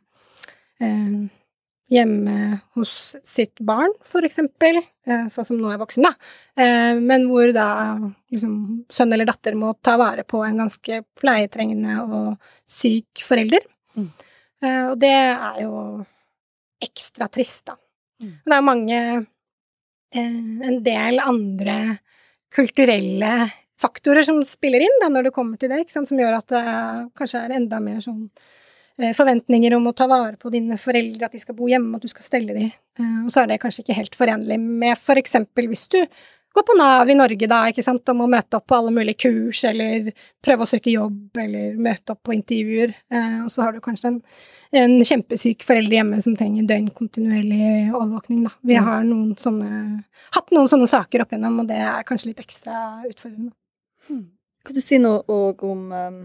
eh, 0.81 1.29
hjemme 1.91 2.35
hos 2.77 3.15
sitt 3.27 3.59
barn, 3.67 3.91
for 4.07 4.23
eksempel, 4.23 4.79
eh, 4.79 5.25
sånn 5.31 5.47
som 5.47 5.59
nå 5.59 5.73
er 5.73 5.79
voksen, 5.81 6.07
da. 6.07 6.13
Eh, 6.55 6.95
men 6.99 7.27
hvor 7.27 7.51
da 7.55 7.67
liksom 8.31 8.85
sønn 8.91 9.11
eller 9.11 9.27
datter 9.27 9.57
må 9.59 9.73
ta 9.83 9.97
vare 9.99 10.23
på 10.23 10.43
en 10.45 10.63
ganske 10.63 11.01
pleietrengende 11.19 11.97
og 12.05 12.51
syk 12.69 13.23
forelder. 13.27 13.67
Mm. 13.97 14.07
Eh, 14.63 14.83
og 14.87 14.95
det 15.01 15.11
er 15.11 15.59
jo 15.65 15.75
ekstra 16.81 17.27
trist, 17.31 17.65
da. 17.67 17.75
Mm. 18.21 18.33
Det 18.45 18.55
er 18.55 18.65
mange 18.65 18.97
eh, 20.13 20.39
En 20.67 20.75
del 20.85 21.19
andre 21.23 21.75
kulturelle 22.53 23.33
faktorer 23.81 24.23
som 24.27 24.41
spiller 24.47 24.83
inn 24.85 24.97
da, 25.01 25.09
når 25.09 25.29
det 25.29 25.33
kommer 25.35 25.57
til 25.61 25.69
det, 25.73 25.83
ikke 25.85 25.95
sant? 25.97 26.07
som 26.11 26.19
gjør 26.21 26.37
at 26.39 26.47
det 26.53 26.65
kanskje 27.19 27.43
er 27.45 27.55
enda 27.57 27.79
mer 27.83 28.01
sånn 28.03 28.27
eh, 29.01 29.13
forventninger 29.17 29.73
om 29.77 29.87
å 29.89 29.95
ta 29.97 30.05
vare 30.11 30.37
på 30.37 30.51
dine 30.53 30.77
foreldre, 30.81 31.25
at 31.25 31.33
de 31.37 31.41
skal 31.41 31.57
bo 31.57 31.67
hjemme, 31.71 31.95
at 31.97 32.05
du 32.05 32.11
skal 32.11 32.27
stelle 32.27 32.53
dem. 32.57 32.69
Eh, 32.99 33.17
og 33.25 33.31
så 33.33 33.43
er 33.43 33.53
det 33.55 33.61
kanskje 33.63 33.83
ikke 33.85 33.97
helt 33.97 34.15
forenlig 34.19 34.59
med 34.61 34.97
for 35.01 35.17
eksempel 35.21 35.67
hvis 35.71 35.87
du 35.91 35.99
går 36.51 36.65
på 36.67 36.73
Nav 36.75 37.07
i 37.07 37.13
Norge 37.15 37.47
da, 37.47 37.61
ikke 37.71 37.83
sant, 37.85 38.09
og 38.11 38.17
må 38.19 38.25
møte 38.27 38.57
opp 38.59 38.65
på 38.67 38.75
alle 38.75 38.91
mulige 38.91 39.21
kurs, 39.23 39.61
eller 39.69 40.09
prøve 40.43 40.65
å 40.65 40.67
søke 40.67 40.91
jobb, 40.91 41.29
eller 41.39 41.77
møte 41.79 42.11
opp 42.11 42.19
på 42.27 42.33
intervjuer, 42.35 42.91
eh, 43.07 43.37
og 43.45 43.47
så 43.53 43.63
har 43.63 43.71
du 43.71 43.79
kanskje 43.79 44.09
en, 44.09 44.17
en 44.81 44.97
kjempesyk 44.99 45.63
forelder 45.63 45.95
hjemme 46.01 46.19
som 46.25 46.35
trenger 46.35 46.67
døgnkontinuerlig 46.67 47.93
overvåkning, 47.95 48.43
da. 48.49 48.51
Vi 48.67 48.75
Mm. 48.75 48.83
har 48.83 49.03
noen 49.07 49.31
sånne, 49.39 50.03
hatt 50.35 50.51
noen 50.51 50.67
sånne 50.67 50.89
saker 50.91 51.23
opp 51.23 51.31
igjennom, 51.31 51.59
og 51.63 51.67
det 51.71 51.79
er 51.79 52.03
kanskje 52.03 52.33
litt 52.33 52.43
ekstra 52.43 52.75
utfordrende. 53.07 53.53
Kan 54.65 54.77
du 54.77 54.81
si 54.83 54.99
noe 55.01 55.23
om 55.65 55.87
um, 55.91 56.21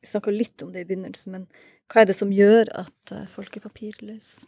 Vi 0.00 0.10
snakka 0.10 0.34
litt 0.34 0.62
om 0.62 0.72
det 0.74 0.84
i 0.84 0.88
begynnelsen, 0.88 1.34
men 1.34 1.46
hva 1.90 2.02
er 2.02 2.10
det 2.10 2.16
som 2.18 2.32
gjør 2.34 2.70
at 2.82 3.14
uh, 3.14 3.26
folk 3.30 3.56
er 3.56 3.64
papirløse? 3.64 4.46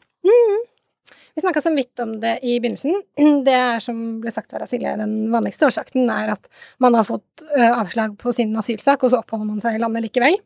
Vi 1.34 1.42
snakka 1.42 1.62
så 1.62 1.70
vidt 1.72 2.02
om 2.02 2.16
det 2.20 2.34
i 2.42 2.58
begynnelsen. 2.58 2.98
Det 3.46 3.54
er 3.54 3.78
som 3.80 4.18
ble 4.20 4.32
sagt 4.34 4.52
her 4.52 4.64
av 4.64 4.68
Silje, 4.68 4.96
den 4.98 5.30
vanligste 5.32 5.68
årsaken 5.70 6.10
er 6.12 6.34
at 6.34 6.50
man 6.82 6.96
har 6.98 7.06
fått 7.08 7.44
avslag 7.54 8.16
på 8.20 8.34
sin 8.34 8.52
asylsak, 8.58 9.06
og 9.06 9.14
så 9.14 9.22
oppholder 9.22 9.46
man 9.48 9.62
seg 9.62 9.78
i 9.78 9.80
landet 9.80 10.04
likevel. 10.04 10.36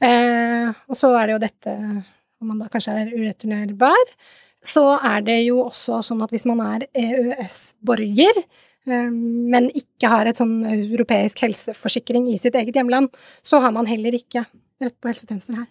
Eh, 0.00 0.70
og 0.88 0.98
så 0.98 1.10
er 1.18 1.28
det 1.28 1.34
jo 1.34 1.42
dette 1.42 1.74
om 2.38 2.52
man 2.52 2.62
da 2.62 2.68
kanskje 2.70 2.94
er 3.02 3.14
ureturnerbar. 3.14 4.14
Så 4.64 4.84
er 4.96 5.22
det 5.26 5.38
jo 5.44 5.60
også 5.64 6.00
sånn 6.06 6.22
at 6.24 6.32
hvis 6.34 6.46
man 6.48 6.62
er 6.64 6.86
EØS-borger, 6.90 8.42
men 8.88 9.70
ikke 9.76 10.10
har 10.10 10.26
et 10.30 10.40
sånn 10.40 10.64
europeisk 10.66 11.44
helseforsikring 11.44 12.28
i 12.32 12.38
sitt 12.40 12.54
eget 12.58 12.74
hjemland, 12.78 13.10
så 13.44 13.60
har 13.60 13.72
man 13.76 13.86
heller 13.90 14.16
ikke 14.16 14.46
rett 14.80 14.96
på 15.00 15.10
helsetjenester 15.10 15.60
her. 15.62 15.66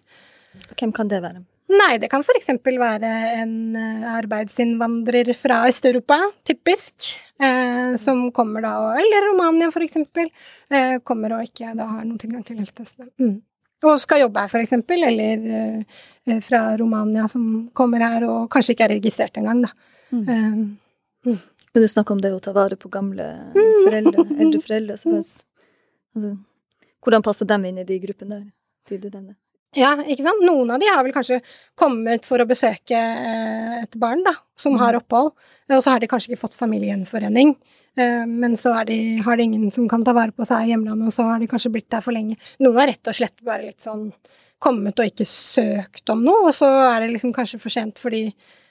Hvem 0.77 0.93
kan 0.95 1.09
det 1.11 1.21
være? 1.23 1.43
Nei, 1.67 1.97
det 1.99 2.07
kan 2.09 2.23
eksempel 2.37 2.77
være 2.79 3.09
en 3.41 3.75
eh, 3.75 4.05
arbeidsinnvandrer 4.15 5.33
fra 5.35 5.65
Øst-Europa, 5.67 6.21
typisk, 6.47 7.09
eh, 7.43 7.97
som 7.99 8.31
kommer 8.31 8.63
da, 8.63 8.71
og- 8.79 8.99
eller 9.01 9.27
Romania 9.27 9.69
eksempel, 9.83 10.29
eh, 10.71 10.97
kommer 11.03 11.33
og 11.35 11.43
ikke 11.43 11.75
da 11.75 11.85
har 11.85 12.05
noen 12.05 12.17
tilgang 12.17 12.45
til 12.45 12.57
helsetjenestene. 12.61 13.09
Mm. 13.19 13.41
Og 13.83 13.99
skal 13.99 14.21
jobbe 14.21 14.39
her 14.39 14.47
eksempel, 14.63 15.03
eller 15.03 15.33
eh, 15.57 15.83
eh, 16.27 16.39
fra 16.39 16.77
Romania 16.77 17.27
som 17.27 17.69
kommer 17.73 17.99
her 17.99 18.23
og 18.23 18.49
kanskje 18.49 18.73
ikke 18.73 18.87
er 18.87 18.95
registrert 18.95 19.37
engang, 19.37 19.61
da. 19.67 19.69
Mm. 20.13 20.77
Eh, 21.27 21.37
Men 21.77 21.83
du 21.85 21.87
snakker 21.91 22.15
om 22.17 22.21
det 22.23 22.31
å 22.33 22.39
ta 22.41 22.55
vare 22.57 22.73
på 22.81 22.89
gamle 22.89 23.25
foreldre, 23.53 24.23
eldre 24.41 24.61
foreldre. 24.65 24.95
Så 24.97 25.11
hva, 25.13 25.19
altså, 26.17 26.31
hvordan 27.05 27.25
passer 27.27 27.45
dem 27.49 27.67
inn 27.69 27.77
i 27.83 27.85
de 27.85 27.99
gruppene 28.01 28.39
der? 28.39 28.47
De 28.89 28.97
du 29.03 29.11
nevner? 29.13 29.35
Ja, 29.77 29.91
ikke 30.01 30.23
sant. 30.25 30.41
Noen 30.47 30.71
av 30.73 30.81
de 30.81 30.87
har 30.89 31.03
vel 31.05 31.13
kanskje 31.13 31.37
kommet 31.77 32.25
for 32.25 32.41
å 32.41 32.47
besøke 32.49 32.97
eh, 32.97 33.75
et 33.83 33.97
barn, 34.01 34.23
da, 34.25 34.33
som 34.57 34.79
har 34.81 34.97
opphold, 34.97 35.35
og 35.69 35.83
så 35.85 35.93
har 35.93 36.01
de 36.01 36.09
kanskje 36.09 36.31
ikke 36.31 36.41
fått 36.47 36.57
familiegjenforening. 36.57 37.53
eh, 37.99 38.23
Men 38.25 38.57
så 38.57 38.73
er 38.79 38.87
de, 38.89 38.97
har 39.27 39.37
de 39.37 39.45
ingen 39.45 39.69
som 39.75 39.85
kan 39.91 40.07
ta 40.07 40.15
vare 40.17 40.33
på 40.33 40.47
seg 40.49 40.65
i 40.65 40.71
hjemlandet, 40.73 41.11
og 41.11 41.13
så 41.13 41.27
har 41.29 41.43
de 41.43 41.51
kanskje 41.51 41.73
blitt 41.75 41.91
der 41.93 42.01
for 42.01 42.15
lenge. 42.15 42.39
Noen 42.63 42.79
har 42.81 42.89
rett 42.95 43.11
og 43.11 43.19
slett 43.19 43.37
bare 43.45 43.67
litt 43.67 43.85
sånn 43.85 44.07
kommet 44.63 44.97
og 44.97 45.11
ikke 45.11 45.27
søkt 45.29 46.09
om 46.09 46.25
noe, 46.25 46.47
og 46.49 46.55
så 46.57 46.71
er 46.95 47.03
det 47.05 47.11
liksom 47.19 47.35
kanskje 47.35 47.59
for 47.61 47.69
sent 47.75 48.01
fordi 48.01 48.23
eh, 48.31 48.63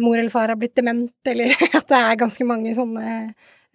mor 0.00 0.18
eller 0.18 0.32
far 0.32 0.48
har 0.50 0.58
blitt 0.58 0.74
dement, 0.76 1.12
eller 1.30 1.52
at 1.78 1.88
det 1.90 2.00
er 2.00 2.20
ganske 2.20 2.46
mange 2.48 2.72
sånne 2.74 3.04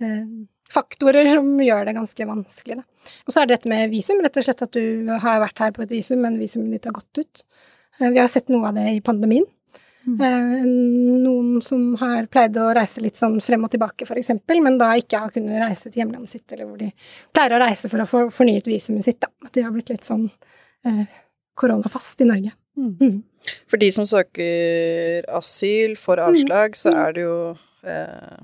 eh, 0.01 0.23
faktorer 0.69 1.27
som 1.31 1.47
gjør 1.63 1.87
det 1.87 1.95
ganske 1.97 2.27
vanskelig, 2.29 2.79
da. 2.81 3.11
Og 3.25 3.33
så 3.33 3.41
er 3.41 3.47
det 3.49 3.57
dette 3.57 3.71
med 3.71 3.89
visum, 3.93 4.19
rett 4.21 4.37
og 4.37 4.45
slett 4.45 4.65
at 4.65 4.75
du 4.75 5.07
har 5.23 5.39
vært 5.41 5.63
her 5.63 5.71
på 5.75 5.85
et 5.85 5.93
visum, 5.95 6.19
men 6.25 6.37
visumet 6.41 6.75
ditt 6.77 6.89
har 6.89 6.97
gått 6.99 7.23
ut. 7.23 7.45
Eh, 7.99 8.09
Vi 8.09 8.19
har 8.19 8.27
sett 8.31 8.51
noe 8.53 8.69
av 8.69 8.77
det 8.77 8.85
i 8.97 9.01
pandemien. 9.01 9.47
Mm. 10.07 10.19
Eh, 10.23 10.67
Noen 11.23 11.61
som 11.61 11.95
har 11.99 12.25
pleid 12.31 12.55
å 12.57 12.69
reise 12.75 13.01
litt 13.03 13.17
sånn 13.19 13.39
frem 13.43 13.65
og 13.65 13.71
tilbake, 13.73 14.07
eksempel, 14.19 14.61
men 14.63 14.77
da 14.79 14.93
ikke 14.97 15.23
har 15.25 15.33
kunnet 15.33 15.59
reise 15.63 15.89
til 15.89 16.03
hjemlandet 16.03 16.29
sitt, 16.35 16.45
eller 16.53 16.69
hvor 16.69 16.77
de 16.79 16.91
pleier 17.33 17.55
å 17.57 17.63
reise 17.65 17.89
for 17.91 18.03
å 18.03 18.07
få 18.09 18.21
fornyet 18.33 18.69
visumet 18.69 19.05
sitt, 19.05 19.19
da. 19.21 19.31
At 19.45 19.53
de 19.57 19.65
har 19.65 19.73
blitt 19.75 19.91
litt 19.91 20.07
sånn 20.07 20.29
eh, 20.85 21.03
koronafast 21.59 22.21
i 22.23 22.29
Norge. 22.29 22.53
Mm. 22.79 23.23
Mm. 23.39 23.67
For 23.67 23.77
de 23.77 23.89
som 23.91 24.05
søker 24.05 25.25
asyl, 25.37 25.95
får 25.97 26.19
avslag, 26.27 26.75
så 26.75 26.91
er 26.93 27.13
det 27.13 27.21
jo 27.23 27.57
eh, 27.83 28.37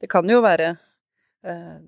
Det 0.00 0.08
kan 0.08 0.28
jo 0.30 0.40
være 0.40 0.78
eh, 1.44 1.78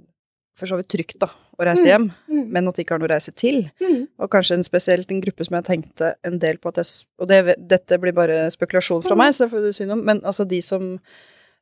for 0.58 0.66
så 0.66 0.76
vidt 0.76 0.88
trygt, 0.92 1.18
da, 1.22 1.28
å 1.58 1.64
reise 1.64 1.86
hjem, 1.88 2.10
Mm. 2.28 2.48
men 2.52 2.68
at 2.68 2.76
de 2.76 2.82
ikke 2.84 2.92
har 2.92 2.98
noe 3.00 3.08
å 3.08 3.12
reise 3.14 3.32
til. 3.34 3.70
Mm. 3.80 4.08
Og 4.20 4.28
kanskje 4.30 4.58
en 4.58 4.62
spesielt 4.66 5.10
en 5.10 5.20
gruppe 5.22 5.44
som 5.46 5.56
jeg 5.56 5.64
tenkte 5.64 6.14
en 6.24 6.38
del 6.38 6.58
på 6.58 6.68
at 6.68 6.76
jeg 6.82 7.06
Og 7.18 7.28
det, 7.28 7.56
dette 7.68 7.98
blir 8.00 8.12
bare 8.12 8.50
spekulasjon 8.50 9.02
fra 9.02 9.14
Mm. 9.14 9.18
meg, 9.18 9.34
så 9.34 9.48
får 9.48 9.62
du 9.62 9.72
si 9.72 9.84
noe, 9.86 9.96
men 9.96 10.20
altså 10.20 10.46
de 10.46 10.60
som 10.60 10.98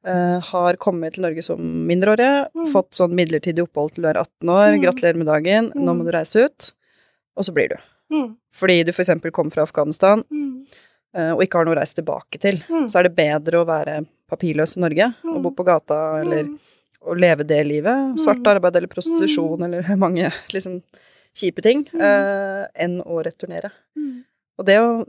Uh, 0.06 0.38
har 0.40 0.76
kommet 0.76 1.14
til 1.14 1.22
Norge 1.24 1.42
som 1.42 1.58
mindreårige, 1.58 2.46
Mm. 2.54 2.70
fått 2.72 2.92
sånn 2.94 3.10
midlertidig 3.18 3.64
opphold 3.66 3.94
til 3.94 4.02
du 4.04 4.08
er 4.08 4.14
18 4.16 4.48
år, 4.48 4.78
Mm. 4.78 4.82
gratulerer 4.84 5.16
med 5.16 5.26
dagen, 5.26 5.72
nå 5.74 5.90
Mm. 5.90 5.98
må 5.98 6.04
du 6.04 6.12
reise 6.12 6.44
ut, 6.44 6.72
og 7.36 7.42
så 7.44 7.52
blir 7.52 7.68
du. 7.68 7.76
Mm. 8.10 8.36
fordi 8.54 8.84
du 8.86 8.92
f.eks. 8.92 9.10
kom 9.32 9.50
fra 9.50 9.62
Afghanistan 9.64 10.22
Mm. 10.30 10.66
Og 11.14 11.40
ikke 11.42 11.58
har 11.58 11.64
noe 11.64 11.74
å 11.74 11.78
reise 11.80 11.94
tilbake 11.96 12.38
til, 12.38 12.58
Mm. 12.68 12.86
så 12.88 12.98
er 13.00 13.02
det 13.08 13.16
bedre 13.16 13.62
å 13.62 13.66
være 13.66 14.06
papirløs 14.30 14.76
i 14.76 14.80
Norge 14.80 15.14
og 15.24 15.42
bo 15.42 15.50
på 15.50 15.64
gata 15.64 16.20
eller 16.20 16.44
Mm. 16.44 16.58
å 17.08 17.14
leve 17.18 17.46
det 17.46 17.64
livet, 17.66 18.18
svart 18.20 18.42
Mm. 18.42 18.56
arbeid 18.56 18.76
eller 18.76 18.88
prostitusjon 18.88 19.62
eller 19.64 19.82
mange 19.96 20.30
liksom 20.52 20.82
kjipe 21.34 21.62
ting, 21.62 21.84
Mm. 21.92 22.00
eh, 22.02 22.66
enn 22.84 23.00
å 23.02 23.22
returnere. 23.24 23.70
Mm. 23.96 24.24
Og 24.58 24.66
det 24.66 24.76
å, 24.78 25.06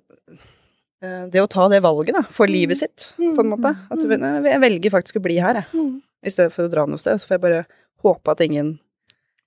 eh, 1.02 1.26
det 1.28 1.42
å 1.42 1.48
ta 1.50 1.68
det 1.70 1.82
valget 1.82 2.14
da, 2.14 2.22
for 2.30 2.48
Mm. 2.48 2.54
livet 2.54 2.78
sitt, 2.78 3.14
på 3.18 3.40
en 3.40 3.50
måte, 3.50 3.76
at 3.92 3.98
du, 4.00 4.08
Mm. 4.08 4.44
jeg 4.44 4.62
velger 4.62 4.90
faktisk 4.92 5.18
å 5.18 5.22
bli 5.24 5.40
her, 5.40 5.54
jeg, 5.56 5.66
Mm. 5.74 6.02
i 6.24 6.30
stedet 6.30 6.52
for 6.54 6.64
å 6.68 6.72
dra 6.72 6.86
noe 6.86 6.98
sted, 6.98 7.16
så 7.20 7.28
får 7.28 7.40
jeg 7.40 7.42
bare 7.42 7.66
håpe 8.04 8.32
at 8.32 8.40
ingen 8.42 8.80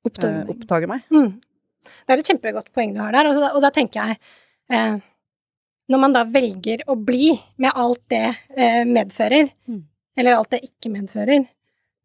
Oppdager 0.04 0.42
eh, 0.42 0.46
oppdager 0.52 0.88
meg. 0.88 1.02
Mm. 1.12 1.40
Det 2.06 2.10
er 2.10 2.18
et 2.18 2.26
kjempegodt 2.26 2.72
poeng 2.74 2.92
du 2.94 3.00
har 3.00 3.12
der, 3.12 3.26
og, 3.28 3.34
da, 3.36 3.48
og 3.54 3.62
da 3.62 3.70
tenker 3.70 3.92
jeg 4.08 4.18
eh, 4.70 4.98
Når 5.92 6.00
man 6.00 6.14
da 6.16 6.22
velger 6.24 6.84
å 6.88 6.94
bli 6.96 7.32
med 7.60 7.74
alt 7.76 8.00
det 8.12 8.24
eh, 8.56 8.84
medfører, 8.88 9.50
Mm. 9.68 9.82
eller 10.16 10.38
alt 10.38 10.50
det 10.54 10.62
ikke 10.66 10.90
medfører, 10.92 11.44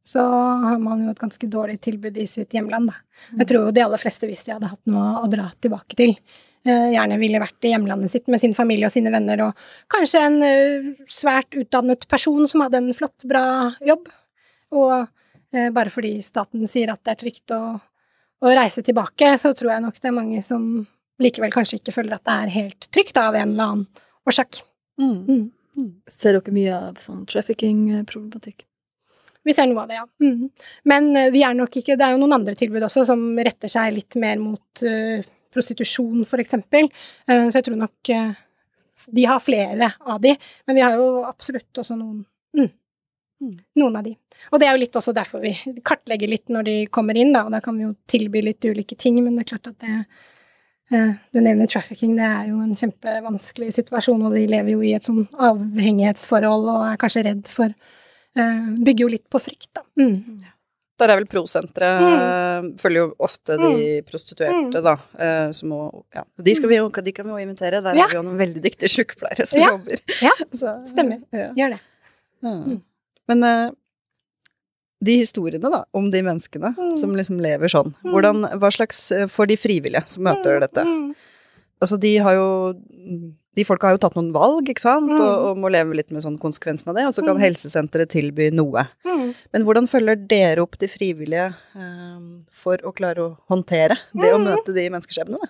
så 0.08 0.24
har 0.64 0.78
man 0.80 1.02
jo 1.04 1.12
et 1.12 1.20
ganske 1.20 1.48
dårlig 1.52 1.80
tilbud 1.84 2.18
i 2.20 2.26
sitt 2.28 2.54
hjemland, 2.56 2.88
da. 2.92 3.00
Mm. 3.32 3.40
Jeg 3.42 3.48
tror 3.50 3.66
jo 3.66 3.72
de 3.76 3.84
aller 3.84 4.02
fleste, 4.02 4.28
hvis 4.30 4.44
de 4.48 4.54
hadde 4.56 4.70
hatt 4.72 4.86
noe 4.92 5.22
å 5.24 5.30
dra 5.32 5.50
tilbake 5.64 5.98
til, 6.00 6.14
eh, 6.68 6.92
gjerne 6.96 7.20
ville 7.20 7.42
vært 7.44 7.68
i 7.68 7.74
hjemlandet 7.74 8.12
sitt 8.12 8.28
med 8.32 8.40
sin 8.44 8.56
familie 8.56 8.88
og 8.88 8.94
sine 8.96 9.12
venner, 9.12 9.42
og 9.48 9.68
kanskje 9.92 10.24
en 10.28 10.38
eh, 10.44 10.92
svært 11.08 11.56
utdannet 11.60 12.08
person 12.08 12.48
som 12.48 12.64
hadde 12.64 12.80
en 12.82 12.94
flott, 12.96 13.24
bra 13.28 13.74
jobb, 13.84 14.08
og 14.72 15.08
bare 15.74 15.90
fordi 15.90 16.18
staten 16.22 16.68
sier 16.68 16.92
at 16.92 17.00
det 17.08 17.14
er 17.14 17.20
trygt 17.22 17.54
å, 17.56 17.80
å 18.44 18.52
reise 18.54 18.84
tilbake, 18.84 19.30
så 19.40 19.54
tror 19.56 19.72
jeg 19.72 19.82
nok 19.86 19.96
det 20.04 20.10
er 20.12 20.16
mange 20.18 20.42
som 20.44 20.66
likevel 21.24 21.54
kanskje 21.54 21.82
ikke 21.82 21.96
føler 21.96 22.18
at 22.18 22.26
det 22.28 22.38
er 22.38 22.56
helt 22.56 22.90
trygt 22.94 23.20
av 23.20 23.36
en 23.36 23.54
eller 23.54 23.72
annen 23.72 24.04
årsak. 24.28 24.62
Mm. 25.02 25.20
Mm. 25.78 25.92
Ser 26.10 26.38
dere 26.38 26.54
mye 26.56 26.80
av 26.90 27.02
sånn 27.04 27.26
trafficking-problematikk? 27.30 28.66
Vi 29.48 29.56
ser 29.56 29.70
noe 29.70 29.86
av 29.86 29.92
det, 29.92 30.00
ja. 30.00 30.08
Mm. 30.24 30.50
Men 30.92 31.10
eh, 31.16 31.30
vi 31.32 31.44
er 31.46 31.56
nok 31.56 31.78
ikke 31.80 31.96
Det 31.96 32.04
er 32.04 32.16
jo 32.16 32.20
noen 32.20 32.36
andre 32.40 32.56
tilbud 32.60 32.84
også 32.84 33.06
som 33.08 33.22
retter 33.38 33.72
seg 33.72 33.94
litt 33.96 34.18
mer 34.20 34.42
mot 34.42 34.84
uh, 34.84 35.22
prostitusjon, 35.56 36.26
for 36.28 36.44
eksempel. 36.44 36.90
Eh, 37.30 37.46
så 37.48 37.62
jeg 37.62 37.70
tror 37.70 37.80
nok 37.80 38.12
uh, 38.12 38.42
de 39.14 39.24
har 39.30 39.40
flere 39.44 39.94
av 40.04 40.20
de, 40.24 40.34
men 40.68 40.76
vi 40.76 40.84
har 40.84 40.98
jo 41.00 41.24
absolutt 41.28 41.80
også 41.80 41.96
noen 41.96 42.26
mm. 42.58 42.70
Mm. 43.38 43.54
Noen 43.78 44.00
av 44.00 44.08
de. 44.08 44.16
Og 44.50 44.60
det 44.60 44.68
er 44.68 44.74
jo 44.74 44.82
litt 44.82 44.98
også 44.98 45.14
derfor 45.16 45.44
vi 45.44 45.54
kartlegger 45.86 46.32
litt 46.32 46.50
når 46.52 46.68
de 46.68 46.76
kommer 46.92 47.18
inn, 47.22 47.36
da, 47.36 47.46
og 47.46 47.54
da 47.54 47.62
kan 47.64 47.78
vi 47.78 47.86
jo 47.86 47.94
tilby 48.10 48.42
litt 48.42 48.66
ulike 48.66 48.98
ting, 49.00 49.22
men 49.22 49.38
det 49.38 49.46
er 49.46 49.52
klart 49.54 49.70
at 49.70 49.86
det 49.86 50.02
Du 50.90 51.40
nevner 51.42 51.68
trafficking, 51.68 52.14
det 52.16 52.24
er 52.24 52.46
jo 52.48 52.62
en 52.64 52.76
kjempevanskelig 52.80 53.74
situasjon, 53.76 54.22
og 54.24 54.32
de 54.38 54.46
lever 54.48 54.72
jo 54.72 54.82
i 54.88 54.94
et 54.96 55.04
sånn 55.04 55.26
avhengighetsforhold 55.36 56.70
og 56.72 56.84
er 56.94 57.00
kanskje 57.02 57.26
redd 57.28 57.48
for 57.52 57.74
eh, 58.38 58.70
Bygger 58.86 59.04
jo 59.08 59.10
litt 59.18 59.26
på 59.34 59.42
frykt, 59.42 59.68
da. 59.76 59.82
Mm. 60.00 60.38
Der 60.98 61.12
er 61.14 61.20
vel 61.20 61.28
prosenteret 61.30 62.02
Mm. 62.58 62.72
følger 62.82 63.04
jo 63.04 63.10
ofte 63.20 63.58
de 63.62 64.02
prostituerte, 64.08 64.82
da. 64.82 64.96
eh, 65.20 65.52
som 65.52 65.70
må 65.70 66.04
Ja. 66.16 66.24
De, 66.42 66.56
skal 66.56 66.70
vi 66.70 66.76
jo, 66.80 66.90
de 66.90 67.12
kan 67.12 67.26
vi 67.26 67.32
jo 67.32 67.38
invitere. 67.48 67.84
Der 67.84 67.94
Ja. 67.94 68.02
har 68.04 68.10
vi 68.10 68.16
jo 68.16 68.24
noen 68.24 68.38
veldig 68.40 68.64
dyktige 68.64 68.90
sykepleiere 68.90 69.46
som 69.46 69.60
Ja. 69.62 69.68
jobber. 69.76 70.00
Ja, 70.22 70.32
Så, 70.54 70.88
stemmer. 70.88 71.22
Ja. 71.32 71.52
Gjør 71.54 71.70
det. 71.76 71.80
Ja. 72.42 72.50
Mm. 72.50 72.82
Men 73.28 73.44
eh, 73.44 73.72
de 75.04 75.18
historiene, 75.22 75.70
da, 75.70 75.84
om 75.94 76.10
de 76.10 76.22
menneskene 76.26 76.74
Mm. 76.78 76.96
som 76.98 77.14
liksom 77.16 77.40
lever 77.40 77.68
sånn, 77.70 77.94
Mm. 78.04 78.12
hvordan, 78.12 78.60
hva 78.60 78.72
slags 78.72 79.12
eh, 79.12 79.28
For 79.28 79.46
de 79.46 79.56
frivillige 79.56 80.04
som 80.10 80.24
møter 80.24 80.60
dette. 80.60 80.84
Mm. 80.84 81.14
Altså, 81.82 82.00
de 82.00 82.18
har 82.18 82.34
jo 82.34 82.74
De 83.58 83.64
folka 83.66 83.88
har 83.88 83.94
jo 83.98 83.98
tatt 83.98 84.14
noen 84.16 84.32
valg, 84.32 84.68
ikke 84.70 84.80
sant, 84.80 85.10
Mm. 85.10 85.20
og, 85.20 85.46
og 85.50 85.58
må 85.58 85.72
leve 85.72 85.96
litt 85.96 86.12
med 86.12 86.22
sånn 86.22 86.38
konsekvensen 86.38 86.90
av 86.90 86.94
det, 86.96 87.06
og 87.08 87.14
så 87.14 87.24
kan 87.26 87.38
Mm. 87.38 87.42
helsesenteret 87.42 88.08
tilby 88.10 88.52
noe. 88.54 88.88
Mm. 89.04 89.34
Men 89.52 89.64
hvordan 89.66 89.88
følger 89.90 90.28
dere 90.28 90.62
opp 90.62 90.78
de 90.78 90.86
frivillige 90.88 91.56
eh, 91.76 92.20
for 92.52 92.78
å 92.78 92.94
klare 92.94 93.18
å 93.18 93.38
håndtere 93.50 93.98
det 94.14 94.30
å 94.32 94.38
Mm. 94.38 94.46
møte 94.46 94.74
de 94.76 94.90
menneskeskjebnene? 94.90 95.48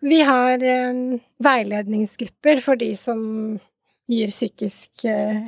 Vi 0.00 0.20
har 0.22 0.54
eh, 0.62 1.18
veiledningsgrupper 1.42 2.60
for 2.62 2.76
de 2.76 2.94
som 2.96 3.60
gir 4.08 4.28
psykisk 4.28 5.04
eh, 5.04 5.44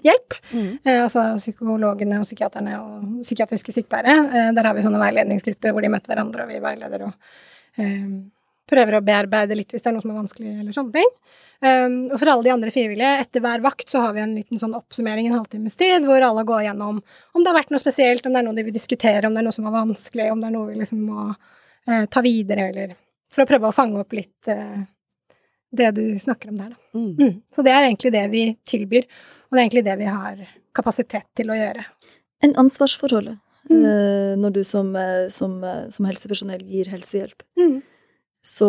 helsehjelp. 0.00 0.36
Eh, 0.84 1.02
altså 1.02 1.26
psykologene 1.36 2.20
og 2.20 2.26
psykiaterne 2.26 2.80
og 2.80 3.22
psykiatriske 3.22 3.74
sykepleiere. 3.76 4.16
Eh, 4.30 4.50
der 4.56 4.68
har 4.68 4.76
vi 4.76 4.84
sånne 4.86 5.00
veiledningsgrupper 5.02 5.74
hvor 5.74 5.84
de 5.84 5.92
møter 5.92 6.12
hverandre, 6.12 6.44
og 6.44 6.52
vi 6.52 6.62
veileder 6.64 7.06
og 7.08 7.12
eh, 7.80 8.04
prøver 8.70 8.96
å 8.96 9.04
bearbeide 9.04 9.56
litt 9.58 9.72
hvis 9.74 9.82
det 9.82 9.90
er 9.90 9.96
noe 9.96 10.04
som 10.04 10.12
er 10.12 10.20
vanskelig, 10.20 10.56
eller 10.62 10.74
sånne 10.74 10.94
ting. 10.94 11.14
Um, 11.60 11.96
og 12.08 12.16
for 12.16 12.30
alle 12.32 12.46
de 12.46 12.52
andre 12.54 12.70
frivillige, 12.72 13.08
etter 13.24 13.42
hver 13.44 13.60
vakt 13.64 13.90
så 13.92 14.00
har 14.00 14.14
vi 14.16 14.22
en 14.22 14.36
liten 14.38 14.60
sånn 14.60 14.76
oppsummering 14.78 15.26
en 15.28 15.34
halvtimes 15.36 15.76
tid, 15.76 16.06
hvor 16.08 16.24
alle 16.24 16.44
går 16.48 16.62
gjennom 16.70 17.02
om 17.02 17.42
det 17.42 17.50
har 17.50 17.58
vært 17.58 17.74
noe 17.74 17.82
spesielt, 17.82 18.24
om 18.24 18.32
det 18.32 18.40
er 18.40 18.46
noe 18.46 18.56
de 18.56 18.64
vil 18.64 18.76
diskutere, 18.76 19.26
om 19.26 19.36
det 19.36 19.42
er 19.42 19.48
noe 19.48 19.56
som 19.56 19.66
var 19.68 19.74
vanskelig, 19.76 20.30
om 20.32 20.40
det 20.40 20.48
er 20.48 20.54
noe 20.54 20.70
vi 20.70 20.78
liksom 20.80 21.02
må 21.04 21.26
uh, 21.34 22.06
ta 22.08 22.22
videre, 22.24 22.70
eller 22.70 22.94
for 23.30 23.44
å 23.44 23.50
prøve 23.50 23.68
å 23.68 23.76
fange 23.76 24.00
opp 24.00 24.16
litt 24.16 24.48
uh, 24.54 24.80
det 25.76 25.90
du 25.98 26.04
snakker 26.22 26.54
om 26.54 26.62
der, 26.62 26.72
da. 26.72 26.98
Mm. 26.98 27.12
Mm. 27.18 27.36
Så 27.52 27.66
det 27.66 27.74
er 27.74 27.90
egentlig 27.90 28.14
det 28.16 28.24
vi 28.32 28.46
tilbyr, 28.72 29.10
og 29.50 29.56
det 29.56 29.60
er 29.60 29.66
egentlig 29.68 29.84
det 29.84 29.98
vi 29.98 30.04
har 30.04 30.36
kapasitet 30.74 31.26
til 31.36 31.50
å 31.50 31.58
gjøre. 31.58 31.84
En 32.42 32.54
ansvarsforholdet 32.54 33.38
Mm. 33.70 33.84
eh, 33.84 34.36
når 34.40 34.52
du 34.54 34.64
som, 34.64 34.96
eh, 34.96 35.28
som, 35.28 35.62
eh, 35.62 35.88
som 35.90 36.06
helsepersonell 36.06 36.62
gir 36.66 36.86
helsehjelp. 36.88 37.42
Mm. 37.58 37.82
Så 38.42 38.66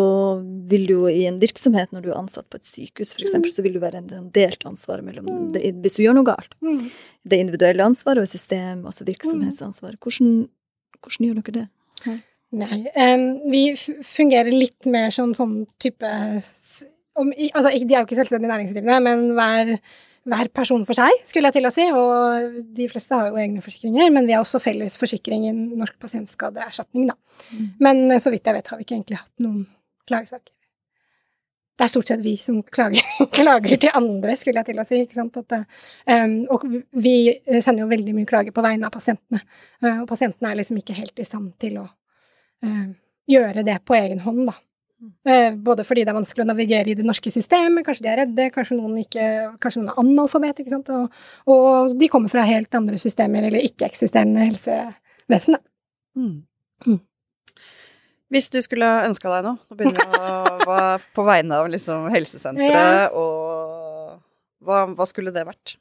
vil 0.68 0.86
du 0.86 0.94
jo 0.94 1.06
i 1.08 1.24
en 1.26 1.40
virksomhet, 1.40 1.94
når 1.94 2.02
du 2.04 2.10
er 2.12 2.18
ansatt 2.20 2.50
på 2.52 2.56
et 2.60 2.66
sykehus 2.68 3.16
f.eks., 3.16 3.34
Mm. 3.34 3.46
så 3.56 3.64
vil 3.64 3.74
du 3.74 3.80
være 3.80 3.96
en 4.02 4.30
delt 4.30 4.66
ansvar 4.66 5.02
mellom 5.02 5.26
Mm. 5.26 5.54
det, 5.54 5.82
Hvis 5.82 5.96
du 5.96 6.04
gjør 6.04 6.16
noe 6.16 6.26
galt. 6.28 6.54
Mm. 6.62 6.92
Det 7.26 7.40
individuelle 7.40 7.80
ansvaret 7.88 8.20
og 8.22 8.28
system, 8.28 8.84
altså 8.86 9.06
virksomhetsansvar. 9.08 9.96
Hvordan, 9.98 10.50
hvordan 11.02 11.26
gjør 11.28 11.42
dere 11.42 11.54
det? 11.54 11.68
Nei, 12.52 12.92
um, 12.98 13.50
vi 13.50 13.74
fungerer 14.04 14.52
litt 14.52 14.86
mer 14.86 15.10
som 15.10 15.34
sånn 15.34 15.66
type 15.80 16.04
om, 17.16 17.32
Altså, 17.56 17.72
de 17.88 17.96
er 17.96 18.04
jo 18.04 18.06
ikke 18.06 18.20
selvstendig 18.28 18.50
næringsdrivende, 18.52 19.02
men 19.02 19.32
hver, 19.36 19.80
hver 20.30 20.50
person 20.54 20.84
for 20.86 20.98
seg, 20.98 21.24
skulle 21.26 21.50
jeg 21.50 21.58
til 21.58 21.68
å 21.68 21.74
si. 21.74 21.88
Og 21.98 22.62
de 22.78 22.88
fleste 22.92 23.18
har 23.18 23.32
jo 23.32 23.42
egne 23.42 23.64
forsikringer, 23.64 24.12
men 24.14 24.30
vi 24.30 24.36
har 24.36 24.44
også 24.46 24.62
felles 24.62 24.98
forsikring 25.02 25.48
i 25.50 25.54
Norsk 25.56 25.98
pasientskadeerstatning, 26.02 27.10
da. 27.10 27.18
Mm. 27.52 27.68
Men 27.82 28.04
eh, 28.10 28.22
så 28.22 28.34
vidt 28.34 28.48
jeg 28.48 28.60
vet, 28.60 28.74
har 28.74 28.80
vi 28.80 28.88
ikke 28.88 28.98
egentlig 29.00 29.22
hatt 29.22 29.46
noen 29.46 29.64
klagesaker. 30.10 30.54
Det 31.82 31.88
er 31.88 31.90
stort 31.90 32.10
sett 32.12 32.22
vi 32.22 32.36
som 32.38 32.60
klager, 32.62 33.06
klager 33.40 33.80
til 33.82 33.96
andre, 33.98 34.36
skulle 34.38 34.62
jeg 34.62 34.70
til 34.70 34.82
å 34.84 34.86
si. 34.86 35.00
ikke 35.02 35.18
sant? 35.18 35.40
At, 35.42 35.56
um, 36.14 36.36
og 36.54 36.68
vi 37.02 37.16
sender 37.58 37.82
jo 37.82 37.90
veldig 37.90 38.14
mye 38.14 38.30
klager 38.30 38.54
på 38.54 38.62
vegne 38.62 38.86
av 38.86 38.94
pasientene. 38.94 39.42
Eh, 39.82 40.04
og 40.04 40.06
pasientene 40.12 40.52
er 40.52 40.60
liksom 40.60 40.78
ikke 40.78 40.98
helt 41.00 41.18
i 41.18 41.26
stand 41.26 41.56
til 41.64 41.80
å 41.82 41.88
eh, 42.68 42.92
gjøre 43.34 43.66
det 43.66 43.80
på 43.88 43.98
egen 43.98 44.22
hånd, 44.28 44.44
da. 44.52 44.60
Eh, 45.02 45.56
både 45.58 45.84
fordi 45.86 46.04
det 46.06 46.12
er 46.14 46.18
vanskelig 46.18 46.44
å 46.44 46.50
navigere 46.52 46.92
i 46.92 46.98
det 46.98 47.06
norske 47.06 47.32
systemet, 47.34 47.86
kanskje 47.86 48.06
de 48.06 48.12
er 48.12 48.20
redde, 48.22 48.48
kanskje 48.54 48.78
noen, 48.78 49.00
ikke, 49.02 49.28
kanskje 49.62 49.82
noen 49.82 49.94
er 49.94 50.02
analfabet, 50.04 50.62
ikke 50.62 50.74
sant. 50.76 50.92
Og, 50.94 51.22
og 51.50 51.96
de 51.98 52.10
kommer 52.12 52.30
fra 52.34 52.46
helt 52.46 52.78
andre 52.78 53.00
systemer 53.02 53.48
eller 53.50 53.66
ikke-eksisterende 53.66 54.46
helsevesen. 54.46 55.58
Da. 55.58 55.64
Mm. 56.22 56.36
Mm. 56.86 57.00
Hvis 58.32 58.50
du 58.54 58.62
skulle 58.64 58.88
ønska 59.08 59.32
deg 59.34 59.48
noe, 59.50 59.58
nå 59.60 59.80
begynner 59.80 60.12
vi 60.14 60.22
å 60.22 60.58
være 60.72 60.98
på 61.18 61.26
vegne 61.28 61.62
av 61.64 61.72
liksom 61.74 62.10
helsesenteret, 62.14 63.18
og 63.18 64.22
hva, 64.62 64.86
hva 64.94 65.10
skulle 65.10 65.34
det 65.34 65.48
vært? 65.50 65.78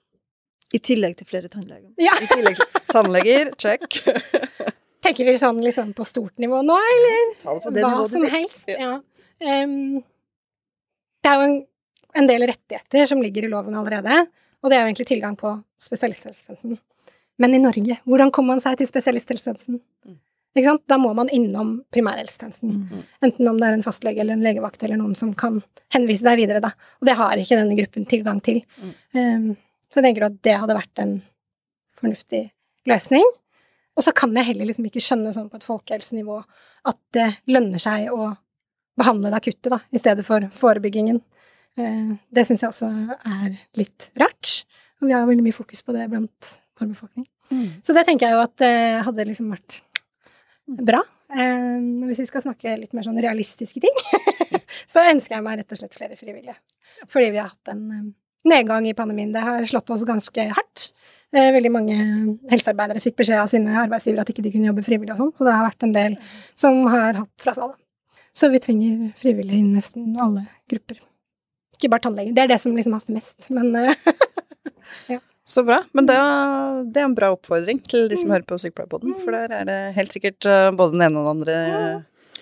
I 0.71 0.79
tillegg 0.87 1.17
til 1.19 1.27
flere 1.27 1.51
tannleger. 1.51 1.91
Ja. 2.01 2.15
I 2.23 2.29
tillegg 2.31 2.57
til 2.57 2.85
tannleger, 2.95 3.53
check. 3.61 4.01
Tenker 5.05 5.27
vi 5.27 5.37
sånn 5.41 5.61
liksom 5.65 5.95
på 5.97 6.05
stort 6.05 6.37
nivå 6.43 6.61
nå, 6.67 6.77
eller? 6.95 7.31
Ta 7.41 7.55
det 7.57 7.63
på 7.65 7.73
det 7.73 7.85
Hva 7.85 7.93
nivået 7.95 8.13
som 8.13 8.27
helst. 8.29 8.67
Ja. 8.69 8.99
Det 9.41 11.31
er 11.31 11.37
jo 11.41 11.49
en, 11.49 11.59
en 12.21 12.29
del 12.29 12.47
rettigheter 12.51 13.09
som 13.09 13.23
ligger 13.25 13.47
i 13.47 13.53
loven 13.53 13.77
allerede, 13.77 14.25
og 14.61 14.71
det 14.71 14.77
er 14.77 14.85
jo 14.85 14.91
egentlig 14.91 15.09
tilgang 15.09 15.37
på 15.41 15.55
spesialisthelsetjenesten. 15.81 16.79
Men 17.41 17.57
i 17.57 17.63
Norge, 17.63 17.97
hvordan 18.05 18.33
kommer 18.35 18.57
man 18.57 18.65
seg 18.65 18.77
til 18.81 18.89
spesialisthelsetjenesten? 18.91 19.81
Mm. 20.05 20.19
Ikke 20.51 20.67
sant? 20.67 20.83
Da 20.91 20.99
må 20.99 21.13
man 21.15 21.31
innom 21.33 21.77
primærhelsetjenesten. 21.95 22.73
Mm. 22.91 23.03
Enten 23.25 23.49
om 23.49 23.61
det 23.61 23.69
er 23.69 23.77
en 23.79 23.85
fastlege 23.87 24.21
eller 24.21 24.37
en 24.37 24.45
legevakt 24.45 24.83
eller 24.85 24.99
noen 24.99 25.15
som 25.17 25.31
kan 25.39 25.61
henvise 25.95 26.27
deg 26.27 26.41
videre, 26.43 26.63
da. 26.65 26.73
Og 27.01 27.09
det 27.09 27.17
har 27.21 27.41
ikke 27.41 27.59
denne 27.61 27.77
gruppen 27.79 28.09
tilgang 28.11 28.43
til. 28.45 28.61
Mm. 28.83 28.95
Em, 29.21 29.47
så 29.89 30.01
jeg 30.01 30.09
tenker 30.11 30.27
at 30.27 30.41
det 30.45 30.57
hadde 30.59 30.77
vært 30.77 31.03
en 31.05 31.15
fornuftig 32.01 32.43
løsning. 32.91 33.25
Og 33.97 34.05
så 34.05 34.13
kan 34.17 34.35
jeg 34.37 34.51
heller 34.51 34.69
liksom 34.69 34.89
ikke 34.91 35.03
skjønne 35.05 35.33
sånn 35.37 35.49
på 35.53 35.61
et 35.61 35.67
folkehelsenivå 35.67 36.41
at 36.91 37.01
det 37.15 37.29
lønner 37.51 37.83
seg 37.83 38.11
å 38.13 38.33
behandle 39.01 39.33
det 39.33 39.41
akutte, 39.41 39.73
da, 39.73 39.81
i 39.91 40.01
stedet 40.03 40.25
for 40.27 40.47
forebyggingen. 40.55 41.21
Eh, 41.81 42.17
Det 42.33 42.47
syns 42.47 42.63
jeg 42.65 42.73
også 42.73 42.91
er 43.35 43.57
litt 43.81 44.11
rart. 44.21 44.65
Og 45.01 45.09
vi 45.09 45.15
har 45.17 45.27
veldig 45.29 45.47
mye 45.47 45.57
fokus 45.57 45.81
på 45.83 45.97
det 45.97 46.09
blant 46.13 46.57
vår 46.81 46.93
befolkning. 46.93 47.27
Mm. 47.51 47.81
Så 47.83 47.97
det 47.97 48.05
tenker 48.07 48.29
jeg 48.29 48.37
jo 48.37 48.45
at 48.45 48.57
det 48.61 48.75
hadde 49.07 49.27
liksom 49.33 49.51
vært 49.57 49.81
bra 50.69 51.01
Eh, 51.31 51.79
Men 51.79 52.09
hvis 52.11 52.25
vi 52.25 52.27
skal 52.27 52.43
snakke 52.43 52.73
litt 52.81 52.95
mer 52.97 53.07
sånn 53.07 53.21
realistiske 53.23 53.79
ting, 53.83 54.01
så 54.93 55.05
ønsker 55.13 55.37
jeg 55.37 55.45
meg 55.47 55.61
rett 55.61 55.75
og 55.77 55.79
slett 55.79 55.95
flere 55.95 56.17
frivillige. 56.19 56.57
Fordi 57.11 57.31
vi 57.31 57.39
har 57.39 57.53
hatt 57.53 57.71
en 57.71 57.85
eh, 57.95 58.09
nedgang 58.51 58.89
i 58.91 58.97
pandemien. 58.99 59.31
Det 59.35 59.45
har 59.45 59.67
slått 59.71 59.93
oss 59.95 60.03
ganske 60.09 60.49
hardt. 60.57 60.89
Eh, 61.31 61.53
Veldig 61.55 61.71
mange 61.71 61.99
helsearbeidere 62.51 63.03
fikk 63.05 63.21
beskjed 63.21 63.45
av 63.45 63.53
sine 63.53 63.77
arbeidsgivere 63.85 64.25
at 64.27 64.33
ikke 64.35 64.43
de 64.43 64.55
kunne 64.57 64.73
jobbe 64.73 64.87
frivillig 64.89 65.15
og 65.15 65.23
sånn, 65.23 65.33
så 65.39 65.47
det 65.47 65.55
har 65.55 65.69
vært 65.69 65.87
en 65.87 65.95
del 65.95 66.19
som 66.59 66.83
har 66.91 67.21
hatt 67.23 67.47
frafall. 67.47 67.77
Så 68.37 68.49
vi 68.53 68.61
trenger 68.63 69.11
frivillige 69.19 69.59
i 69.59 69.67
nesten 69.67 70.13
alle 70.21 70.45
grupper. 70.71 71.01
Ikke 71.77 71.91
bare 71.91 72.05
tannleger. 72.05 72.35
Det 72.37 72.43
er 72.45 72.51
det 72.53 72.61
som 72.63 72.77
liksom 72.77 72.95
haster 72.97 73.17
mest, 73.17 73.49
men 73.51 73.73
ja. 75.13 75.19
Så 75.51 75.65
bra. 75.67 75.81
Men 75.97 76.07
det, 76.07 76.15
er- 76.15 76.85
det 76.95 77.01
er 77.03 77.09
en 77.09 77.17
bra 77.17 77.33
oppfordring 77.35 77.81
til 77.91 78.07
de 78.11 78.17
som 78.21 78.31
hører 78.31 78.45
på 78.47 78.59
Sykepleierpodden, 78.61 79.17
for 79.25 79.35
der 79.35 79.51
er 79.57 79.65
det 79.67 79.79
helt 79.97 80.15
sikkert 80.15 80.47
eh, 80.47 80.69
både 80.79 80.95
den 80.95 81.03
ene 81.09 81.19
og 81.19 81.27
den 81.27 81.41
andre 81.41 81.57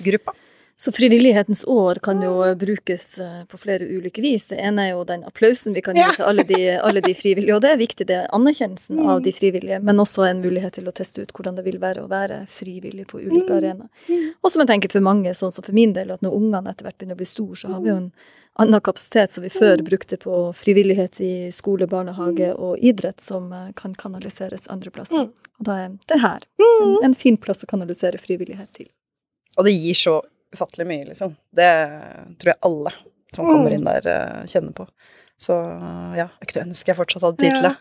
gruppa. 0.05 0.35
Så 0.81 0.93
frivillighetens 0.95 1.65
år 1.67 1.99
kan 2.03 2.21
jo 2.23 2.55
brukes 2.55 3.19
eh, 3.19 3.41
på 3.51 3.59
flere 3.59 3.83
ulike 3.99 4.23
vis. 4.23 4.45
Det 4.53 4.61
ene 4.63 4.85
er 4.87 4.91
jo 4.93 5.01
den 5.05 5.25
applausen 5.27 5.75
vi 5.75 5.83
kan 5.83 5.97
gi 5.99 6.05
Ja. 6.05 6.13
til 6.15 6.25
alle 6.25 6.45
de, 6.47 6.61
alle 6.79 7.01
de 7.03 7.15
frivillige, 7.19 7.55
og 7.57 7.63
det 7.65 7.71
er 7.73 7.81
viktig, 7.81 8.07
det 8.07 8.15
er 8.17 8.29
anerkjennelsen 8.33 8.95
Mm. 9.01 9.09
av 9.11 9.23
de 9.23 9.33
frivillige, 9.33 9.81
men 9.83 9.97
også 9.99 10.29
en 10.31 10.41
mulighet 10.41 10.73
til 10.79 10.87
å 10.87 10.93
teste 10.95 11.23
ut 11.23 11.33
hvordan 11.35 11.57
det 11.57 11.65
vil 11.65 11.81
være 11.83 12.05
å 12.05 12.09
være 12.09 12.47
frivillig 12.47 13.09
på 13.11 13.19
ulike 13.19 13.51
Mm. 13.51 13.57
arenaer. 13.59 13.89
Mm. 14.09 14.31
Og 14.45 14.51
som 14.53 14.61
jeg 14.63 14.69
tenker 14.69 14.93
for 14.93 15.01
mange, 15.01 15.35
sånn 15.35 15.53
som 15.53 15.65
for 15.65 15.73
min 15.73 15.93
del, 15.93 16.13
at 16.13 16.21
når 16.23 16.33
ungene 16.39 16.71
etter 16.71 16.85
hvert 16.87 16.99
begynner 16.99 17.15
å 17.19 17.23
bli 17.25 17.27
store, 17.27 17.57
så 17.57 17.69
har 17.75 17.81
vi 17.81 17.89
jo 17.89 17.97
en 17.97 18.13
annen 18.61 18.81
kapasitet 18.81 19.31
som 19.33 19.43
vi 19.43 19.49
før 19.51 19.79
brukte 19.83 20.17
på 20.17 20.55
frivillighet 20.55 21.21
i 21.21 21.51
skole, 21.51 21.89
barnehage 21.89 22.55
og 22.57 22.79
idrett, 22.79 23.21
som 23.21 23.53
eh, 23.53 23.73
kan 23.75 23.95
kanaliseres 23.95 24.69
andre 24.71 24.91
plasser. 24.91 25.27
Mm. 25.27 25.33
Og 25.59 25.65
da 25.67 25.73
er 25.73 25.99
det 26.07 26.21
her 26.21 26.41
en, 26.61 26.97
en 27.03 27.15
fin 27.15 27.37
plass 27.37 27.65
å 27.65 27.67
kanalisere 27.67 28.17
frivillighet 28.19 28.71
til. 28.73 28.87
Og 29.59 29.65
det 29.65 29.73
gir 29.75 29.95
så 29.95 30.23
ufattelig 30.55 30.87
mye, 30.89 31.07
liksom. 31.11 31.35
Det 31.55 31.71
tror 32.41 32.53
jeg 32.55 32.61
alle 32.69 32.93
som 33.35 33.49
kommer 33.49 33.75
inn 33.75 33.85
der, 33.85 34.07
eh, 34.09 34.45
kjenner 34.49 34.73
på. 34.77 34.87
Så 35.39 35.55
ja, 36.19 36.29
jeg 36.41 36.51
kunne 36.51 36.69
ønske 36.71 36.91
jeg 36.91 36.99
fortsatt 36.99 37.27
hadde 37.27 37.43
tid 37.43 37.55
til 37.55 37.67
det. 37.69 37.75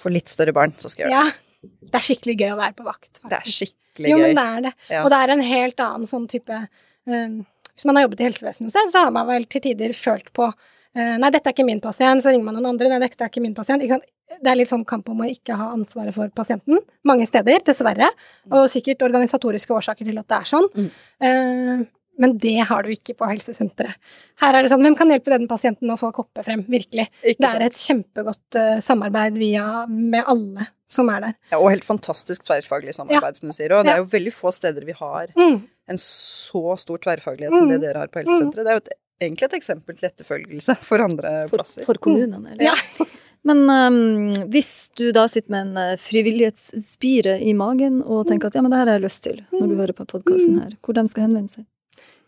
For 0.00 0.14
litt 0.14 0.32
større 0.32 0.54
barn, 0.56 0.74
så 0.82 0.90
skal 0.90 1.06
jeg 1.06 1.12
gjøre 1.12 1.26
det. 1.26 1.34
ja. 1.34 1.42
Det 1.66 1.98
er 1.98 2.04
skikkelig 2.04 2.36
gøy 2.38 2.50
å 2.52 2.58
være 2.58 2.74
på 2.78 2.84
vakt. 2.86 3.20
Det 3.24 3.36
er 3.36 3.48
skikkelig 3.50 4.10
gøy. 4.10 4.12
Jo, 4.12 4.18
men 4.22 4.36
det 4.38 4.44
er 4.44 4.64
det. 4.66 4.72
Ja. 4.92 5.02
Og 5.02 5.10
det 5.10 5.18
er 5.22 5.32
en 5.34 5.44
helt 5.46 5.80
annen 5.82 6.10
sånn 6.10 6.26
type 6.30 6.58
um, 6.60 7.38
Hvis 7.72 7.86
man 7.88 7.98
har 7.98 8.06
jobbet 8.06 8.22
i 8.22 8.26
helsevesenet 8.28 8.68
hos 8.68 8.76
deg, 8.76 8.92
så 8.92 9.04
har 9.06 9.14
man 9.16 9.26
vel 9.26 9.48
til 9.50 9.64
tider 9.64 9.94
følt 9.96 10.28
på 10.36 10.46
uh, 10.50 11.16
Nei, 11.22 11.30
dette 11.32 11.50
er 11.50 11.56
ikke 11.56 11.66
min 11.66 11.82
pasient. 11.82 12.22
Så 12.22 12.30
ringer 12.30 12.46
man 12.46 12.58
noen 12.58 12.70
andre. 12.74 12.92
Nei, 12.92 13.00
dette 13.02 13.18
er 13.18 13.32
ikke 13.32 13.42
min 13.42 13.56
pasient. 13.56 13.82
Ikke 13.82 13.96
sant? 13.96 14.06
Det 14.36 14.52
er 14.52 14.58
litt 14.58 14.70
sånn 14.70 14.86
kamp 14.86 15.08
om 15.10 15.24
å 15.24 15.28
ikke 15.30 15.56
ha 15.58 15.70
ansvaret 15.72 16.14
for 16.14 16.30
pasienten. 16.36 16.82
Mange 17.08 17.26
steder, 17.30 17.62
dessverre. 17.66 18.12
Og 18.52 18.66
sikkert 18.70 19.04
organisatoriske 19.06 19.74
årsaker 19.74 20.06
til 20.06 20.22
at 20.22 20.30
det 20.30 20.38
er 20.38 20.48
sånn. 20.50 20.66
Mm. 20.74 21.84
Men 22.18 22.38
det 22.38 22.54
har 22.68 22.82
du 22.82 22.90
ikke 22.94 23.14
på 23.18 23.26
helsesenteret. 23.28 23.94
Her 24.40 24.54
er 24.58 24.62
det 24.62 24.70
sånn 24.72 24.82
Hvem 24.84 24.96
kan 24.96 25.08
hjelpe 25.12 25.32
den 25.32 25.46
pasienten 25.48 25.88
når 25.88 25.98
folk 26.00 26.16
hopper 26.22 26.42
frem? 26.46 26.62
Virkelig. 26.68 27.08
Ikke 27.22 27.40
Det 27.40 27.48
er 27.48 27.56
sant? 27.56 27.62
et 27.68 27.80
kjempegodt 27.80 28.58
uh, 28.60 28.80
samarbeid 28.80 29.38
via, 29.40 29.86
med 29.88 30.24
alle 30.26 30.66
som 30.88 31.08
er 31.10 31.20
der. 31.20 31.34
Ja, 31.52 31.58
og 31.58 31.70
helt 31.72 31.84
fantastisk 31.84 32.44
tverrfaglig 32.46 32.94
samarbeid, 32.94 33.36
som 33.40 33.48
du 33.50 33.52
sier. 33.56 33.72
Og 33.76 33.84
det 33.88 33.92
er 33.96 33.98
jo 34.04 34.10
veldig 34.12 34.32
få 34.32 34.52
steder 34.54 34.84
vi 34.86 34.92
har 34.96 35.26
Mm. 35.36 35.62
en 35.88 35.96
så 35.98 36.76
stor 36.78 36.98
tverrfaglighet 36.98 37.56
som 37.56 37.68
det 37.68 37.78
Mm. 37.80 37.84
dere 37.86 37.98
har 37.98 38.08
på 38.08 38.22
helsesenteret. 38.24 38.64
Det 38.64 38.66
er 38.72 38.78
jo 38.80 38.84
et, 38.84 38.92
egentlig 39.20 39.42
et 39.48 39.56
eksempel 39.60 39.96
til 39.98 40.08
etterfølgelse 40.10 40.76
for 40.82 40.98
andre 41.02 41.48
For, 41.48 41.56
plasser. 41.58 41.84
for 41.84 41.94
kommunene. 41.94 42.52
eller? 42.52 42.62
Ja. 42.70 42.74
Men 43.46 43.58
um, 43.70 44.48
hvis 44.50 44.90
du 44.98 45.12
da 45.12 45.26
sitter 45.30 45.50
med 45.54 45.66
en 45.68 45.76
eh, 45.78 45.96
frivillighetsspire 46.02 47.36
i 47.46 47.52
magen 47.54 48.00
og 48.02 48.26
tenker 48.26 48.48
at 48.50 48.54
ja, 48.58 48.62
men 48.64 48.72
det 48.72 48.78
her 48.80 48.86
har 48.90 48.98
jeg 48.98 49.04
lyst 49.04 49.22
til, 49.26 49.40
når 49.52 49.68
du 49.70 49.74
hører 49.78 49.94
på 49.94 50.06
podkasten 50.10 50.60
her, 50.62 50.72
hvor 50.82 50.94
de 50.98 51.04
skal 51.08 51.26
henvende 51.28 51.52
seg, 51.52 51.64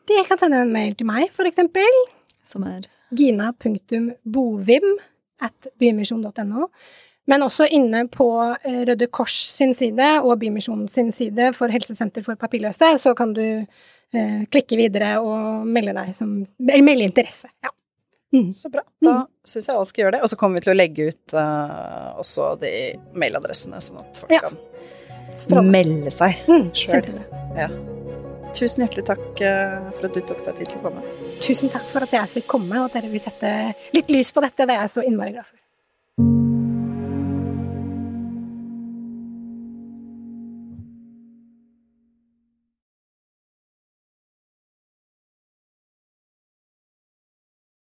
De 0.09 0.23
kan 0.29 0.39
sende 0.41 0.63
en 0.65 0.73
mail 0.73 0.95
til 0.97 1.07
meg, 1.09 1.29
for 1.35 1.45
eksempel. 1.49 2.01
som 2.49 2.65
er 2.65 2.87
gina.bovim 3.15 4.89
at 5.45 5.69
bymisjon.no. 5.79 6.69
Men 7.29 7.43
også 7.45 7.67
inne 7.77 8.07
på 8.09 8.27
eh, 8.65 8.85
Røde 8.89 9.07
Kors 9.13 9.35
sin 9.59 9.75
side 9.77 10.07
og 10.25 10.39
Bymisjonen 10.41 10.89
sin 10.89 11.11
side 11.13 11.51
for 11.57 11.69
Helsesenter 11.69 12.25
for 12.25 12.35
papirløse, 12.41 12.95
så 13.03 13.13
kan 13.17 13.35
du 13.37 13.43
eh, 13.45 14.47
klikke 14.51 14.79
videre 14.81 15.19
og 15.21 15.67
melde 15.69 15.93
deg 15.99 16.15
som 16.17 16.39
Eller 16.65 16.87
melde 16.87 17.05
interesse. 17.11 17.51
Ja. 17.65 17.75
Mm. 18.33 18.49
Så 18.57 18.69
bra. 18.73 18.83
Da 19.05 19.27
syns 19.49 19.69
jeg 19.69 19.77
alle 19.77 19.89
skal 19.89 20.03
gjøre 20.07 20.17
det. 20.17 20.23
Og 20.25 20.33
så 20.33 20.37
kommer 20.41 20.59
vi 20.61 20.65
til 20.67 20.73
å 20.75 20.77
legge 20.79 21.07
ut 21.13 21.37
uh, 21.37 22.17
også 22.21 22.51
de 22.61 22.73
mailadressene, 23.17 23.81
sånn 23.81 24.01
at 24.03 24.21
folk 24.25 24.33
Ja. 24.33 24.41
kan 24.49 24.59
Strålende. 25.37 25.73
melde 25.73 26.13
seg 26.13 26.43
Mm, 26.49 26.67
sjøl. 26.77 27.05
kjempebra. 27.05 27.97
Tusen 28.59 28.83
hjertelig 28.83 29.07
takk 29.07 29.43
eh, 29.47 29.89
for 29.95 30.09
at 30.09 30.17
du 30.17 30.25
tok 30.27 30.43
deg 30.49 30.59
tid 30.59 30.73
til 30.73 30.81
å 30.81 30.89
komme. 30.89 31.05
Tusen 31.45 31.71
takk 31.71 31.87
for 31.93 32.03
at 32.09 32.17
jeg 32.17 32.35
fikk 32.35 32.51
komme, 32.51 32.81
og 32.81 32.89
at 32.89 32.99
dere 32.99 33.13
vil 33.13 33.23
sette 33.23 33.55
litt 33.95 34.11
lys 34.11 34.35
på 34.35 34.43
dette. 34.43 34.67
Det 34.67 34.75
er 34.75 34.87
jeg 34.89 34.95
så 34.97 35.07
innmari 35.07 35.37
glad 35.37 35.47
for. 35.47 36.48